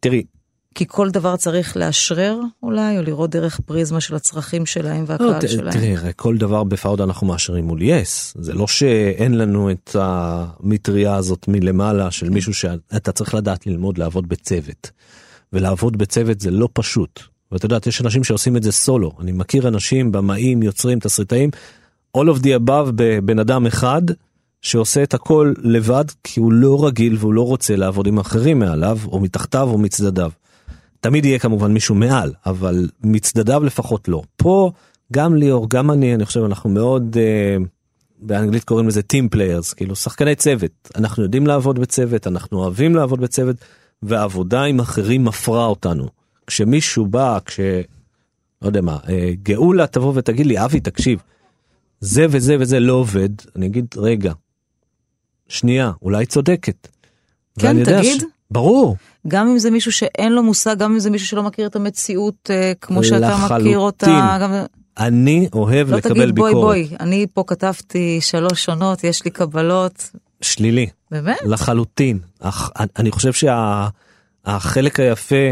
תראי 0.00 0.24
כי 0.74 0.84
כל 0.88 1.10
דבר 1.10 1.36
צריך 1.36 1.76
לאשרר 1.76 2.40
אולי, 2.62 2.98
או 2.98 3.02
לראות 3.02 3.30
דרך 3.30 3.60
פריזמה 3.60 4.00
של 4.00 4.14
הצרכים 4.14 4.66
שלהם 4.66 5.04
לא, 5.04 5.06
והקהל 5.08 5.40
ת- 5.40 5.48
שלהם. 5.48 5.72
תראי 5.72 5.96
הרי 5.96 6.10
כל 6.16 6.36
דבר 6.36 6.64
בפאודה 6.64 7.04
אנחנו 7.04 7.26
מאשרים 7.26 7.64
מול 7.64 7.82
יס 7.82 8.34
זה 8.38 8.52
לא 8.54 8.66
שאין 8.66 9.38
לנו 9.38 9.70
את 9.70 9.96
המטריה 9.98 11.14
הזאת 11.14 11.48
מלמעלה 11.48 12.10
של 12.10 12.30
מישהו 12.30 12.54
שאתה 12.54 13.12
צריך 13.12 13.34
לדעת 13.34 13.66
ללמוד 13.66 13.98
לעבוד 13.98 14.28
בצוות. 14.28 14.90
ולעבוד 15.52 15.96
בצוות 15.96 16.40
זה 16.40 16.50
לא 16.50 16.68
פשוט. 16.72 17.20
ואת 17.52 17.64
יודעת 17.64 17.86
יש 17.86 18.00
אנשים 18.00 18.24
שעושים 18.24 18.56
את 18.56 18.62
זה 18.62 18.72
סולו 18.72 19.12
אני 19.20 19.32
מכיר 19.32 19.68
אנשים 19.68 20.12
במאים 20.12 20.62
יוצרים 20.62 20.98
תסריטאים 21.00 21.50
all 22.18 22.20
of 22.20 22.38
the 22.42 22.48
above 22.66 22.90
בבן 22.94 23.38
אדם 23.38 23.66
אחד 23.66 24.02
שעושה 24.62 25.02
את 25.02 25.14
הכל 25.14 25.52
לבד 25.58 26.04
כי 26.24 26.40
הוא 26.40 26.52
לא 26.52 26.86
רגיל 26.86 27.16
והוא 27.18 27.34
לא 27.34 27.46
רוצה 27.46 27.76
לעבוד 27.76 28.06
עם 28.06 28.18
אחרים 28.18 28.58
מעליו 28.58 28.98
או 29.06 29.20
מתחתיו 29.20 29.68
או 29.68 29.78
מצדדיו. 29.78 30.30
תמיד 31.00 31.24
יהיה 31.24 31.38
כמובן 31.38 31.72
מישהו 31.72 31.94
מעל 31.94 32.32
אבל 32.46 32.88
מצדדיו 33.04 33.64
לפחות 33.64 34.08
לא 34.08 34.22
פה 34.36 34.72
גם 35.12 35.36
ליאור 35.36 35.66
גם 35.70 35.90
אני 35.90 36.14
אני 36.14 36.24
חושב 36.24 36.40
אנחנו 36.44 36.70
מאוד 36.70 37.16
אה, 37.20 37.56
באנגלית 38.18 38.64
קוראים 38.64 38.88
לזה 38.88 39.00
team 39.00 39.36
players 39.36 39.74
כאילו 39.74 39.96
שחקני 39.96 40.34
צוות 40.34 40.90
אנחנו 40.96 41.22
יודעים 41.22 41.46
לעבוד 41.46 41.78
בצוות 41.78 42.26
אנחנו 42.26 42.58
אוהבים 42.58 42.94
לעבוד 42.94 43.20
בצוות 43.20 43.56
והעבודה 44.02 44.62
עם 44.62 44.80
אחרים 44.80 45.24
מפרה 45.24 45.66
אותנו 45.66 46.08
כשמישהו 46.46 47.06
בא 47.06 47.38
כש... 47.44 47.60
לא 48.62 48.66
יודע 48.66 48.80
מה 48.80 48.98
אה, 49.08 49.30
גאולה 49.42 49.86
תבוא 49.86 50.12
ותגיד 50.16 50.46
לי 50.46 50.64
אבי 50.64 50.80
תקשיב 50.80 51.22
זה 52.00 52.26
וזה 52.30 52.56
וזה 52.60 52.80
לא 52.80 52.92
עובד 52.92 53.28
אני 53.56 53.66
אגיד 53.66 53.86
רגע 53.96 54.32
שנייה 55.50 55.92
אולי 56.02 56.26
צודקת. 56.26 56.88
כן, 57.58 57.84
תגיד. 57.84 58.22
ברור 58.50 58.96
גם 59.28 59.48
אם 59.48 59.58
זה 59.58 59.70
מישהו 59.70 59.92
שאין 59.92 60.32
לו 60.32 60.42
מושג, 60.42 60.78
גם 60.78 60.92
אם 60.92 60.98
זה 60.98 61.10
מישהו 61.10 61.28
שלא 61.28 61.42
מכיר 61.42 61.66
את 61.66 61.76
המציאות 61.76 62.50
אה, 62.50 62.72
כמו 62.80 63.04
שאתה 63.04 63.18
לחלוטין. 63.18 63.66
מכיר 63.66 63.78
אותה. 63.78 64.38
גם... 64.40 64.64
אני 64.98 65.48
אוהב 65.52 65.90
לא 65.90 65.96
לקבל 65.96 66.14
תגיד 66.14 66.34
בואי 66.34 66.50
ביקורת 66.50 66.64
בואי, 66.64 66.88
אני 67.00 67.26
פה 67.34 67.44
כתבתי 67.46 68.20
שלוש 68.20 68.64
שונות, 68.64 69.04
יש 69.04 69.24
לי 69.24 69.30
קבלות. 69.30 70.10
שלילי 70.40 70.86
באמת? 71.10 71.38
לחלוטין 71.44 72.18
אך, 72.40 72.70
אני 72.98 73.10
חושב 73.10 73.32
שהחלק 74.46 75.00
היפה 75.00 75.50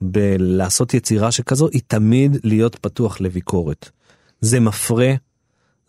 בלעשות 0.00 0.94
יצירה 0.94 1.30
שכזו 1.30 1.68
היא 1.68 1.80
תמיד 1.86 2.36
להיות 2.44 2.76
פתוח 2.76 3.20
לביקורת. 3.20 3.90
זה 4.40 4.60
מפרה, 4.60 5.12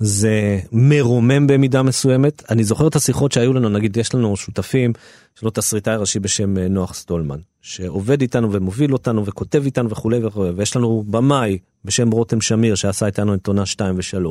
זה 0.05 0.59
מרומם 0.71 1.47
במידה 1.47 1.83
מסוימת. 1.83 2.43
אני 2.49 2.63
זוכר 2.63 2.87
את 2.87 2.95
השיחות 2.95 3.31
שהיו 3.31 3.53
לנו, 3.53 3.69
נגיד 3.69 3.97
יש 3.97 4.15
לנו 4.15 4.37
שותפים, 4.37 4.93
יש 5.37 5.43
לנו 5.43 5.51
תסריטאי 5.51 5.95
ראשי 5.95 6.19
בשם 6.19 6.57
אה, 6.57 6.67
נוח 6.67 6.93
סטולמן, 6.93 7.39
שעובד 7.61 8.21
איתנו 8.21 8.51
ומוביל 8.51 8.93
אותנו 8.93 9.25
וכותב 9.25 9.63
איתנו 9.65 9.89
וכולי 9.89 10.25
וכולי, 10.25 10.49
ויש 10.49 10.75
לנו 10.75 11.03
במאי 11.07 11.57
בשם 11.85 12.11
רותם 12.11 12.41
שמיר 12.41 12.75
שעשה 12.75 13.05
איתנו 13.05 13.33
את 13.33 13.47
עונה 13.47 13.65
2 13.65 13.95
ו-3, 13.95 14.27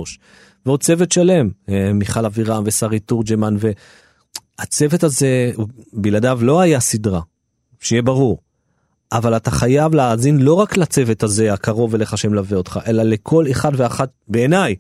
ועוד 0.66 0.82
צוות 0.82 1.12
שלם, 1.12 1.48
אה, 1.68 1.92
מיכל 1.92 2.24
אבירם 2.26 2.62
ושרי 2.66 2.98
תורג'מן, 2.98 3.56
והצוות 4.58 5.04
הזה 5.04 5.52
בלעדיו 5.92 6.38
לא 6.42 6.60
היה 6.60 6.80
סדרה, 6.80 7.20
שיהיה 7.80 8.02
ברור. 8.02 8.38
אבל 9.12 9.36
אתה 9.36 9.50
חייב 9.50 9.94
להאזין 9.94 10.38
לא 10.38 10.54
רק 10.54 10.76
לצוות 10.76 11.22
הזה 11.22 11.52
הקרוב 11.52 11.94
אליך 11.94 12.18
שמלווה 12.18 12.56
אותך, 12.56 12.80
אלא 12.86 13.02
לכל 13.02 13.44
אחד 13.50 13.72
ואחת 13.76 14.10
בעיניי 14.28 14.74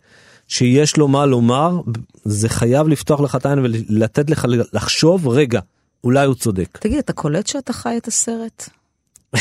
שיש 0.52 0.96
לו 0.96 1.08
מה 1.08 1.26
לומר, 1.26 1.80
זה 2.24 2.48
חייב 2.48 2.88
לפתוח 2.88 3.20
לך 3.20 3.36
את 3.36 3.46
העין 3.46 3.58
ולתת 3.58 4.30
לך 4.30 4.46
לחשוב, 4.72 5.28
רגע, 5.28 5.60
אולי 6.04 6.26
הוא 6.26 6.34
צודק. 6.34 6.78
תגיד, 6.80 6.98
אתה 6.98 7.12
קולט 7.12 7.46
שאתה 7.46 7.72
חי 7.72 7.96
את 7.96 8.08
הסרט? 8.08 8.68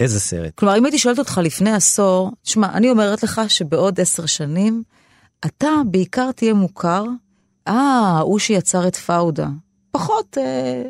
איזה 0.00 0.20
סרט. 0.20 0.52
כלומר, 0.54 0.78
אם 0.78 0.84
הייתי 0.84 0.98
שואלת 0.98 1.18
אותך 1.18 1.40
לפני 1.44 1.72
עשור, 1.72 2.30
תשמע, 2.42 2.72
אני 2.72 2.90
אומרת 2.90 3.22
לך 3.22 3.40
שבעוד 3.48 4.00
עשר 4.00 4.26
שנים, 4.26 4.82
אתה 5.46 5.68
בעיקר 5.90 6.32
תהיה 6.32 6.54
מוכר, 6.54 7.04
אה, 7.68 8.18
הוא 8.20 8.38
שיצר 8.38 8.88
את 8.88 8.96
פאודה. 8.96 9.48
פחות 9.90 10.38
אה, 10.38 10.82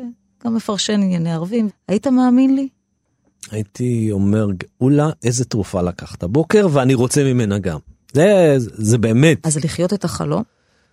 גם 0.45 0.55
מפרשן 0.55 0.93
ענייני 1.01 1.33
ערבים. 1.33 1.69
היית 1.87 2.07
מאמין 2.07 2.55
לי? 2.55 2.67
הייתי 3.51 4.09
אומר, 4.11 4.47
גאולה, 4.79 5.09
איזה 5.23 5.45
תרופה 5.45 5.81
לקחת 5.81 6.23
בוקר 6.23 6.67
ואני 6.71 6.93
רוצה 6.93 7.23
ממנה 7.23 7.59
גם. 7.59 7.79
זה, 8.13 8.55
זה 8.59 8.97
באמת, 8.97 9.47
אז 9.47 9.57
לחיות 9.57 9.93
את 9.93 10.03
החלום? 10.03 10.43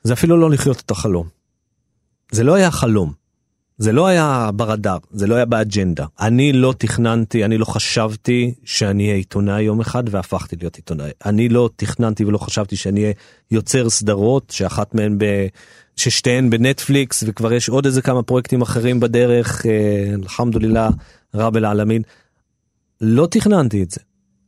זה 0.03 0.13
אפילו 0.13 0.37
לא 0.37 0.51
לחיות 0.51 0.81
את 0.87 0.91
החלום. 0.91 1.29
זה 2.33 2.45
לא 2.45 2.55
היה 2.55 2.71
חלום. 2.71 3.13
זה 3.79 3.93
לא 3.93 4.07
היה 4.07 4.51
ברדאר, 4.55 4.99
זה 5.11 5.27
לא 5.27 5.35
היה 5.35 5.45
באג'נדה. 5.45 6.07
אני 6.21 6.53
לא 6.53 6.75
תכננתי, 6.79 7.45
אני 7.45 7.59
לא 7.59 7.65
חשבתי 7.65 8.55
שאני 8.65 9.05
אהיה 9.05 9.15
עיתונאי 9.15 9.63
יום 9.63 9.81
אחד 9.81 10.05
והפכתי 10.11 10.57
להיות 10.61 10.77
עיתונאי. 10.77 11.11
אני 11.25 11.49
לא 11.49 11.71
תכננתי 11.77 12.25
ולא 12.25 12.39
חשבתי 12.39 12.77
שאני 12.77 13.03
אהיה 13.03 13.13
יוצר 13.51 13.91
סדרות, 13.91 14.51
שאחת 14.51 14.95
מהן 14.95 15.19
ב... 15.19 15.25
ששתיהן 15.97 16.51
בנטפליקס 16.51 17.25
וכבר 17.27 17.53
יש 17.53 17.69
עוד 17.69 17.87
איזה 17.87 18.03
כמה 18.03 18.23
פרויקטים 18.23 18.63
אחרים 18.63 19.01
בדרך, 19.01 19.67
אה, 19.67 20.15
אלחמדולילה, 20.15 20.89
רב 21.35 21.57
אל 21.57 21.65
העלמין. 21.65 22.03
לא 23.01 23.29
תכננתי 23.31 23.83
את 23.83 23.91
זה. 23.91 24.01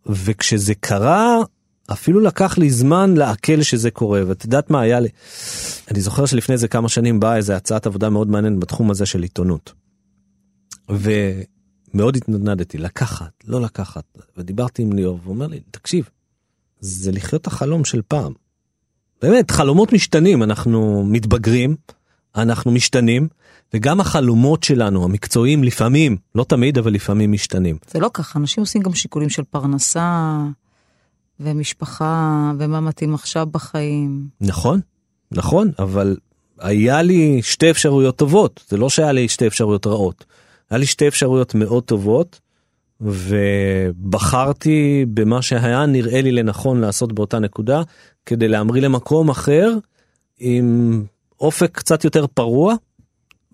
וכשזה 0.07 0.75
קרה, 0.75 1.39
אפילו 1.87 2.21
לקח 2.21 2.59
לי 2.59 2.71
זמן 2.71 3.15
לעכל 3.17 3.63
שזה 3.63 3.91
קורה, 3.91 4.23
ואת 4.27 4.45
יודעת 4.45 4.71
מה 4.71 4.81
היה 4.81 5.01
לי? 5.01 5.09
אני 5.91 6.01
זוכר 6.01 6.27
שלפני 6.27 6.53
איזה 6.53 6.69
כמה 6.69 6.89
שנים 6.89 7.21
באה 7.21 7.37
איזה 7.37 7.57
הצעת 7.57 7.87
עבודה 7.87 8.11
מאוד 8.11 8.29
מעניינת 8.29 8.59
בתחום 8.59 8.91
הזה 8.91 9.07
של 9.07 9.23
עיתונות. 9.23 9.73
ומאוד 10.89 12.17
התנדנדתי, 12.17 12.79
לקחת, 12.79 13.33
לא 13.45 13.61
לקחת, 13.61 14.05
ודיברתי 14.37 14.83
עם 14.83 14.93
ליאור, 14.93 15.19
והוא 15.23 15.35
אומר 15.35 15.47
לי, 15.47 15.61
תקשיב, 15.71 16.09
זה 16.81 17.13
לחיות 17.13 17.47
החלום 17.47 17.85
של 17.85 18.01
פעם. 18.09 18.33
באמת, 19.23 19.51
חלומות 19.51 19.93
משתנים, 19.93 20.43
אנחנו 20.43 21.05
מתבגרים, 21.07 21.77
אנחנו 22.37 22.71
משתנים, 22.71 23.29
וגם 23.75 24.01
החלומות 24.01 24.63
שלנו, 24.63 25.05
המקצועיים, 25.05 25.65
לפעמים, 25.65 26.17
לא 26.35 26.45
תמיד, 26.45 26.79
אבל 26.79 26.93
לפעמים 26.93 27.33
משתנים. 27.33 27.77
זה 27.91 28.01
לא 28.01 28.11
ככה, 28.15 28.39
אנשים 28.39 28.61
עושים 28.63 28.83
גם 28.83 28.95
שיקולים 28.95 29.29
של 29.29 29.43
פרנסה 29.43 30.39
ומשפחה 31.41 32.53
ומה 32.59 32.81
מתאים 32.81 33.15
עכשיו 33.15 33.47
בחיים. 33.47 34.29
נכון, 34.41 34.81
נכון, 35.33 35.71
אבל 35.79 36.17
היה 36.59 37.03
לי 37.03 37.43
שתי 37.43 37.71
אפשרויות 37.71 38.17
טובות, 38.17 38.65
זה 38.69 38.77
לא 38.77 38.89
שהיה 38.89 39.13
לי 39.13 39.29
שתי 39.29 39.47
אפשרויות 39.47 39.87
רעות. 39.87 40.25
היה 40.71 40.79
לי 40.79 40.87
שתי 40.87 41.09
אפשרויות 41.09 41.55
מאוד 41.55 41.83
טובות, 41.83 42.41
ובחרתי 43.01 45.07
במה 45.15 45.43
שהיה 45.43 45.87
נראה 45.87 46.23
לי 46.23 46.33
לנכון 46.33 46.81
לעשות 46.81 47.13
באותה 47.13 47.39
נקודה, 47.39 47.83
כדי 48.27 48.49
להמריא 48.49 48.83
למקום 48.83 49.29
אחר, 49.29 49.73
עם 50.39 51.05
אופק 51.41 51.79
קצת 51.79 52.05
יותר 52.05 52.27
פרוע, 52.27 52.75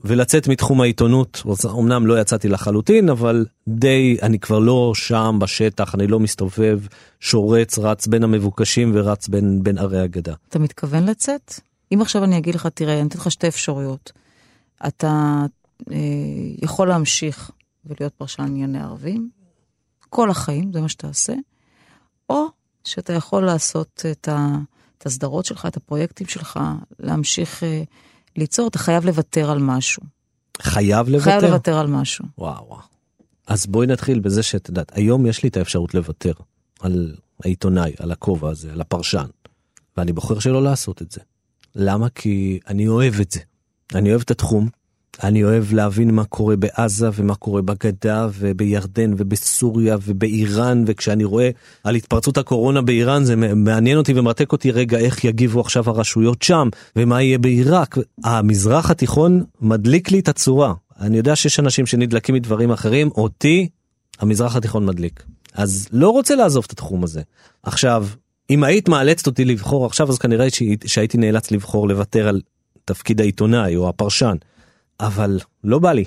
ולצאת 0.05 0.49
מתחום 0.49 0.81
העיתונות. 0.81 1.43
אמנם 1.79 2.07
לא 2.07 2.21
יצאתי 2.21 2.49
לחלוטין, 2.49 3.09
אבל 3.09 3.47
די, 3.69 4.17
אני 4.23 4.39
כבר 4.39 4.59
לא 4.59 4.93
שם 4.95 5.37
בשטח, 5.41 5.95
אני 5.95 6.07
לא 6.07 6.21
מסתובב, 6.21 6.81
שורץ, 7.21 7.79
רץ 7.79 8.07
בין 8.07 8.25
המבוקשים 8.25 8.91
ורץ 8.95 9.29
בין, 9.29 9.63
בין 9.63 9.79
ערי 9.79 10.01
הגדה. 10.01 10.35
אתה 10.49 10.59
מתכוון 10.59 11.05
לצאת? 11.05 11.61
אם 11.95 12.03
עכשיו 12.03 12.25
אני 12.25 12.39
אגיד 12.39 12.55
לך, 12.55 12.67
תראה, 12.67 13.01
אני 13.01 13.09
אתן 13.09 13.19
לך 13.19 13.31
שתי 13.31 13.49
אפשרויות. 13.49 14.13
אתה 14.87 15.45
אה, 15.91 15.97
יכול 16.63 16.89
להמשיך 16.89 17.51
ולהיות 17.85 18.15
פרשן 18.15 18.43
ענייני 18.43 18.81
ערבים, 18.81 19.31
כל 20.09 20.31
החיים, 20.31 20.73
זה 20.73 20.81
מה 20.81 20.89
שתעשה, 20.89 21.35
או 22.31 22.45
שאתה 22.85 23.13
יכול 23.13 23.45
לעשות 23.45 24.07
את, 24.11 24.29
ה, 24.29 24.57
את 24.99 25.07
הסדרות 25.07 25.45
שלך, 25.45 25.67
את 25.67 25.77
הפרויקטים 25.77 26.27
שלך, 26.27 26.61
להמשיך 26.99 27.63
אה, 27.63 27.83
ליצור, 28.39 28.69
אתה 28.69 28.79
חייב 28.79 29.05
לוותר 29.05 29.51
על 29.51 29.59
משהו. 29.59 30.03
חייב 30.63 31.09
לוותר? 31.09 31.25
חייב 31.31 31.45
לוותר 31.45 31.79
על 31.79 31.87
משהו. 31.87 32.25
וואו 32.39 32.67
וואו. 32.69 32.81
אז 33.47 33.67
בואי 33.67 33.87
נתחיל 33.87 34.21
בזה 34.21 34.43
שאת 34.43 34.69
יודעת, 34.69 34.93
היום 34.95 35.27
יש 35.27 35.43
לי 35.43 35.49
את 35.49 35.57
האפשרות 35.57 35.95
לוותר 35.95 36.33
על 36.81 37.15
העיתונאי, 37.45 37.93
על 37.99 38.13
הכובע 38.13 38.51
הזה, 38.51 38.73
על 38.73 38.81
הפרשן, 38.81 39.27
ואני 39.97 40.13
בוחר 40.13 40.39
שלא 40.39 40.63
לעשות 40.63 41.03
את 41.03 41.13
זה. 41.13 41.21
למה? 41.75 42.09
כי 42.09 42.61
אני 42.67 42.89
אוהב 42.89 43.21
את 43.21 43.31
זה. 43.31 43.41
אני 43.95 44.11
אוהב 44.11 44.21
את 44.21 44.31
התחום, 44.31 44.69
אני 45.23 45.45
אוהב 45.45 45.73
להבין 45.73 46.15
מה 46.15 46.25
קורה 46.25 46.57
בעזה 46.57 47.09
ומה 47.15 47.35
קורה 47.35 47.63
בגדה 47.63 48.29
ובירדן 48.39 49.13
ובסוריה 49.17 49.97
ובאיראן 50.07 50.85
וכשאני 50.87 51.25
רואה 51.25 51.51
על 51.85 51.95
התפרצות 51.95 52.39
הקורונה 52.39 52.83
באיראן 52.83 53.25
זה 53.25 53.37
מעניין 53.37 53.99
אותי 53.99 54.13
ומרתק 54.17 54.53
אותי 54.53 54.71
רגע 54.71 54.99
איך 54.99 55.25
יגיבו 55.25 55.61
עכשיו 55.61 55.91
הרשויות 55.91 56.43
שם 56.43 56.69
ומה 56.97 57.23
יהיה 57.23 57.39
בעיראק. 57.39 57.99
המזרח 58.25 58.91
התיכון 58.91 59.45
מדליק 59.61 60.11
לי 60.11 60.19
את 60.19 60.29
הצורה. 60.29 60.75
אני 61.01 61.17
יודע 61.17 61.37
שיש 61.37 61.61
אנשים 61.61 61.87
שנדלקים 61.87 62.35
מדברים 62.35 62.71
אחרים, 62.71 63.11
אותי 63.11 63.69
המזרח 64.21 64.57
התיכון 64.57 64.87
מדליק. 64.87 65.23
אז 65.55 65.89
לא 65.93 66.11
רוצה 66.11 66.35
לעזוב 66.35 66.65
את 66.67 66.73
התחום 66.73 67.05
הזה. 67.05 67.23
עכשיו, 67.63 68.07
אם 68.51 68.65
היית 68.65 68.89
מאלצת 68.89 69.27
אותי 69.27 69.45
לבחור 69.45 69.87
עכשיו 69.87 70.09
אז 70.09 70.19
כנראה 70.19 70.47
שהייתי 70.87 71.19
נאלץ 71.19 71.51
לבחור 71.51 71.89
לוותר 71.89 72.29
על 72.29 72.41
תפקיד 72.85 73.21
העיתונאי 73.21 73.77
או 73.77 73.89
הפרשן. 73.89 74.37
אבל 75.01 75.39
לא 75.65 75.79
בא 75.79 75.93
לי. 75.93 76.05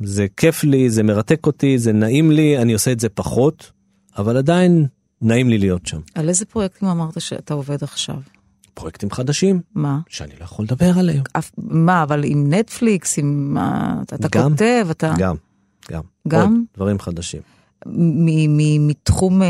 זה 0.00 0.26
כיף 0.36 0.64
לי, 0.64 0.90
זה 0.90 1.02
מרתק 1.02 1.46
אותי, 1.46 1.78
זה 1.78 1.92
נעים 1.92 2.30
לי, 2.30 2.58
אני 2.58 2.72
עושה 2.72 2.92
את 2.92 3.00
זה 3.00 3.08
פחות, 3.08 3.70
אבל 4.18 4.36
עדיין 4.36 4.86
נעים 5.22 5.48
לי 5.48 5.58
להיות 5.58 5.86
שם. 5.86 6.00
על 6.14 6.28
איזה 6.28 6.44
פרויקטים 6.44 6.88
אמרת 6.88 7.20
שאתה 7.20 7.54
עובד 7.54 7.82
עכשיו? 7.82 8.16
פרויקטים 8.74 9.10
חדשים. 9.10 9.60
מה? 9.74 9.98
שאני 10.08 10.32
לא 10.38 10.44
יכול 10.44 10.64
לדבר 10.64 10.98
עליהם. 10.98 11.22
אף, 11.32 11.50
מה, 11.58 12.02
אבל 12.02 12.24
עם 12.24 12.54
נטפליקס, 12.54 13.18
עם 13.18 13.54
מה, 13.54 13.94
אתה, 14.02 14.16
אתה 14.16 14.28
גם, 14.30 14.50
כותב, 14.50 14.86
אתה... 14.90 15.14
גם, 15.18 15.36
גם. 15.90 16.02
גם? 16.28 16.40
עוד 16.40 16.52
דברים 16.76 16.98
חדשים. 17.00 17.40
מתחום 17.86 19.42
אה, 19.42 19.48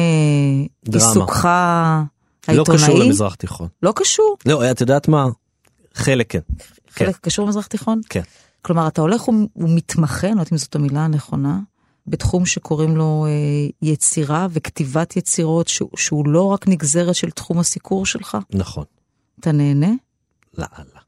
עיסוקך 0.93 1.45
העיתונאי? 1.45 2.57
לא 2.57 2.65
קשור 2.65 2.99
למזרח 2.99 3.35
תיכון. 3.35 3.69
לא 3.83 3.93
קשור? 3.97 4.37
לא, 4.47 4.71
את 4.71 4.81
יודעת 4.81 5.09
מה? 5.09 5.27
חלק 5.95 6.33
כן. 6.33 6.41
חלק 6.91 7.15
כן. 7.15 7.21
קשור 7.23 7.47
למזרח 7.47 7.67
תיכון? 7.67 8.01
כן. 8.09 8.23
כלומר, 8.63 8.89
אתה 8.89 9.01
הולך 9.01 9.29
ומתמחה, 9.57 10.27
אני 10.27 10.35
לא 10.35 10.41
יודעת 10.41 10.53
אם 10.53 10.59
זאת 10.59 10.75
המילה 10.75 11.05
הנכונה, 11.05 11.59
בתחום 12.07 12.47
שקוראים 12.47 12.97
לו 12.97 13.27
אה, 13.29 13.89
יצירה 13.89 14.47
וכתיבת 14.51 15.17
יצירות, 15.17 15.69
שהוא, 15.69 15.91
שהוא 15.97 16.29
לא 16.29 16.43
רק 16.43 16.69
נגזרת 16.69 17.15
של 17.15 17.31
תחום 17.31 17.59
הסיקור 17.59 18.07
שלך. 18.07 18.39
נכון. 18.51 18.85
אתה 19.41 19.53
נהנה? 19.53 19.91
לאללה. 20.59 21.01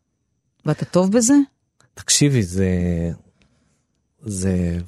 ואתה 0.66 0.84
טוב 0.84 1.12
בזה? 1.12 1.34
תקשיבי, 1.94 2.42
זה... 2.42 2.68
זה 4.24 4.78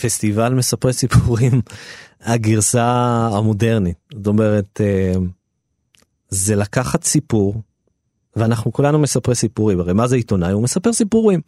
פסטיבל 0.00 0.54
מספרי 0.54 0.92
סיפורים, 0.92 1.60
הגרסה 2.20 2.84
המודרנית. 3.32 3.96
זאת 4.14 4.26
אומרת, 4.26 4.80
אה, 4.80 5.12
זה 6.28 6.56
לקחת 6.56 7.04
סיפור, 7.04 7.62
ואנחנו 8.36 8.72
כולנו 8.72 8.98
מספרי 8.98 9.34
סיפורים, 9.34 9.80
הרי 9.80 9.92
מה 9.92 10.06
זה 10.06 10.16
עיתונאי? 10.16 10.52
הוא 10.52 10.62
מספר 10.62 10.92
סיפורים. 10.92 11.40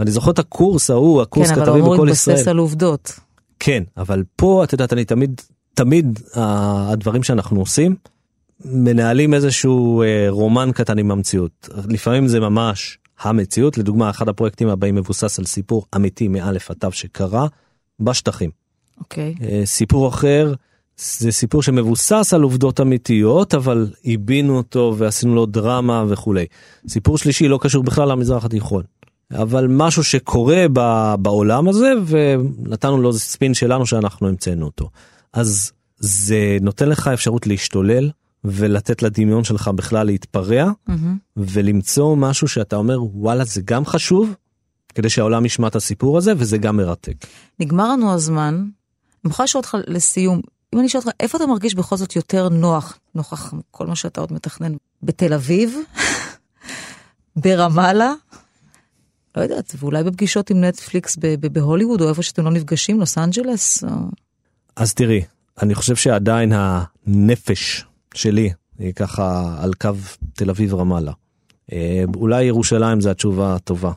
ואני 0.00 0.10
זוכר 0.10 0.30
את 0.30 0.38
הקורס 0.38 0.90
ההוא, 0.90 1.22
הקורס 1.22 1.48
כן, 1.48 1.54
כתבים 1.54 1.64
בכל 1.64 1.68
ישראל. 1.72 1.86
כן, 1.86 1.90
אבל 1.90 1.90
אמור 1.90 2.06
להתבסס 2.06 2.48
על 2.48 2.58
עובדות. 2.58 3.20
כן, 3.58 3.82
אבל 3.96 4.24
פה 4.36 4.64
את 4.64 4.72
יודעת, 4.72 4.92
אני 4.92 5.04
תמיד, 5.04 5.40
תמיד 5.74 6.18
הדברים 6.34 7.22
שאנחנו 7.22 7.60
עושים, 7.60 7.96
מנהלים 8.64 9.34
איזשהו 9.34 10.02
אה, 10.02 10.26
רומן 10.28 10.70
קטן 10.74 10.98
עם 10.98 11.10
המציאות. 11.10 11.68
לפעמים 11.88 12.28
זה 12.28 12.40
ממש 12.40 12.98
המציאות, 13.20 13.78
לדוגמה, 13.78 14.10
אחד 14.10 14.28
הפרויקטים 14.28 14.68
הבאים 14.68 14.94
מבוסס 14.94 15.38
על 15.38 15.44
סיפור 15.44 15.86
אמיתי 15.96 16.28
מאלף 16.28 16.70
עד 16.70 16.76
תו 16.76 16.92
שקרה 16.92 17.46
בשטחים. 18.00 18.50
אוקיי. 19.00 19.34
אה, 19.42 19.62
סיפור 19.64 20.08
אחר, 20.08 20.54
זה 20.96 21.32
סיפור 21.32 21.62
שמבוסס 21.62 22.34
על 22.34 22.42
עובדות 22.42 22.80
אמיתיות, 22.80 23.54
אבל 23.54 23.88
עיבינו 24.02 24.56
אותו 24.56 24.94
ועשינו 24.98 25.34
לו 25.34 25.46
דרמה 25.46 26.04
וכולי. 26.08 26.46
סיפור 26.88 27.18
שלישי 27.18 27.48
לא 27.48 27.58
קשור 27.62 27.82
בכלל 27.82 28.08
למזרח 28.08 28.44
התיכון. 28.44 28.82
אבל 29.32 29.66
משהו 29.66 30.04
שקורה 30.04 30.66
בעולם 31.18 31.68
הזה 31.68 31.92
ונתנו 32.06 33.02
לו 33.02 33.12
ספין 33.12 33.54
שלנו 33.54 33.86
שאנחנו 33.86 34.28
המצאנו 34.28 34.66
אותו. 34.66 34.90
אז 35.32 35.72
זה 35.98 36.58
נותן 36.60 36.88
לך 36.88 37.08
אפשרות 37.08 37.46
להשתולל 37.46 38.10
ולתת 38.44 39.02
לדמיון 39.02 39.44
שלך 39.44 39.68
בכלל 39.68 40.06
להתפרע 40.06 40.70
mm-hmm. 40.70 40.92
ולמצוא 41.36 42.16
משהו 42.16 42.48
שאתה 42.48 42.76
אומר 42.76 42.98
וואלה 43.02 43.44
זה 43.44 43.60
גם 43.64 43.86
חשוב 43.86 44.34
כדי 44.94 45.08
שהעולם 45.08 45.44
ישמע 45.44 45.68
את 45.68 45.76
הסיפור 45.76 46.18
הזה 46.18 46.32
וזה 46.36 46.58
גם 46.58 46.76
מרתק. 46.76 47.26
נגמר 47.60 47.88
לנו 47.92 48.12
הזמן. 48.12 48.66
אני 49.24 49.30
יכולה 49.30 49.44
לשאול 49.44 49.60
אותך 49.60 49.76
לסיום 49.86 50.40
אם 50.74 50.78
אני 50.78 50.86
אשאל 50.86 51.00
אותך 51.00 51.10
איפה 51.20 51.38
אתה 51.38 51.46
מרגיש 51.46 51.74
בכל 51.74 51.96
זאת 51.96 52.16
יותר 52.16 52.48
נוח 52.48 52.98
נוכח 53.14 53.54
כל 53.70 53.86
מה 53.86 53.96
שאתה 53.96 54.20
עוד 54.20 54.32
מתכנן 54.32 54.72
בתל 55.02 55.32
אביב 55.32 55.76
ברמאללה 57.42 58.12
לא 59.36 59.42
יודעת, 59.42 59.74
ואולי 59.78 60.04
בפגישות 60.04 60.50
עם 60.50 60.64
נטפליקס 60.64 61.16
בהוליווד, 61.52 62.00
או 62.00 62.08
איפה 62.08 62.22
שאתם 62.22 62.44
לא 62.44 62.50
נפגשים, 62.50 63.00
לוס 63.00 63.18
אנג'לס? 63.18 63.84
או... 63.84 63.88
אז 64.76 64.94
תראי, 64.94 65.22
אני 65.62 65.74
חושב 65.74 65.96
שעדיין 65.96 66.52
הנפש 66.54 67.84
שלי 68.14 68.50
היא 68.78 68.92
ככה 68.92 69.56
על 69.60 69.74
קו 69.74 69.90
תל 70.34 70.50
אביב 70.50 70.74
רמאללה. 70.74 71.12
אה, 71.72 72.04
אולי 72.16 72.44
ירושלים 72.44 73.00
זה 73.00 73.10
התשובה 73.10 73.54
הטובה. 73.54 73.92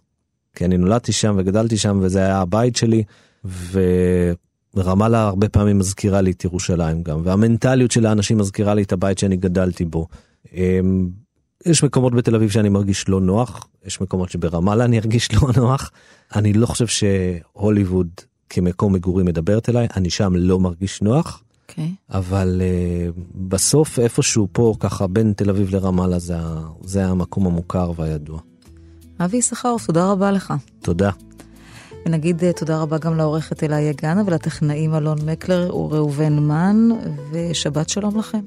כי 0.55 0.65
אני 0.65 0.77
נולדתי 0.77 1.11
שם 1.11 1.35
וגדלתי 1.37 1.77
שם 1.77 1.99
וזה 2.01 2.19
היה 2.19 2.39
הבית 2.39 2.75
שלי, 2.75 3.03
ורמאללה 4.75 5.27
הרבה 5.27 5.49
פעמים 5.49 5.79
מזכירה 5.79 6.21
לי 6.21 6.31
את 6.31 6.43
ירושלים 6.43 7.03
גם, 7.03 7.21
והמנטליות 7.23 7.91
של 7.91 8.05
האנשים 8.05 8.37
מזכירה 8.37 8.73
לי 8.73 8.83
את 8.83 8.91
הבית 8.91 9.17
שאני 9.17 9.37
גדלתי 9.37 9.85
בו. 9.85 10.07
יש 11.65 11.83
מקומות 11.83 12.13
בתל 12.13 12.35
אביב 12.35 12.49
שאני 12.49 12.69
מרגיש 12.69 13.09
לא 13.09 13.21
נוח, 13.21 13.67
יש 13.85 14.01
מקומות 14.01 14.29
שברמאללה 14.29 14.85
אני 14.85 14.99
ארגיש 14.99 15.33
לא 15.33 15.49
נוח. 15.57 15.91
אני 16.35 16.53
לא 16.53 16.65
חושב 16.65 16.87
שהוליווד 16.87 18.07
כמקום 18.49 18.93
מגורים 18.93 19.25
מדברת 19.25 19.69
אליי, 19.69 19.87
אני 19.95 20.09
שם 20.09 20.33
לא 20.35 20.59
מרגיש 20.59 21.01
נוח. 21.01 21.43
Okay. 21.43 21.53
אוקיי. 21.69 21.93
אבל 22.09 22.61
uh, 22.61 23.19
בסוף 23.35 23.99
איפשהו 23.99 24.47
פה 24.51 24.73
ככה 24.79 25.07
בין 25.07 25.33
תל 25.33 25.49
אביב 25.49 25.75
לרמאללה 25.75 26.19
זה, 26.19 26.35
זה 26.83 27.05
המקום 27.05 27.45
המוכר 27.45 27.91
והידוע. 27.95 28.39
אבי 29.19 29.37
יששכרוף, 29.37 29.85
תודה 29.85 30.11
רבה 30.11 30.31
לך. 30.31 30.53
תודה. 30.81 31.09
ונגיד 32.05 32.43
אה, 32.43 32.53
תודה 32.53 32.81
רבה 32.81 32.97
גם 32.97 33.17
לעורכת 33.17 33.63
אלה 33.63 33.79
יגנה 33.79 34.21
ולטכנאים 34.25 34.95
אלון 34.95 35.17
מקלר 35.25 35.75
וראובן 35.75 36.33
מן, 36.33 36.89
ושבת 37.31 37.89
שלום 37.89 38.19
לכם. 38.19 38.41